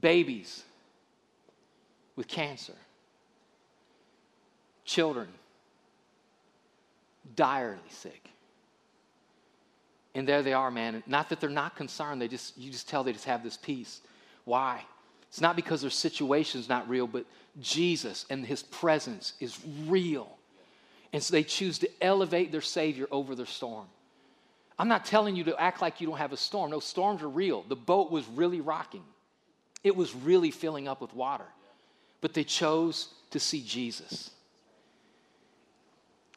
babies 0.06 0.62
with 2.14 2.28
cancer, 2.28 2.76
children 4.84 5.26
direly 7.34 7.80
sick. 7.88 8.30
And 10.14 10.28
there 10.28 10.44
they 10.44 10.52
are, 10.52 10.70
man. 10.70 11.02
Not 11.08 11.28
that 11.30 11.40
they're 11.40 11.50
not 11.50 11.74
concerned, 11.74 12.22
they 12.22 12.28
just 12.28 12.56
you 12.56 12.70
just 12.70 12.88
tell 12.88 13.02
they 13.02 13.14
just 13.14 13.24
have 13.24 13.42
this 13.42 13.56
peace. 13.56 14.00
Why? 14.44 14.80
It's 15.28 15.40
not 15.40 15.56
because 15.56 15.80
their 15.80 15.90
situation's 15.90 16.68
not 16.68 16.88
real, 16.88 17.08
but 17.08 17.26
Jesus 17.60 18.26
and 18.30 18.46
his 18.46 18.62
presence 18.62 19.32
is 19.40 19.58
real. 19.88 20.28
And 21.12 21.20
so 21.20 21.32
they 21.32 21.42
choose 21.42 21.80
to 21.80 21.90
elevate 22.00 22.52
their 22.52 22.60
Savior 22.60 23.08
over 23.10 23.34
their 23.34 23.44
storm. 23.44 23.88
I'm 24.78 24.86
not 24.86 25.04
telling 25.04 25.34
you 25.34 25.42
to 25.44 25.60
act 25.60 25.82
like 25.82 26.00
you 26.00 26.06
don't 26.06 26.18
have 26.18 26.32
a 26.32 26.36
storm. 26.36 26.70
No, 26.70 26.78
storms 26.78 27.24
are 27.24 27.28
real. 27.28 27.64
The 27.64 27.74
boat 27.74 28.12
was 28.12 28.24
really 28.28 28.60
rocking. 28.60 29.02
It 29.82 29.94
was 29.94 30.14
really 30.14 30.50
filling 30.50 30.88
up 30.88 31.00
with 31.00 31.14
water. 31.14 31.46
But 32.20 32.34
they 32.34 32.44
chose 32.44 33.08
to 33.30 33.38
see 33.38 33.62
Jesus. 33.62 34.30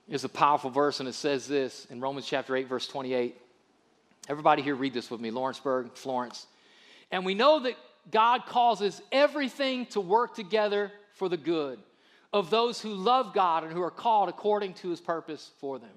There's 0.08 0.24
a 0.24 0.30
powerful 0.30 0.70
verse, 0.70 1.00
and 1.00 1.08
it 1.08 1.14
says 1.14 1.48
this 1.48 1.86
in 1.90 2.02
Romans 2.02 2.26
chapter 2.26 2.56
8, 2.56 2.68
verse 2.68 2.88
28. 2.88 3.36
Everybody 4.28 4.62
here, 4.62 4.76
read 4.76 4.94
this 4.94 5.10
with 5.10 5.22
me 5.22 5.32
Lawrenceburg, 5.32 5.92
Florence. 5.94 6.48
And 7.12 7.26
we 7.26 7.34
know 7.34 7.60
that 7.62 7.76
God 8.12 8.46
causes 8.46 9.02
everything 9.12 9.86
to 9.88 10.02
work 10.02 10.36
together 10.36 10.92
for 11.14 11.30
the 11.30 11.38
good 11.38 11.80
of 12.32 12.50
those 12.50 12.80
who 12.82 12.94
love 12.94 13.34
God 13.34 13.64
and 13.64 13.74
who 13.74 13.82
are 13.82 13.92
called 13.92 14.30
according 14.30 14.74
to 14.76 14.90
his 14.90 15.02
purpose 15.02 15.52
for 15.60 15.80
them. 15.80 15.90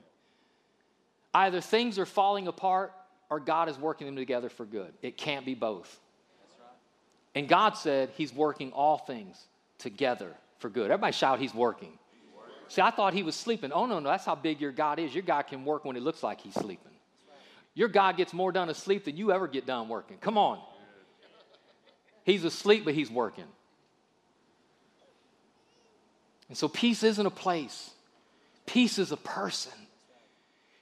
Either 1.34 1.60
things 1.60 1.98
are 1.98 2.06
falling 2.06 2.48
apart 2.48 2.92
or 3.30 3.40
God 3.40 3.68
is 3.68 3.78
working 3.78 4.06
them 4.06 4.16
together 4.16 4.48
for 4.48 4.64
good. 4.64 4.92
It 5.02 5.16
can't 5.16 5.44
be 5.44 5.54
both. 5.54 5.98
And 7.34 7.48
God 7.48 7.76
said 7.76 8.10
He's 8.16 8.32
working 8.32 8.72
all 8.72 8.98
things 8.98 9.36
together 9.78 10.32
for 10.58 10.68
good. 10.68 10.90
Everybody 10.90 11.12
shout, 11.12 11.38
He's 11.38 11.54
working. 11.54 11.98
See, 12.68 12.80
I 12.80 12.90
thought 12.90 13.14
He 13.14 13.22
was 13.22 13.34
sleeping. 13.34 13.72
Oh, 13.72 13.86
no, 13.86 13.98
no, 14.00 14.08
that's 14.08 14.24
how 14.24 14.34
big 14.34 14.60
your 14.60 14.72
God 14.72 14.98
is. 14.98 15.14
Your 15.14 15.22
God 15.22 15.42
can 15.42 15.64
work 15.64 15.84
when 15.84 15.96
it 15.96 16.02
looks 16.02 16.22
like 16.22 16.40
He's 16.40 16.54
sleeping. 16.54 16.92
Your 17.74 17.88
God 17.88 18.16
gets 18.16 18.32
more 18.32 18.52
done 18.52 18.68
asleep 18.68 19.04
than 19.04 19.16
you 19.16 19.32
ever 19.32 19.48
get 19.48 19.66
done 19.66 19.88
working. 19.88 20.18
Come 20.18 20.36
on. 20.36 20.58
He's 22.24 22.44
asleep, 22.44 22.84
but 22.84 22.94
He's 22.94 23.10
working. 23.10 23.44
And 26.48 26.56
so 26.56 26.68
peace 26.68 27.02
isn't 27.02 27.24
a 27.24 27.30
place, 27.30 27.90
peace 28.66 28.98
is 28.98 29.10
a 29.10 29.16
person. 29.16 29.72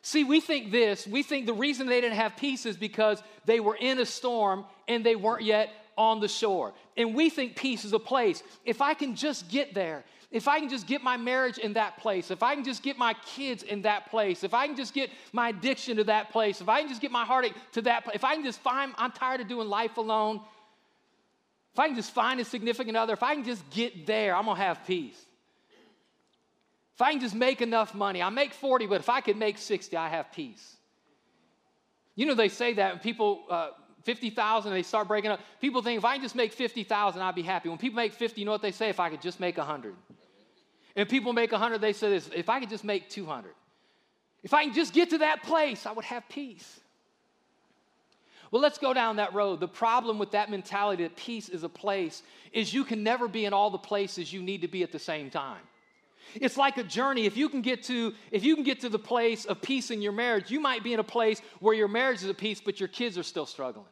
See, 0.02 0.24
we 0.24 0.40
think 0.40 0.72
this, 0.72 1.06
we 1.06 1.22
think 1.22 1.46
the 1.46 1.52
reason 1.52 1.86
they 1.86 2.00
didn't 2.00 2.16
have 2.16 2.34
peace 2.36 2.64
is 2.66 2.76
because 2.76 3.22
they 3.44 3.60
were 3.60 3.76
in 3.76 3.98
a 3.98 4.06
storm 4.06 4.64
and 4.88 5.04
they 5.04 5.14
weren't 5.14 5.42
yet 5.42 5.70
on 6.00 6.18
the 6.18 6.28
shore. 6.28 6.72
And 6.96 7.14
we 7.14 7.28
think 7.28 7.56
peace 7.56 7.84
is 7.84 7.92
a 7.92 7.98
place. 7.98 8.42
If 8.64 8.80
I 8.80 8.94
can 8.94 9.14
just 9.14 9.50
get 9.50 9.74
there, 9.74 10.02
if 10.30 10.48
I 10.48 10.58
can 10.58 10.70
just 10.70 10.86
get 10.86 11.02
my 11.02 11.18
marriage 11.18 11.58
in 11.58 11.74
that 11.74 11.98
place, 11.98 12.30
if 12.30 12.42
I 12.42 12.54
can 12.54 12.64
just 12.64 12.82
get 12.82 12.96
my 12.96 13.14
kids 13.36 13.62
in 13.62 13.82
that 13.82 14.10
place, 14.10 14.42
if 14.42 14.54
I 14.54 14.66
can 14.66 14.76
just 14.76 14.94
get 14.94 15.10
my 15.34 15.50
addiction 15.50 15.98
to 15.98 16.04
that 16.04 16.30
place, 16.32 16.62
if 16.62 16.70
I 16.70 16.80
can 16.80 16.88
just 16.88 17.02
get 17.02 17.10
my 17.10 17.26
heartache 17.26 17.54
to 17.72 17.82
that 17.82 18.04
place, 18.04 18.14
if 18.14 18.24
I 18.24 18.34
can 18.34 18.44
just 18.44 18.60
find, 18.60 18.94
I'm 18.96 19.12
tired 19.12 19.42
of 19.42 19.48
doing 19.48 19.68
life 19.68 19.98
alone, 19.98 20.40
if 21.74 21.78
I 21.78 21.86
can 21.88 21.96
just 21.96 22.12
find 22.12 22.40
a 22.40 22.46
significant 22.46 22.96
other, 22.96 23.12
if 23.12 23.22
I 23.22 23.34
can 23.34 23.44
just 23.44 23.68
get 23.68 24.06
there, 24.06 24.34
I'm 24.34 24.46
gonna 24.46 24.58
have 24.58 24.86
peace. 24.86 25.20
If 26.94 27.02
I 27.02 27.12
can 27.12 27.20
just 27.20 27.34
make 27.34 27.60
enough 27.60 27.94
money, 27.94 28.22
I 28.22 28.30
make 28.30 28.54
40, 28.54 28.86
but 28.86 29.00
if 29.00 29.10
I 29.10 29.20
could 29.20 29.36
make 29.36 29.58
60, 29.58 29.94
I 29.98 30.08
have 30.08 30.32
peace. 30.32 30.76
You 32.14 32.24
know, 32.24 32.34
they 32.34 32.48
say 32.48 32.72
that, 32.74 32.92
and 32.92 33.02
people, 33.02 33.44
uh, 33.50 33.70
50,000, 34.04 34.72
they 34.72 34.82
start 34.82 35.08
breaking 35.08 35.30
up. 35.30 35.40
People 35.60 35.82
think 35.82 35.98
if 35.98 36.04
I 36.04 36.14
can 36.14 36.22
just 36.22 36.34
make 36.34 36.52
50,000, 36.52 37.20
I'd 37.20 37.34
be 37.34 37.42
happy. 37.42 37.68
When 37.68 37.78
people 37.78 37.96
make 37.96 38.12
50, 38.12 38.40
you 38.40 38.44
know 38.44 38.52
what 38.52 38.62
they 38.62 38.72
say? 38.72 38.88
If 38.88 39.00
I 39.00 39.10
could 39.10 39.20
just 39.20 39.40
make 39.40 39.58
100. 39.58 39.94
And 40.96 41.08
people 41.08 41.32
make 41.32 41.52
100, 41.52 41.80
they 41.80 41.92
say 41.92 42.10
this 42.10 42.28
if 42.34 42.48
I 42.48 42.60
could 42.60 42.70
just 42.70 42.84
make 42.84 43.08
200. 43.08 43.52
If 44.42 44.54
I 44.54 44.64
can 44.64 44.74
just 44.74 44.94
get 44.94 45.10
to 45.10 45.18
that 45.18 45.42
place, 45.42 45.86
I 45.86 45.92
would 45.92 46.04
have 46.06 46.28
peace. 46.28 46.80
Well, 48.50 48.62
let's 48.62 48.78
go 48.78 48.92
down 48.92 49.16
that 49.16 49.32
road. 49.32 49.60
The 49.60 49.68
problem 49.68 50.18
with 50.18 50.32
that 50.32 50.50
mentality 50.50 51.04
that 51.04 51.14
peace 51.14 51.48
is 51.48 51.62
a 51.62 51.68
place 51.68 52.22
is 52.52 52.74
you 52.74 52.84
can 52.84 53.04
never 53.04 53.28
be 53.28 53.44
in 53.44 53.52
all 53.52 53.70
the 53.70 53.78
places 53.78 54.32
you 54.32 54.42
need 54.42 54.62
to 54.62 54.68
be 54.68 54.82
at 54.82 54.90
the 54.90 54.98
same 54.98 55.30
time. 55.30 55.60
It's 56.34 56.56
like 56.56 56.78
a 56.78 56.84
journey. 56.84 57.26
If 57.26 57.36
you 57.36 57.48
can 57.48 57.62
get 57.62 57.82
to 57.84 58.14
if 58.30 58.44
you 58.44 58.54
can 58.54 58.64
get 58.64 58.80
to 58.80 58.88
the 58.88 58.98
place 58.98 59.44
of 59.44 59.60
peace 59.62 59.90
in 59.90 60.02
your 60.02 60.12
marriage, 60.12 60.50
you 60.50 60.60
might 60.60 60.82
be 60.82 60.92
in 60.92 61.00
a 61.00 61.04
place 61.04 61.40
where 61.60 61.74
your 61.74 61.88
marriage 61.88 62.22
is 62.22 62.28
at 62.28 62.38
peace 62.38 62.60
but 62.60 62.80
your 62.80 62.88
kids 62.88 63.18
are 63.18 63.22
still 63.22 63.46
struggling. 63.46 63.86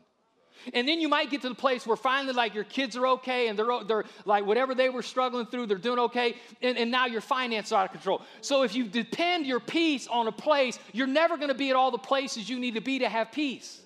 And 0.75 0.89
then 0.89 1.01
you 1.01 1.09
might 1.09 1.31
get 1.31 1.43
to 1.43 1.49
the 1.49 1.55
place 1.55 1.87
where 1.87 1.97
finally, 1.97 2.35
like, 2.35 2.55
your 2.55 2.65
kids 2.65 2.97
are 2.97 3.07
okay 3.07 3.49
and 3.49 3.59
they're, 3.59 3.85
they're 3.87 4.05
like, 4.25 4.45
whatever 4.45 4.75
they 4.75 4.89
were 4.89 5.03
struggling 5.03 5.47
through, 5.47 5.67
they're 5.67 5.79
doing 5.79 5.99
okay. 6.01 6.37
And, 6.61 6.77
and 6.77 6.91
now 6.91 7.07
your 7.07 7.21
finances 7.21 7.73
are 7.73 7.83
out 7.83 7.87
of 7.87 7.93
control. 7.93 8.23
So 8.41 8.63
if 8.63 8.75
you 8.75 8.85
depend 8.85 9.47
your 9.47 9.61
peace 9.61 10.07
on 10.09 10.27
a 10.27 10.33
place, 10.33 10.79
you're 10.93 11.07
never 11.07 11.37
going 11.37 11.49
to 11.49 11.55
be 11.55 11.71
at 11.71 11.77
all 11.77 11.91
the 11.91 11.99
places 11.99 12.49
you 12.49 12.59
need 12.59 12.75
to 12.75 12.81
be 12.81 13.01
to 13.01 13.09
have 13.09 13.33
peace. 13.33 13.81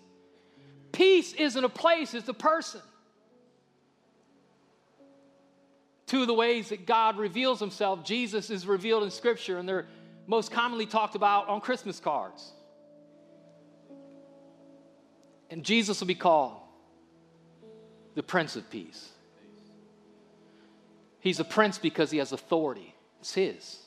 Peace 0.92 1.32
isn't 1.34 1.64
a 1.64 1.68
place, 1.68 2.14
it's 2.14 2.28
a 2.28 2.34
person. 2.34 2.82
Two 6.12 6.20
of 6.20 6.26
the 6.26 6.34
ways 6.34 6.68
that 6.68 6.84
God 6.84 7.16
reveals 7.16 7.58
himself, 7.58 8.04
Jesus 8.04 8.50
is 8.50 8.66
revealed 8.66 9.02
in 9.02 9.10
Scripture, 9.10 9.56
and 9.56 9.66
they're 9.66 9.86
most 10.26 10.50
commonly 10.50 10.84
talked 10.84 11.14
about 11.14 11.48
on 11.48 11.62
Christmas 11.62 11.98
cards. 12.00 12.52
And 15.48 15.64
Jesus 15.64 16.00
will 16.00 16.06
be 16.06 16.14
called 16.14 16.58
the 18.14 18.22
Prince 18.22 18.56
of 18.56 18.68
Peace. 18.68 19.08
He's 21.18 21.40
a 21.40 21.44
prince 21.44 21.78
because 21.78 22.10
he 22.10 22.18
has 22.18 22.32
authority, 22.32 22.94
it's 23.18 23.32
his. 23.32 23.78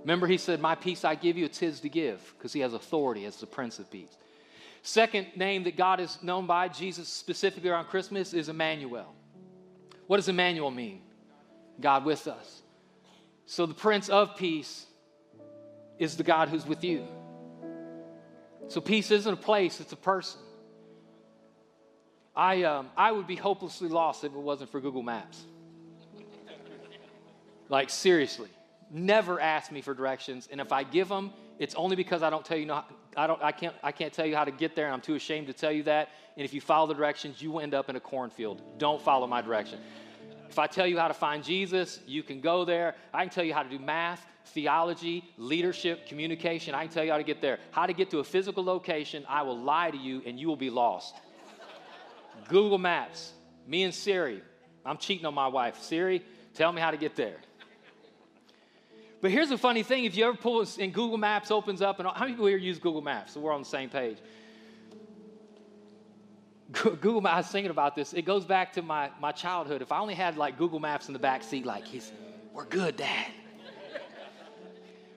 Remember, 0.00 0.26
he 0.26 0.38
said, 0.38 0.60
My 0.60 0.74
peace 0.74 1.04
I 1.04 1.14
give 1.14 1.38
you, 1.38 1.44
it's 1.44 1.60
his 1.60 1.78
to 1.78 1.88
give, 1.88 2.34
because 2.36 2.52
he 2.52 2.58
has 2.62 2.74
authority 2.74 3.26
as 3.26 3.36
the 3.36 3.46
Prince 3.46 3.78
of 3.78 3.88
Peace. 3.92 4.18
Second 4.82 5.28
name 5.36 5.62
that 5.62 5.76
God 5.76 6.00
is 6.00 6.20
known 6.20 6.48
by, 6.48 6.66
Jesus 6.66 7.08
specifically 7.08 7.70
around 7.70 7.84
Christmas, 7.84 8.34
is 8.34 8.48
Emmanuel. 8.48 9.14
What 10.08 10.16
does 10.16 10.28
Emmanuel 10.28 10.72
mean? 10.72 11.00
God 11.80 12.04
with 12.04 12.26
us. 12.26 12.62
So 13.46 13.66
the 13.66 13.74
Prince 13.74 14.08
of 14.08 14.36
Peace 14.36 14.86
is 15.98 16.16
the 16.16 16.22
God 16.22 16.48
who's 16.48 16.66
with 16.66 16.82
you. 16.84 17.06
So 18.68 18.80
peace 18.80 19.10
isn't 19.10 19.32
a 19.32 19.36
place, 19.36 19.80
it's 19.80 19.92
a 19.92 19.96
person. 19.96 20.40
I, 22.34 22.62
um, 22.64 22.90
I 22.96 23.12
would 23.12 23.26
be 23.26 23.36
hopelessly 23.36 23.88
lost 23.88 24.24
if 24.24 24.32
it 24.32 24.38
wasn't 24.38 24.70
for 24.70 24.80
Google 24.80 25.02
Maps. 25.02 25.44
like, 27.68 27.90
seriously. 27.90 28.48
Never 28.90 29.40
ask 29.40 29.70
me 29.70 29.82
for 29.82 29.94
directions. 29.94 30.48
And 30.50 30.60
if 30.60 30.72
I 30.72 30.82
give 30.82 31.08
them, 31.08 31.32
it's 31.58 31.74
only 31.74 31.94
because 31.94 32.22
I 32.22 32.30
don't 32.30 32.44
tell 32.44 32.56
you, 32.56 32.66
not, 32.66 32.92
I, 33.16 33.26
don't, 33.26 33.42
I, 33.42 33.52
can't, 33.52 33.74
I 33.82 33.92
can't 33.92 34.12
tell 34.12 34.26
you 34.26 34.34
how 34.34 34.44
to 34.44 34.50
get 34.50 34.74
there, 34.74 34.86
and 34.86 34.94
I'm 34.94 35.00
too 35.00 35.14
ashamed 35.14 35.46
to 35.46 35.52
tell 35.52 35.70
you 35.70 35.84
that. 35.84 36.10
And 36.36 36.44
if 36.44 36.52
you 36.52 36.60
follow 36.60 36.88
the 36.88 36.94
directions, 36.94 37.40
you 37.40 37.52
will 37.52 37.60
end 37.60 37.74
up 37.74 37.88
in 37.88 37.96
a 37.96 38.00
cornfield. 38.00 38.62
Don't 38.78 39.00
follow 39.00 39.26
my 39.26 39.40
direction. 39.40 39.78
If 40.54 40.60
I 40.60 40.68
tell 40.68 40.86
you 40.86 40.96
how 40.96 41.08
to 41.08 41.14
find 41.14 41.42
Jesus, 41.42 41.98
you 42.06 42.22
can 42.22 42.40
go 42.40 42.64
there. 42.64 42.94
I 43.12 43.24
can 43.24 43.34
tell 43.34 43.42
you 43.42 43.52
how 43.52 43.64
to 43.64 43.68
do 43.68 43.80
math, 43.80 44.24
theology, 44.44 45.24
leadership, 45.36 46.06
communication. 46.06 46.76
I 46.76 46.84
can 46.84 46.94
tell 46.94 47.02
you 47.02 47.10
how 47.10 47.18
to 47.18 47.24
get 47.24 47.40
there. 47.40 47.58
How 47.72 47.86
to 47.86 47.92
get 47.92 48.08
to 48.10 48.20
a 48.20 48.24
physical 48.24 48.62
location, 48.62 49.24
I 49.28 49.42
will 49.42 49.58
lie 49.58 49.90
to 49.90 49.96
you, 49.96 50.22
and 50.24 50.38
you 50.38 50.46
will 50.46 50.54
be 50.54 50.70
lost. 50.70 51.16
Google 52.48 52.78
Maps, 52.78 53.32
me 53.66 53.82
and 53.82 53.92
Siri. 53.92 54.42
I'm 54.86 54.96
cheating 54.96 55.26
on 55.26 55.34
my 55.34 55.48
wife. 55.48 55.82
Siri, 55.82 56.24
tell 56.54 56.70
me 56.70 56.80
how 56.80 56.92
to 56.92 56.96
get 56.96 57.16
there. 57.16 57.38
But 59.20 59.32
here's 59.32 59.48
the 59.48 59.58
funny 59.58 59.82
thing 59.82 60.04
if 60.04 60.16
you 60.16 60.24
ever 60.24 60.36
pull 60.36 60.64
and 60.78 60.94
Google 60.94 61.18
Maps 61.18 61.50
opens 61.50 61.82
up, 61.82 61.98
and 61.98 62.06
how 62.06 62.20
many 62.20 62.34
people 62.34 62.46
here 62.46 62.58
use 62.58 62.78
Google 62.78 63.02
Maps? 63.02 63.32
So 63.32 63.40
we're 63.40 63.52
on 63.52 63.62
the 63.62 63.68
same 63.68 63.90
page. 63.90 64.18
Google 66.72 67.20
Maps, 67.20 67.34
I 67.34 67.38
was 67.38 67.46
thinking 67.48 67.70
about 67.70 67.94
this. 67.94 68.12
It 68.12 68.22
goes 68.22 68.44
back 68.44 68.72
to 68.74 68.82
my, 68.82 69.10
my 69.20 69.32
childhood. 69.32 69.82
If 69.82 69.92
I 69.92 69.98
only 69.98 70.14
had 70.14 70.36
like 70.36 70.58
Google 70.58 70.80
Maps 70.80 71.08
in 71.08 71.12
the 71.12 71.18
back 71.18 71.42
seat, 71.42 71.66
like, 71.66 71.84
he's, 71.84 72.10
we're 72.52 72.64
good, 72.64 72.96
Dad. 72.96 73.26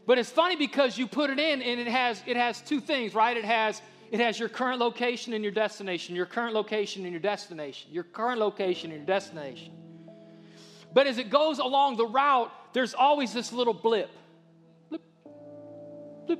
but 0.05 0.17
it's 0.17 0.29
funny 0.29 0.55
because 0.55 0.97
you 0.97 1.07
put 1.07 1.29
it 1.29 1.39
in 1.39 1.61
and 1.61 1.79
it 1.79 1.87
has, 1.87 2.21
it 2.25 2.35
has 2.35 2.61
two 2.61 2.81
things, 2.81 3.15
right? 3.15 3.37
It 3.37 3.45
has 3.45 3.81
it 4.11 4.19
has 4.19 4.39
your 4.39 4.49
current 4.49 4.79
location 4.79 5.33
and 5.33 5.43
your 5.43 5.51
destination, 5.51 6.15
your 6.15 6.25
current 6.25 6.53
location 6.53 7.03
and 7.03 7.11
your 7.11 7.19
destination, 7.19 7.91
your 7.91 8.03
current 8.03 8.39
location 8.39 8.91
and 8.91 8.99
your 8.99 9.05
destination. 9.05 9.73
But 10.93 11.07
as 11.07 11.17
it 11.17 11.29
goes 11.29 11.59
along 11.59 11.97
the 11.97 12.05
route, 12.05 12.51
there's 12.73 12.93
always 12.93 13.33
this 13.33 13.51
little 13.51 13.73
blip. 13.73 14.09
Blip, 14.89 15.01
blip. 16.25 16.39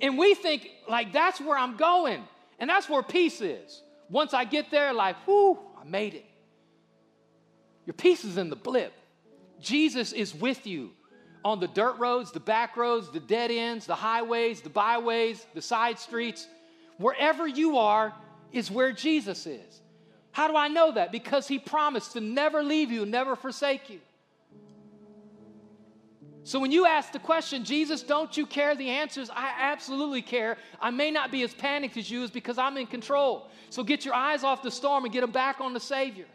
And 0.00 0.16
we 0.16 0.34
think, 0.34 0.70
like, 0.88 1.12
that's 1.12 1.40
where 1.40 1.58
I'm 1.58 1.76
going. 1.76 2.24
And 2.62 2.70
that's 2.70 2.88
where 2.88 3.02
peace 3.02 3.40
is. 3.40 3.82
Once 4.08 4.32
I 4.32 4.44
get 4.44 4.70
there, 4.70 4.92
like, 4.92 5.16
whoo, 5.26 5.58
I 5.76 5.84
made 5.84 6.14
it. 6.14 6.24
Your 7.86 7.94
peace 7.94 8.24
is 8.24 8.38
in 8.38 8.50
the 8.50 8.56
blip. 8.56 8.92
Jesus 9.60 10.12
is 10.12 10.32
with 10.32 10.64
you 10.64 10.92
on 11.44 11.58
the 11.58 11.66
dirt 11.66 11.98
roads, 11.98 12.30
the 12.30 12.38
back 12.38 12.76
roads, 12.76 13.10
the 13.10 13.18
dead 13.18 13.50
ends, 13.50 13.84
the 13.86 13.96
highways, 13.96 14.60
the 14.60 14.70
byways, 14.70 15.44
the 15.54 15.60
side 15.60 15.98
streets. 15.98 16.46
Wherever 16.98 17.48
you 17.48 17.78
are 17.78 18.14
is 18.52 18.70
where 18.70 18.92
Jesus 18.92 19.44
is. 19.44 19.80
How 20.30 20.46
do 20.46 20.54
I 20.54 20.68
know 20.68 20.92
that? 20.92 21.10
Because 21.10 21.48
he 21.48 21.58
promised 21.58 22.12
to 22.12 22.20
never 22.20 22.62
leave 22.62 22.92
you, 22.92 23.04
never 23.04 23.34
forsake 23.34 23.90
you. 23.90 23.98
So 26.44 26.58
when 26.58 26.72
you 26.72 26.86
ask 26.86 27.12
the 27.12 27.20
question, 27.20 27.64
Jesus, 27.64 28.02
don't 28.02 28.36
you 28.36 28.46
care? 28.46 28.74
The 28.74 28.90
answer 28.90 29.20
is, 29.20 29.30
I 29.30 29.52
absolutely 29.60 30.22
care. 30.22 30.56
I 30.80 30.90
may 30.90 31.10
not 31.10 31.30
be 31.30 31.42
as 31.42 31.54
panicked 31.54 31.96
as 31.96 32.10
you, 32.10 32.24
is 32.24 32.30
because 32.30 32.58
I'm 32.58 32.76
in 32.76 32.86
control. 32.86 33.48
So 33.70 33.84
get 33.84 34.04
your 34.04 34.14
eyes 34.14 34.42
off 34.42 34.62
the 34.62 34.70
storm 34.70 35.04
and 35.04 35.12
get 35.12 35.20
them 35.20 35.30
back 35.30 35.60
on 35.60 35.72
the 35.72 35.80
Savior 35.80 36.26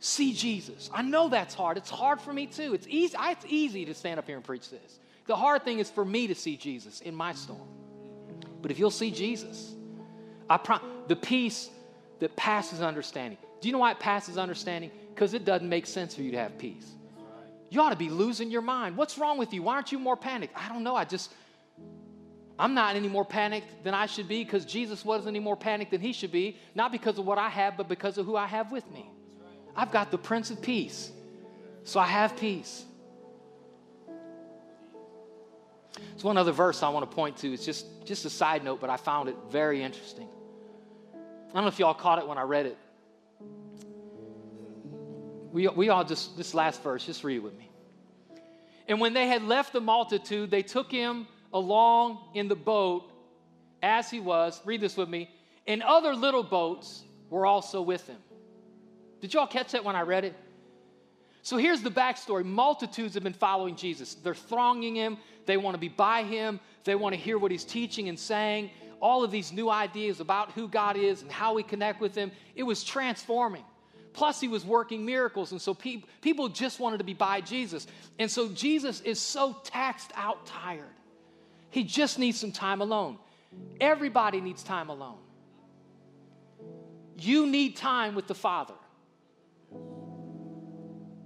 see 0.00 0.32
Jesus. 0.32 0.90
I 0.92 1.02
know 1.02 1.28
that's 1.28 1.54
hard. 1.54 1.76
It's 1.76 1.90
hard 1.90 2.20
for 2.20 2.32
me 2.32 2.46
too. 2.46 2.74
It's 2.74 2.86
easy, 2.88 3.16
it's 3.20 3.44
easy 3.46 3.84
to 3.84 3.94
stand 3.94 4.18
up 4.18 4.26
here 4.26 4.36
and 4.36 4.44
preach 4.44 4.70
this. 4.70 4.98
The 5.26 5.36
hard 5.36 5.62
thing 5.62 5.78
is 5.78 5.90
for 5.90 6.04
me 6.04 6.26
to 6.26 6.34
see 6.34 6.56
Jesus 6.56 7.00
in 7.02 7.14
my 7.14 7.34
storm. 7.34 7.68
But 8.62 8.70
if 8.70 8.78
you'll 8.78 8.90
see 8.90 9.10
Jesus, 9.10 9.74
I 10.48 10.56
prom- 10.56 10.82
the 11.06 11.16
peace 11.16 11.70
that 12.18 12.34
passes 12.34 12.80
understanding. 12.80 13.38
Do 13.60 13.68
you 13.68 13.72
know 13.72 13.78
why 13.78 13.92
it 13.92 14.00
passes 14.00 14.38
understanding? 14.38 14.90
Because 15.14 15.34
it 15.34 15.44
doesn't 15.44 15.68
make 15.68 15.86
sense 15.86 16.14
for 16.14 16.22
you 16.22 16.30
to 16.32 16.38
have 16.38 16.58
peace. 16.58 16.90
You 17.70 17.80
ought 17.80 17.90
to 17.90 17.96
be 17.96 18.10
losing 18.10 18.50
your 18.50 18.62
mind. 18.62 18.96
What's 18.96 19.16
wrong 19.16 19.38
with 19.38 19.54
you? 19.54 19.62
Why 19.62 19.74
aren't 19.74 19.92
you 19.92 19.98
more 19.98 20.16
panicked? 20.16 20.54
I 20.56 20.68
don't 20.68 20.82
know. 20.82 20.96
I 20.96 21.04
just, 21.04 21.32
I'm 22.58 22.74
not 22.74 22.96
any 22.96 23.08
more 23.08 23.24
panicked 23.24 23.84
than 23.84 23.94
I 23.94 24.06
should 24.06 24.26
be 24.26 24.42
because 24.42 24.64
Jesus 24.64 25.04
wasn't 25.04 25.28
any 25.28 25.38
more 25.38 25.56
panicked 25.56 25.92
than 25.92 26.00
he 26.00 26.12
should 26.12 26.32
be, 26.32 26.58
not 26.74 26.90
because 26.90 27.16
of 27.18 27.26
what 27.26 27.38
I 27.38 27.48
have, 27.48 27.76
but 27.76 27.88
because 27.88 28.18
of 28.18 28.26
who 28.26 28.36
I 28.36 28.46
have 28.46 28.72
with 28.72 28.90
me. 28.90 29.08
I've 29.76 29.92
got 29.92 30.10
the 30.10 30.18
Prince 30.18 30.50
of 30.50 30.60
Peace. 30.60 31.12
So 31.84 32.00
I 32.00 32.06
have 32.06 32.36
peace. 32.36 32.84
There's 36.10 36.24
one 36.24 36.36
other 36.36 36.52
verse 36.52 36.82
I 36.82 36.88
want 36.88 37.08
to 37.08 37.14
point 37.14 37.36
to. 37.38 37.52
It's 37.52 37.64
just, 37.64 37.86
just 38.04 38.24
a 38.24 38.30
side 38.30 38.64
note, 38.64 38.80
but 38.80 38.90
I 38.90 38.96
found 38.96 39.28
it 39.28 39.36
very 39.50 39.82
interesting. 39.82 40.28
I 41.14 41.54
don't 41.54 41.62
know 41.62 41.68
if 41.68 41.78
y'all 41.78 41.94
caught 41.94 42.18
it 42.18 42.26
when 42.28 42.36
I 42.36 42.42
read 42.42 42.66
it. 42.66 42.76
We, 45.52 45.68
we 45.68 45.88
all 45.88 46.04
just, 46.04 46.36
this 46.36 46.54
last 46.54 46.82
verse, 46.82 47.04
just 47.04 47.24
read 47.24 47.36
it 47.36 47.42
with 47.42 47.56
me. 47.58 47.70
And 48.88 49.00
when 49.00 49.12
they 49.12 49.26
had 49.26 49.42
left 49.42 49.72
the 49.72 49.80
multitude, 49.80 50.50
they 50.50 50.62
took 50.62 50.90
him 50.90 51.26
along 51.52 52.18
in 52.34 52.48
the 52.48 52.56
boat 52.56 53.10
as 53.82 54.10
he 54.10 54.20
was. 54.20 54.60
Read 54.64 54.80
this 54.80 54.96
with 54.96 55.08
me. 55.08 55.30
And 55.66 55.82
other 55.82 56.14
little 56.14 56.42
boats 56.42 57.04
were 57.28 57.46
also 57.46 57.82
with 57.82 58.06
him. 58.06 58.18
Did 59.20 59.34
y'all 59.34 59.46
catch 59.46 59.72
that 59.72 59.84
when 59.84 59.96
I 59.96 60.02
read 60.02 60.24
it? 60.24 60.34
So 61.42 61.56
here's 61.56 61.82
the 61.82 61.90
backstory 61.90 62.44
multitudes 62.44 63.14
have 63.14 63.22
been 63.22 63.32
following 63.32 63.76
Jesus. 63.76 64.14
They're 64.14 64.34
thronging 64.34 64.94
him, 64.94 65.18
they 65.46 65.56
want 65.56 65.74
to 65.74 65.78
be 65.78 65.88
by 65.88 66.22
him, 66.22 66.60
they 66.84 66.94
want 66.94 67.14
to 67.14 67.20
hear 67.20 67.38
what 67.38 67.50
he's 67.50 67.64
teaching 67.64 68.08
and 68.08 68.18
saying. 68.18 68.70
All 69.00 69.24
of 69.24 69.30
these 69.30 69.50
new 69.50 69.70
ideas 69.70 70.20
about 70.20 70.52
who 70.52 70.68
God 70.68 70.96
is 70.96 71.22
and 71.22 71.32
how 71.32 71.54
we 71.54 71.62
connect 71.62 72.02
with 72.02 72.14
him, 72.14 72.30
it 72.54 72.62
was 72.62 72.84
transforming. 72.84 73.64
Plus, 74.12 74.40
he 74.40 74.48
was 74.48 74.64
working 74.64 75.04
miracles, 75.04 75.52
and 75.52 75.60
so 75.60 75.72
pe- 75.74 76.02
people 76.20 76.48
just 76.48 76.80
wanted 76.80 76.98
to 76.98 77.04
be 77.04 77.14
by 77.14 77.40
Jesus. 77.40 77.86
And 78.18 78.30
so 78.30 78.48
Jesus 78.48 79.00
is 79.02 79.20
so 79.20 79.56
taxed 79.64 80.10
out, 80.16 80.46
tired. 80.46 80.84
He 81.70 81.84
just 81.84 82.18
needs 82.18 82.38
some 82.38 82.52
time 82.52 82.80
alone. 82.80 83.18
Everybody 83.80 84.40
needs 84.40 84.62
time 84.62 84.90
alone. 84.90 85.18
You 87.16 87.46
need 87.46 87.76
time 87.76 88.14
with 88.14 88.26
the 88.26 88.34
Father. 88.34 88.74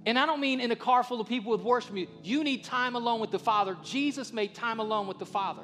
And 0.05 0.19
I 0.19 0.25
don't 0.27 0.39
mean 0.39 0.59
in 0.59 0.69
a 0.71 0.75
car 0.75 1.03
full 1.03 1.19
of 1.19 1.27
people 1.27 1.51
with 1.51 1.61
worship 1.61 1.93
music. 1.93 2.13
You 2.23 2.43
need 2.43 2.63
time 2.63 2.95
alone 2.95 3.19
with 3.19 3.31
the 3.31 3.39
Father. 3.39 3.75
Jesus 3.83 4.31
made 4.31 4.53
time 4.53 4.79
alone 4.79 5.07
with 5.07 5.17
the 5.17 5.25
Father. 5.25 5.63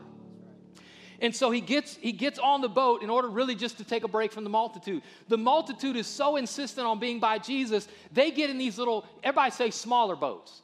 And 1.21 1.35
so 1.35 1.51
he 1.51 1.61
gets, 1.61 1.95
he 1.95 2.11
gets 2.11 2.39
on 2.39 2.61
the 2.61 2.67
boat 2.67 3.03
in 3.03 3.09
order 3.11 3.29
really 3.29 3.53
just 3.53 3.77
to 3.77 3.83
take 3.83 4.03
a 4.03 4.07
break 4.07 4.33
from 4.33 4.43
the 4.43 4.49
multitude. 4.49 5.03
The 5.27 5.37
multitude 5.37 5.95
is 5.95 6.07
so 6.07 6.35
insistent 6.35 6.87
on 6.87 6.99
being 6.99 7.19
by 7.19 7.37
Jesus, 7.37 7.87
they 8.11 8.31
get 8.31 8.49
in 8.49 8.57
these 8.57 8.79
little, 8.79 9.05
everybody 9.23 9.51
say 9.51 9.69
smaller 9.69 10.15
boats. 10.15 10.61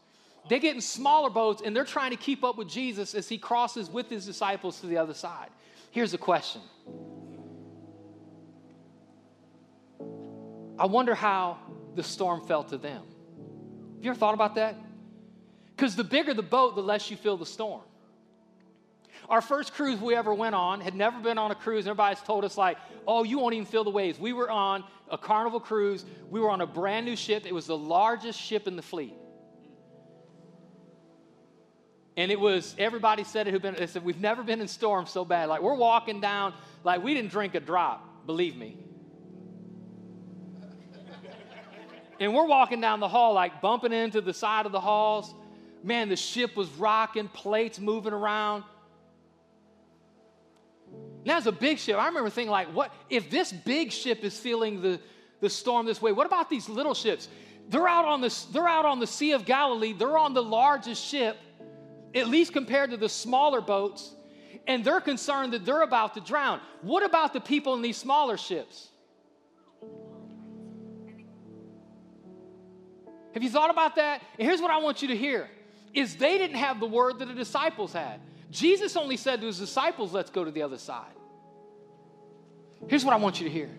They 0.50 0.60
get 0.60 0.76
in 0.76 0.82
smaller 0.82 1.30
boats 1.30 1.62
and 1.64 1.76
they're 1.76 1.86
trying 1.86 2.10
to 2.10 2.18
keep 2.18 2.44
up 2.44 2.58
with 2.58 2.68
Jesus 2.68 3.14
as 3.14 3.30
he 3.30 3.38
crosses 3.38 3.90
with 3.90 4.10
his 4.10 4.26
disciples 4.26 4.82
to 4.82 4.88
the 4.88 4.98
other 4.98 5.14
side. 5.14 5.50
Here's 5.92 6.14
a 6.16 6.18
question 6.18 6.62
I 10.80 10.86
wonder 10.86 11.14
how 11.14 11.58
the 11.96 12.04
storm 12.04 12.42
felt 12.48 12.70
to 12.70 12.78
them. 12.78 13.04
Have 13.96 14.04
you 14.04 14.10
ever 14.12 14.20
thought 14.20 14.34
about 14.34 14.56
that? 14.56 14.76
Because 15.76 15.96
the 15.96 16.04
bigger 16.04 16.34
the 16.34 16.42
boat, 16.42 16.76
the 16.76 16.82
less 16.82 17.12
you 17.12 17.18
feel 17.18 17.38
the 17.38 17.46
storm. 17.46 17.82
Our 19.30 19.42
first 19.42 19.74
cruise 19.74 20.00
we 20.00 20.16
ever 20.16 20.34
went 20.34 20.56
on 20.56 20.80
had 20.80 20.96
never 20.96 21.20
been 21.20 21.38
on 21.38 21.52
a 21.52 21.56
cruise. 21.56 21.86
Everybody's 21.86 22.22
told 22.22 22.46
us, 22.46 22.58
like, 22.58 22.78
oh, 23.06 23.24
you 23.24 23.40
won't 23.40 23.54
even 23.56 23.66
feel 23.66 23.84
the 23.84 23.90
waves. 23.90 24.18
We 24.18 24.32
were 24.32 24.50
on 24.50 24.86
a 25.10 25.18
carnival 25.18 25.60
cruise. 25.60 26.06
We 26.30 26.40
were 26.40 26.50
on 26.50 26.62
a 26.62 26.68
brand 26.68 27.06
new 27.06 27.18
ship. 27.18 27.46
It 27.46 27.54
was 27.54 27.66
the 27.66 27.78
largest 27.78 28.40
ship 28.40 28.68
in 28.68 28.78
the 28.78 28.82
fleet. 28.82 29.16
And 32.16 32.32
it 32.32 32.40
was, 32.40 32.74
everybody 32.80 33.26
said 33.26 33.48
it 33.48 33.52
who'd 33.52 33.62
been, 33.62 33.76
they 33.76 33.86
said, 33.86 34.04
we've 34.04 34.20
never 34.20 34.44
been 34.44 34.62
in 34.62 34.68
storms 34.68 35.12
so 35.12 35.26
bad. 35.26 35.50
Like, 35.50 35.62
we're 35.62 35.76
walking 35.76 36.22
down, 36.22 36.54
like, 36.84 37.04
we 37.04 37.14
didn't 37.14 37.30
drink 37.30 37.54
a 37.54 37.60
drop, 37.60 38.26
believe 38.26 38.56
me. 38.56 38.78
and 42.20 42.34
we're 42.34 42.48
walking 42.48 42.82
down 42.82 43.02
the 43.02 43.08
hall, 43.08 43.34
like, 43.34 43.62
bumping 43.62 43.94
into 43.94 44.22
the 44.22 44.34
side 44.34 44.66
of 44.66 44.72
the 44.72 44.80
halls. 44.80 45.32
Man, 45.84 46.10
the 46.10 46.16
ship 46.16 46.56
was 46.56 46.70
rocking, 46.70 47.28
plates 47.28 47.80
moving 47.80 48.14
around. 48.14 48.64
Now 51.28 51.38
it's 51.38 51.46
a 51.46 51.52
big 51.52 51.78
ship. 51.78 51.98
I 51.98 52.08
remember 52.08 52.30
thinking, 52.30 52.52
like, 52.52 52.74
what 52.74 52.90
if 53.10 53.30
this 53.30 53.52
big 53.52 53.92
ship 53.92 54.24
is 54.24 54.40
feeling 54.40 54.82
the, 54.82 54.98
the 55.42 55.50
storm 55.50 55.86
this 55.86 56.02
way? 56.02 56.14
What 56.14 56.26
about 56.26 56.50
these 56.50 56.70
little 56.70 56.94
ships? 56.94 57.28
They're 57.68 57.86
out 57.86 58.06
on 58.06 58.22
the 58.22 58.34
they're 58.54 58.66
out 58.66 58.86
on 58.86 59.02
the 59.02 59.08
Sea 59.08 59.34
of 59.34 59.44
Galilee. 59.44 59.92
They're 59.92 60.18
on 60.18 60.34
the 60.34 60.42
largest 60.42 61.04
ship, 61.04 61.36
at 62.16 62.30
least 62.30 62.54
compared 62.54 62.92
to 62.92 62.98
the 62.98 63.10
smaller 63.10 63.60
boats, 63.60 64.16
and 64.68 64.86
they're 64.86 65.02
concerned 65.02 65.52
that 65.52 65.66
they're 65.66 65.82
about 65.82 66.14
to 66.14 66.22
drown. 66.22 66.62
What 66.82 67.04
about 67.04 67.34
the 67.34 67.42
people 67.42 67.74
in 67.74 67.82
these 67.82 67.98
smaller 67.98 68.38
ships? 68.38 68.88
Have 73.34 73.44
you 73.44 73.50
thought 73.50 73.70
about 73.70 73.98
that? 73.98 74.22
And 74.40 74.48
here's 74.48 74.62
what 74.62 74.72
I 74.72 74.78
want 74.78 75.02
you 75.02 75.10
to 75.10 75.18
hear 75.18 75.50
is 75.94 76.16
they 76.16 76.38
didn't 76.38 76.56
have 76.56 76.80
the 76.80 76.88
word 76.88 77.20
that 77.20 77.26
the 77.26 77.34
disciples 77.34 77.92
had. 77.92 78.22
Jesus 78.50 78.96
only 78.96 79.18
said 79.18 79.42
to 79.42 79.48
his 79.48 79.60
disciples, 79.60 80.14
let's 80.14 80.30
go 80.30 80.46
to 80.46 80.52
the 80.52 80.62
other 80.62 80.78
side. 80.78 81.17
Here's 82.88 83.04
what 83.04 83.14
I 83.14 83.18
want 83.18 83.40
you 83.40 83.48
to 83.48 83.54
hear 83.54 83.70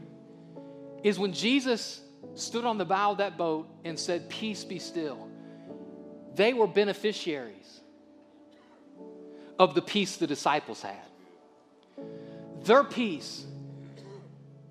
is 1.05 1.19
when 1.19 1.33
Jesus 1.33 2.01
stood 2.35 2.65
on 2.65 2.79
the 2.79 2.85
bow 2.85 3.13
of 3.13 3.19
that 3.19 3.39
boat 3.39 3.69
and 3.85 3.99
said, 3.99 4.29
Peace 4.29 4.65
be 4.65 4.79
still, 4.79 5.29
they 6.35 6.53
were 6.53 6.67
beneficiaries 6.67 7.81
of 9.59 9.75
the 9.75 9.83
peace 9.83 10.17
the 10.17 10.27
disciples 10.27 10.83
had. 10.83 10.97
Their 12.63 12.85
peace 12.85 13.47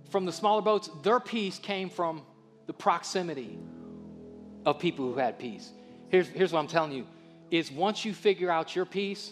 from 0.09 0.25
the 0.25 0.31
smaller 0.31 0.61
boats, 0.61 0.89
their 1.03 1.19
peace 1.19 1.59
came 1.59 1.89
from 1.89 2.21
the 2.65 2.73
proximity 2.73 3.57
of 4.65 4.79
people 4.79 5.05
who 5.05 5.17
had 5.17 5.39
peace. 5.39 5.71
Here's, 6.09 6.27
here's 6.27 6.53
what 6.53 6.59
I'm 6.59 6.67
telling 6.67 6.91
you 6.91 7.05
is 7.49 7.71
once 7.71 8.03
you 8.03 8.13
figure 8.13 8.51
out 8.51 8.75
your 8.75 8.85
peace, 8.85 9.31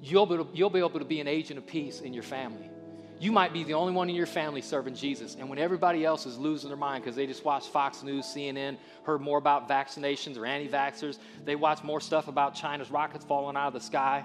you'll 0.00 0.26
be, 0.26 0.44
you'll 0.54 0.70
be 0.70 0.80
able 0.80 0.98
to 0.98 1.04
be 1.04 1.20
an 1.20 1.28
agent 1.28 1.58
of 1.58 1.66
peace 1.66 2.00
in 2.00 2.12
your 2.12 2.24
family. 2.24 2.68
You 3.22 3.30
might 3.30 3.52
be 3.52 3.62
the 3.62 3.74
only 3.74 3.92
one 3.92 4.10
in 4.10 4.16
your 4.16 4.26
family 4.26 4.62
serving 4.62 4.96
Jesus. 4.96 5.36
And 5.38 5.48
when 5.48 5.56
everybody 5.56 6.04
else 6.04 6.26
is 6.26 6.36
losing 6.38 6.68
their 6.68 6.76
mind 6.76 7.04
because 7.04 7.14
they 7.14 7.24
just 7.24 7.44
watched 7.44 7.68
Fox 7.68 8.02
News, 8.02 8.24
CNN, 8.24 8.78
heard 9.04 9.20
more 9.20 9.38
about 9.38 9.68
vaccinations 9.68 10.36
or 10.36 10.44
anti 10.44 10.68
vaxxers, 10.68 11.18
they 11.44 11.54
watch 11.54 11.84
more 11.84 12.00
stuff 12.00 12.26
about 12.26 12.56
China's 12.56 12.90
rockets 12.90 13.24
falling 13.24 13.56
out 13.56 13.68
of 13.68 13.74
the 13.74 13.80
sky. 13.80 14.24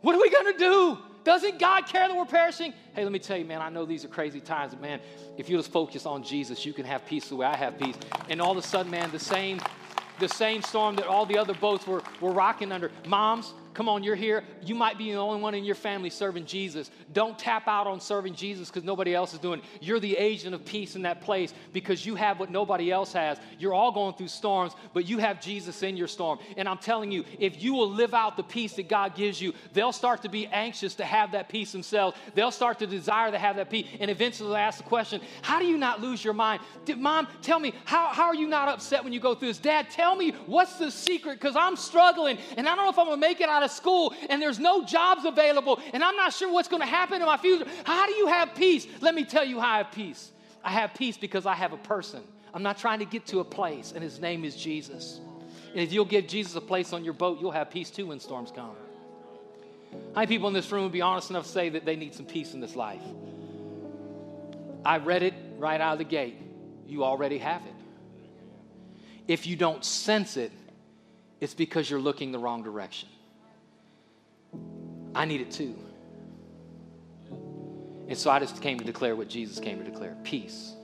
What 0.00 0.14
are 0.14 0.20
we 0.22 0.30
going 0.30 0.54
to 0.54 0.58
do? 0.58 0.98
Doesn't 1.22 1.58
God 1.58 1.86
care 1.86 2.08
that 2.08 2.16
we're 2.16 2.24
perishing? 2.24 2.72
Hey, 2.94 3.02
let 3.04 3.12
me 3.12 3.18
tell 3.18 3.36
you, 3.36 3.44
man, 3.44 3.60
I 3.60 3.68
know 3.68 3.84
these 3.84 4.02
are 4.06 4.08
crazy 4.08 4.40
times, 4.40 4.72
but 4.72 4.80
man, 4.80 5.00
if 5.36 5.50
you 5.50 5.58
just 5.58 5.70
focus 5.70 6.06
on 6.06 6.22
Jesus, 6.22 6.64
you 6.64 6.72
can 6.72 6.86
have 6.86 7.04
peace 7.04 7.28
the 7.28 7.36
way 7.36 7.44
I 7.44 7.56
have 7.56 7.78
peace. 7.78 7.96
And 8.30 8.40
all 8.40 8.52
of 8.52 8.56
a 8.56 8.62
sudden, 8.62 8.90
man, 8.90 9.10
the 9.10 9.18
same 9.18 9.60
the 10.18 10.28
same 10.28 10.62
storm 10.62 10.96
that 10.96 11.06
all 11.06 11.26
the 11.26 11.36
other 11.36 11.52
boats 11.52 11.86
were, 11.86 12.02
were 12.22 12.32
rocking 12.32 12.72
under. 12.72 12.90
Moms, 13.06 13.52
Come 13.76 13.90
on, 13.90 14.02
you're 14.02 14.16
here. 14.16 14.42
You 14.64 14.74
might 14.74 14.96
be 14.96 15.12
the 15.12 15.18
only 15.18 15.38
one 15.38 15.54
in 15.54 15.62
your 15.62 15.74
family 15.74 16.08
serving 16.08 16.46
Jesus. 16.46 16.90
Don't 17.12 17.38
tap 17.38 17.68
out 17.68 17.86
on 17.86 18.00
serving 18.00 18.34
Jesus 18.34 18.70
because 18.70 18.84
nobody 18.84 19.14
else 19.14 19.34
is 19.34 19.38
doing 19.38 19.60
it. 19.60 19.66
You're 19.82 20.00
the 20.00 20.16
agent 20.16 20.54
of 20.54 20.64
peace 20.64 20.96
in 20.96 21.02
that 21.02 21.20
place 21.20 21.52
because 21.74 22.06
you 22.06 22.14
have 22.14 22.40
what 22.40 22.50
nobody 22.50 22.90
else 22.90 23.12
has. 23.12 23.36
You're 23.58 23.74
all 23.74 23.92
going 23.92 24.14
through 24.14 24.28
storms, 24.28 24.72
but 24.94 25.06
you 25.06 25.18
have 25.18 25.42
Jesus 25.42 25.82
in 25.82 25.94
your 25.94 26.08
storm. 26.08 26.38
And 26.56 26.66
I'm 26.66 26.78
telling 26.78 27.12
you, 27.12 27.26
if 27.38 27.62
you 27.62 27.74
will 27.74 27.90
live 27.90 28.14
out 28.14 28.38
the 28.38 28.42
peace 28.44 28.72
that 28.76 28.88
God 28.88 29.14
gives 29.14 29.42
you, 29.42 29.52
they'll 29.74 29.92
start 29.92 30.22
to 30.22 30.30
be 30.30 30.46
anxious 30.46 30.94
to 30.94 31.04
have 31.04 31.32
that 31.32 31.50
peace 31.50 31.70
themselves. 31.70 32.16
They'll 32.34 32.50
start 32.50 32.78
to 32.78 32.86
desire 32.86 33.30
to 33.30 33.38
have 33.38 33.56
that 33.56 33.68
peace. 33.68 33.88
And 34.00 34.10
eventually 34.10 34.48
they'll 34.48 34.56
ask 34.56 34.78
the 34.78 34.84
question, 34.84 35.20
How 35.42 35.58
do 35.58 35.66
you 35.66 35.76
not 35.76 36.00
lose 36.00 36.24
your 36.24 36.32
mind? 36.32 36.62
Mom, 36.96 37.28
tell 37.42 37.58
me, 37.58 37.74
how, 37.84 38.06
how 38.06 38.24
are 38.24 38.34
you 38.34 38.48
not 38.48 38.68
upset 38.70 39.04
when 39.04 39.12
you 39.12 39.20
go 39.20 39.34
through 39.34 39.48
this? 39.48 39.58
Dad, 39.58 39.90
tell 39.90 40.16
me 40.16 40.30
what's 40.46 40.78
the 40.78 40.90
secret 40.90 41.38
because 41.38 41.56
I'm 41.56 41.76
struggling 41.76 42.38
and 42.56 42.66
I 42.66 42.74
don't 42.74 42.86
know 42.86 42.90
if 42.90 42.98
I'm 42.98 43.04
going 43.04 43.20
to 43.20 43.28
make 43.28 43.42
it 43.42 43.50
out 43.50 43.62
of 43.62 43.65
school 43.66 44.14
and 44.28 44.40
there's 44.40 44.58
no 44.58 44.84
jobs 44.84 45.24
available 45.24 45.80
and 45.92 46.02
I'm 46.02 46.16
not 46.16 46.32
sure 46.32 46.52
what's 46.52 46.68
going 46.68 46.82
to 46.82 46.86
happen 46.86 47.20
in 47.20 47.26
my 47.26 47.36
future. 47.36 47.66
How 47.84 48.06
do 48.06 48.12
you 48.12 48.26
have 48.26 48.54
peace? 48.54 48.86
Let 49.00 49.14
me 49.14 49.24
tell 49.24 49.44
you 49.44 49.60
how 49.60 49.74
I 49.74 49.78
have 49.78 49.92
peace. 49.92 50.30
I 50.64 50.70
have 50.70 50.94
peace 50.94 51.16
because 51.16 51.46
I 51.46 51.54
have 51.54 51.72
a 51.72 51.76
person. 51.76 52.22
I'm 52.52 52.62
not 52.62 52.78
trying 52.78 53.00
to 53.00 53.04
get 53.04 53.26
to 53.26 53.40
a 53.40 53.44
place, 53.44 53.92
and 53.92 54.02
his 54.02 54.18
name 54.18 54.44
is 54.44 54.56
Jesus. 54.56 55.20
And 55.72 55.80
if 55.80 55.92
you'll 55.92 56.06
give 56.06 56.26
Jesus 56.26 56.56
a 56.56 56.60
place 56.60 56.92
on 56.92 57.04
your 57.04 57.12
boat, 57.12 57.38
you'll 57.38 57.50
have 57.50 57.70
peace 57.70 57.90
too 57.90 58.06
when 58.06 58.18
storms 58.18 58.50
come. 58.50 58.74
How 59.92 60.22
many 60.22 60.26
people 60.26 60.48
in 60.48 60.54
this 60.54 60.72
room 60.72 60.84
would 60.84 60.92
be 60.92 61.02
honest 61.02 61.30
enough 61.30 61.44
to 61.44 61.52
say 61.52 61.68
that 61.68 61.84
they 61.84 61.96
need 61.96 62.14
some 62.14 62.24
peace 62.24 62.54
in 62.54 62.60
this 62.60 62.74
life? 62.74 63.02
I 64.84 64.98
read 64.98 65.22
it 65.22 65.34
right 65.58 65.80
out 65.80 65.92
of 65.92 65.98
the 65.98 66.04
gate. 66.04 66.38
You 66.86 67.04
already 67.04 67.38
have 67.38 67.62
it. 67.62 67.74
If 69.28 69.46
you 69.46 69.56
don't 69.56 69.84
sense 69.84 70.36
it, 70.36 70.52
it's 71.40 71.54
because 71.54 71.90
you're 71.90 72.00
looking 72.00 72.32
the 72.32 72.38
wrong 72.38 72.62
direction. 72.62 73.08
I 75.16 75.24
need 75.24 75.40
it 75.40 75.50
too. 75.50 75.74
And 78.06 78.16
so 78.16 78.30
I 78.30 78.38
just 78.38 78.60
came 78.60 78.78
to 78.78 78.84
declare 78.84 79.16
what 79.16 79.28
Jesus 79.28 79.58
came 79.58 79.78
to 79.78 79.84
declare 79.84 80.14
peace 80.22 80.74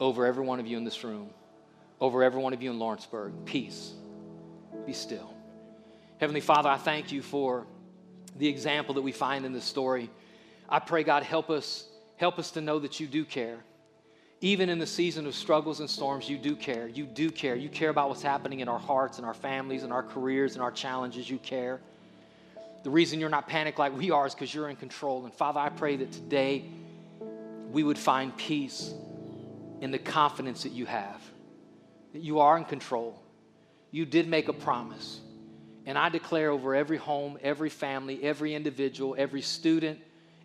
over 0.00 0.24
every 0.24 0.44
one 0.44 0.58
of 0.58 0.66
you 0.66 0.78
in 0.78 0.84
this 0.84 1.04
room, 1.04 1.28
over 2.00 2.22
every 2.22 2.40
one 2.40 2.54
of 2.54 2.62
you 2.62 2.70
in 2.70 2.78
Lawrenceburg. 2.78 3.32
Peace. 3.44 3.92
Be 4.86 4.94
still. 4.94 5.32
Heavenly 6.18 6.40
Father, 6.40 6.70
I 6.70 6.78
thank 6.78 7.12
you 7.12 7.20
for 7.20 7.66
the 8.36 8.48
example 8.48 8.94
that 8.94 9.02
we 9.02 9.12
find 9.12 9.44
in 9.44 9.52
this 9.52 9.64
story. 9.64 10.10
I 10.68 10.78
pray, 10.78 11.04
God, 11.04 11.22
help 11.22 11.50
us, 11.50 11.86
help 12.16 12.38
us 12.38 12.50
to 12.52 12.62
know 12.62 12.78
that 12.78 12.98
you 13.00 13.06
do 13.06 13.24
care. 13.24 13.58
Even 14.40 14.68
in 14.70 14.78
the 14.78 14.86
season 14.86 15.26
of 15.26 15.34
struggles 15.34 15.80
and 15.80 15.88
storms, 15.88 16.28
you 16.28 16.38
do 16.38 16.56
care. 16.56 16.88
You 16.88 17.04
do 17.04 17.30
care. 17.30 17.54
You 17.54 17.68
care 17.68 17.90
about 17.90 18.08
what's 18.08 18.22
happening 18.22 18.60
in 18.60 18.68
our 18.68 18.78
hearts 18.78 19.18
and 19.18 19.26
our 19.26 19.34
families 19.34 19.82
and 19.82 19.92
our 19.92 20.02
careers 20.02 20.54
and 20.54 20.62
our 20.62 20.72
challenges. 20.72 21.28
You 21.28 21.38
care. 21.38 21.80
The 22.84 22.90
reason 22.90 23.18
you're 23.18 23.30
not 23.30 23.48
panicked 23.48 23.78
like 23.78 23.96
we 23.96 24.10
are 24.10 24.26
is 24.26 24.34
because 24.34 24.54
you're 24.54 24.68
in 24.68 24.76
control. 24.76 25.24
And 25.24 25.32
Father, 25.32 25.58
I 25.58 25.70
pray 25.70 25.96
that 25.96 26.12
today 26.12 26.66
we 27.72 27.82
would 27.82 27.98
find 27.98 28.36
peace 28.36 28.92
in 29.80 29.90
the 29.90 29.98
confidence 29.98 30.64
that 30.64 30.72
you 30.72 30.84
have, 30.84 31.22
that 32.12 32.20
you 32.20 32.40
are 32.40 32.58
in 32.58 32.64
control. 32.64 33.20
You 33.90 34.04
did 34.04 34.28
make 34.28 34.48
a 34.48 34.52
promise. 34.52 35.20
And 35.86 35.96
I 35.96 36.10
declare 36.10 36.50
over 36.50 36.74
every 36.74 36.98
home, 36.98 37.38
every 37.42 37.70
family, 37.70 38.22
every 38.22 38.54
individual, 38.54 39.14
every 39.16 39.40
student, 39.40 39.98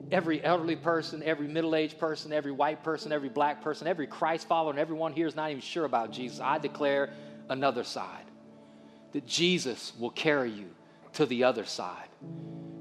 every 0.09 0.41
elderly 0.41 0.77
person, 0.77 1.21
every 1.23 1.47
middle 1.47 1.75
aged 1.75 1.99
person, 1.99 2.31
every 2.31 2.53
white 2.53 2.85
person, 2.85 3.11
every 3.11 3.29
black 3.29 3.61
person, 3.61 3.85
every 3.85 4.07
Christ 4.07 4.47
follower, 4.47 4.71
and 4.71 4.79
everyone 4.79 5.11
here 5.11 5.27
is 5.27 5.35
not 5.35 5.51
even 5.51 5.61
sure 5.61 5.83
about 5.83 6.11
Jesus. 6.11 6.39
I 6.39 6.57
declare 6.57 7.09
another 7.49 7.83
side 7.83 8.25
that 9.11 9.25
Jesus 9.25 9.91
will 9.99 10.11
carry 10.11 10.51
you 10.51 10.69
to 11.13 11.25
the 11.25 11.43
other 11.43 11.65
side. 11.65 12.07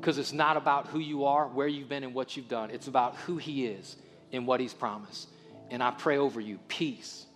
Because 0.01 0.19
it's 0.19 0.33
not 0.33 0.57
about 0.57 0.87
who 0.89 0.99
you 0.99 1.25
are, 1.25 1.49
where 1.49 1.67
you've 1.67 1.89
been, 1.89 2.05
and 2.05 2.15
what 2.15 2.37
you've 2.37 2.49
done. 2.49 2.71
It's 2.71 2.87
about 2.87 3.17
who 3.17 3.37
He 3.37 3.67
is 3.67 3.97
and 4.33 4.47
what 4.47 4.61
He's 4.61 4.75
promised. 4.75 5.29
And 5.71 5.83
I 5.83 5.91
pray 5.91 6.19
over 6.19 6.41
you 6.41 6.59
peace 6.69 7.27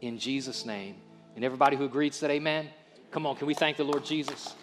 in 0.00 0.18
Jesus' 0.18 0.64
name. 0.64 0.96
And 1.36 1.44
everybody 1.44 1.76
who 1.76 1.84
agreed 1.84 2.14
said, 2.14 2.30
Amen. 2.30 2.68
Come 3.10 3.26
on, 3.26 3.36
can 3.36 3.46
we 3.46 3.54
thank 3.54 3.76
the 3.76 3.84
Lord 3.84 4.04
Jesus? 4.04 4.54